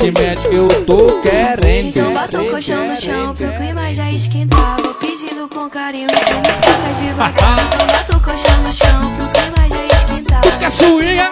mete, 0.00 0.18
mete, 0.18 0.54
eu 0.54 0.68
tô 0.86 1.20
querendo. 1.20 1.88
Então 1.88 2.12
bota 2.14 2.40
o 2.40 2.50
colchão 2.50 2.86
no 2.86 2.96
chão 2.96 3.34
pro 3.34 3.52
clima 3.52 3.92
já 3.92 4.10
esquentar. 4.10 4.80
Vou 4.80 4.94
pedindo 4.94 5.48
com 5.48 5.68
carinho 5.68 6.08
e 6.08 6.12
tu 6.12 6.34
me 6.36 6.52
saca 6.54 6.94
devagar. 7.00 7.58
Então 7.66 7.86
bota 7.86 8.16
o 8.16 8.20
colchão 8.20 8.62
no 8.62 8.72
chão 8.72 9.16
pro 9.16 9.28
clima 9.28 9.68
já 9.68 9.96
esquentar. 9.96 10.40
Swinga? 10.70 11.30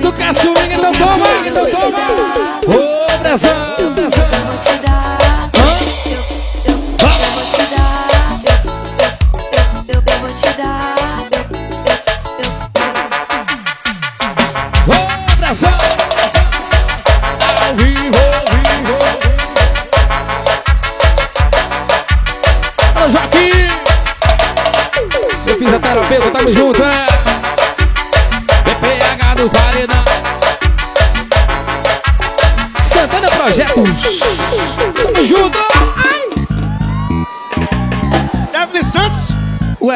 Tu 0.00 0.12
quer 0.12 0.34
swinga? 0.34 0.74
Então 0.74 0.92
toma, 0.92 1.28
então 1.46 1.64
toma. 1.70 1.98
Ô, 2.66 3.18
Brasil, 3.22 3.50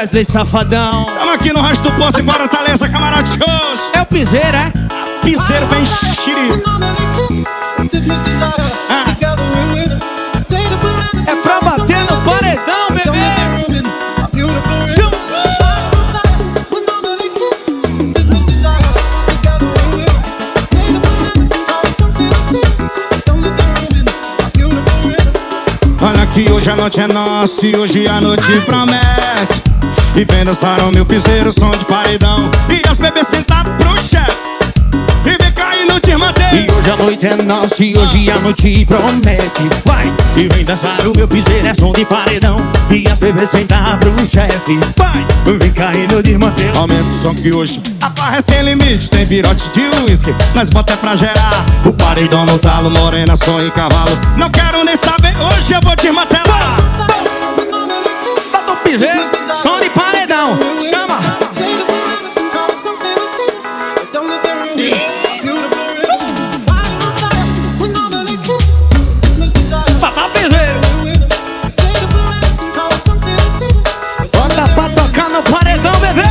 Wesley 0.07 0.25
Safadão. 0.25 1.07
Tamo 1.07 1.33
aqui 1.33 1.53
no 1.53 1.61
Rasto 1.61 1.91
do 1.91 1.97
Poço 1.97 2.21
em 2.21 2.25
Fortaleza, 2.25 2.89
camarada 2.89 3.27
shows. 3.27 3.91
É 3.93 4.03
o 4.03 4.07
piseiro, 4.07 4.57
é? 4.57 4.73
Piseiro 5.21 5.67
vem 5.67 5.85
xiri. 5.85 6.63
É 11.27 11.35
pra 11.35 11.61
bater 11.61 11.99
no 12.03 12.21
paredão, 12.21 12.89
bebê. 12.91 13.19
Chama. 14.95 15.17
Olha 26.01 26.27
que 26.29 26.49
hoje 26.53 26.71
a 26.71 26.77
noite 26.77 27.01
é 27.01 27.09
nossa 27.09 27.67
e 27.67 27.75
hoje 27.75 28.07
a 28.07 28.21
noite 28.21 28.61
promete. 28.61 29.66
E 30.17 30.25
vem 30.25 30.45
dançar 30.45 30.81
o 30.81 30.91
meu 30.91 31.05
piseiro, 31.05 31.53
som 31.53 31.71
de 31.71 31.85
paredão. 31.85 32.51
E 32.71 32.89
as 32.89 32.97
bebês 32.97 33.27
sentar 33.27 33.65
pro 33.65 34.01
chefe. 34.01 34.33
E 35.27 35.43
vem 35.43 35.53
cair 35.53 35.87
no 35.87 36.01
te 36.01 36.17
manter. 36.17 36.55
E 36.55 36.71
hoje 36.71 36.91
a 36.91 36.97
noite 36.97 37.27
é 37.27 37.37
nossa 37.37 37.85
e 37.85 37.99
hoje 37.99 38.31
a 38.31 38.39
noite 38.39 38.87
promete 38.87 39.63
Vai! 39.85 40.13
E 40.37 40.49
vem 40.49 40.65
dançar 40.65 41.07
o 41.07 41.13
meu 41.17 41.27
piseiro, 41.27 41.67
é 41.67 41.75
som 41.75 41.93
de 41.93 42.05
paredão 42.05 42.65
E 42.89 43.07
as 43.09 43.19
bebês 43.19 43.51
sentar 43.51 43.99
pro 43.99 44.25
chefe 44.25 44.79
Vai! 44.97 45.27
Vem 45.59 45.73
caindo 45.73 46.23
de 46.23 46.39
manter 46.39 46.75
Aumenta 46.77 47.03
o 47.03 47.21
som 47.21 47.35
que 47.35 47.53
hoje 47.55 47.83
a 48.07 48.09
barra 48.11 48.37
é 48.37 48.41
sem 48.41 48.63
limite. 48.63 49.11
Tem 49.11 49.27
virote 49.27 49.69
de 49.71 49.89
uísque, 50.03 50.33
nós 50.55 50.71
bota 50.71 50.93
é 50.93 50.97
pra 50.97 51.17
gerar. 51.17 51.65
O 51.85 51.93
paredão 51.93 52.47
no 52.47 52.57
talo, 52.59 52.89
morena, 52.89 53.35
som 53.35 53.59
e 53.61 53.71
cavalo. 53.71 54.17
Não 54.37 54.49
quero 54.49 54.85
nem 54.85 54.97
saber, 54.97 55.35
hoje 55.37 55.75
eu 55.75 55.81
vou 55.83 55.97
te 55.97 56.11
martelar. 56.13 56.77
O 58.71 58.77
piseiro, 58.89 59.29
som 59.55 59.81
de 59.81 59.91
paredão 60.37 60.59
Chama! 60.81 61.17
Papá 70.01 70.29
Bota 74.33 74.69
pra 74.75 74.89
tocar 74.91 75.31
no 75.31 75.43
paredão, 75.43 75.93
bebê. 76.01 76.23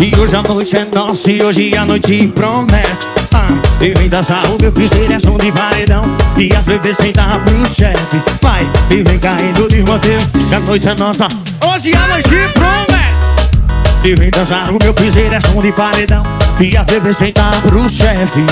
E 0.00 0.18
hoje 0.18 0.36
a 0.36 0.42
noite 0.42 0.76
é 0.76 0.84
nossa 0.94 1.30
e 1.30 1.42
hoje 1.42 1.76
a 1.76 1.84
noite 1.84 2.28
promete. 2.28 3.06
Ah, 3.32 3.48
E 3.80 3.92
vem 3.94 4.08
dançar 4.08 4.46
o 4.46 4.56
meu 4.60 4.72
piseiro, 4.72 5.12
é 5.12 5.18
som 5.18 5.36
de 5.36 5.52
paredão. 5.52 6.04
E 6.38 6.54
as 6.54 6.66
bebês 6.66 6.96
sentar 6.96 7.38
pro 7.44 7.66
chefe 7.66 8.22
Vai, 8.42 8.70
e 8.90 9.02
vem 9.02 9.18
caindo 9.18 9.66
de 9.68 9.80
roteiro 9.80 10.22
Que 10.48 10.54
a 10.54 10.60
noite 10.60 10.86
é 10.86 10.94
nossa, 10.94 11.28
hoje 11.76 11.94
a 11.94 12.06
noite 12.08 12.30
promete 12.54 14.02
E 14.02 14.14
vem 14.14 14.30
dançar 14.30 14.70
o 14.70 14.78
meu 14.82 14.94
piseiro, 14.94 15.34
é 15.34 15.40
som 15.42 15.60
de 15.60 15.70
paredão 15.72 16.22
E 16.58 16.74
as 16.74 16.86
bebês 16.86 17.18
sentar 17.18 17.52
pro 17.60 17.86
chefe 17.88 18.44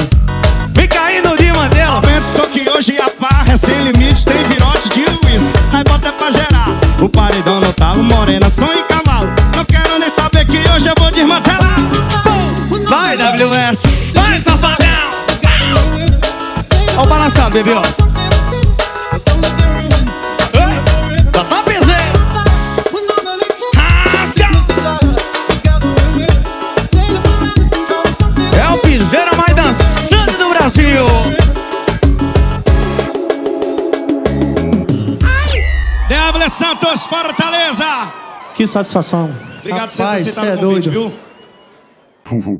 Vem 0.75 0.87
caindo 0.87 1.35
de 1.39 1.51
mantel 1.51 1.91
Aumenta 1.91 2.21
o 2.21 2.41
som 2.41 2.47
que 2.49 2.69
hoje 2.69 2.99
a 3.01 3.09
barra 3.19 3.53
é 3.53 3.57
sem 3.57 3.83
limite. 3.85 4.27
Tem 4.27 4.43
virote 4.45 4.89
de 4.91 5.01
uísque, 5.01 5.49
nós 5.73 5.85
bota 5.85 6.09
é 6.09 6.13
pra 6.13 6.31
gerar. 6.31 6.69
O 7.01 7.09
paredão 7.09 7.61
no 7.61 7.73
talo, 7.73 8.03
morena, 8.03 8.51
som 8.51 8.67
e 8.73 8.83
cavalo. 8.83 9.29
Não 9.55 9.65
quero 9.65 9.99
nem 9.99 10.11
saber 10.11 10.45
que 10.45 10.59
hoje 10.71 10.89
eu 10.89 10.95
vou 10.99 11.11
desmantelar. 11.11 11.77
Vai, 12.89 13.17
WS 13.17 13.83
Vai, 14.13 14.41
safadão 14.41 14.85
Ó 16.97 17.03
o 17.03 17.07
balançado, 17.07 17.51
bebê, 17.51 17.73
ó 17.73 18.14
Fortaleza. 37.09 38.12
Que 38.55 38.66
satisfação. 38.66 39.35
Obrigado 39.59 39.90
por 39.90 39.98
Rapaz, 40.02 40.24
ter 40.24 40.31
aceitado 40.31 40.44
cê 40.44 40.51
é 40.51 40.55
o 40.55 40.59
convite, 40.59 40.90
doido. 40.90 41.11
viu? 41.11 41.12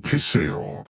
Pixel. 0.01 0.83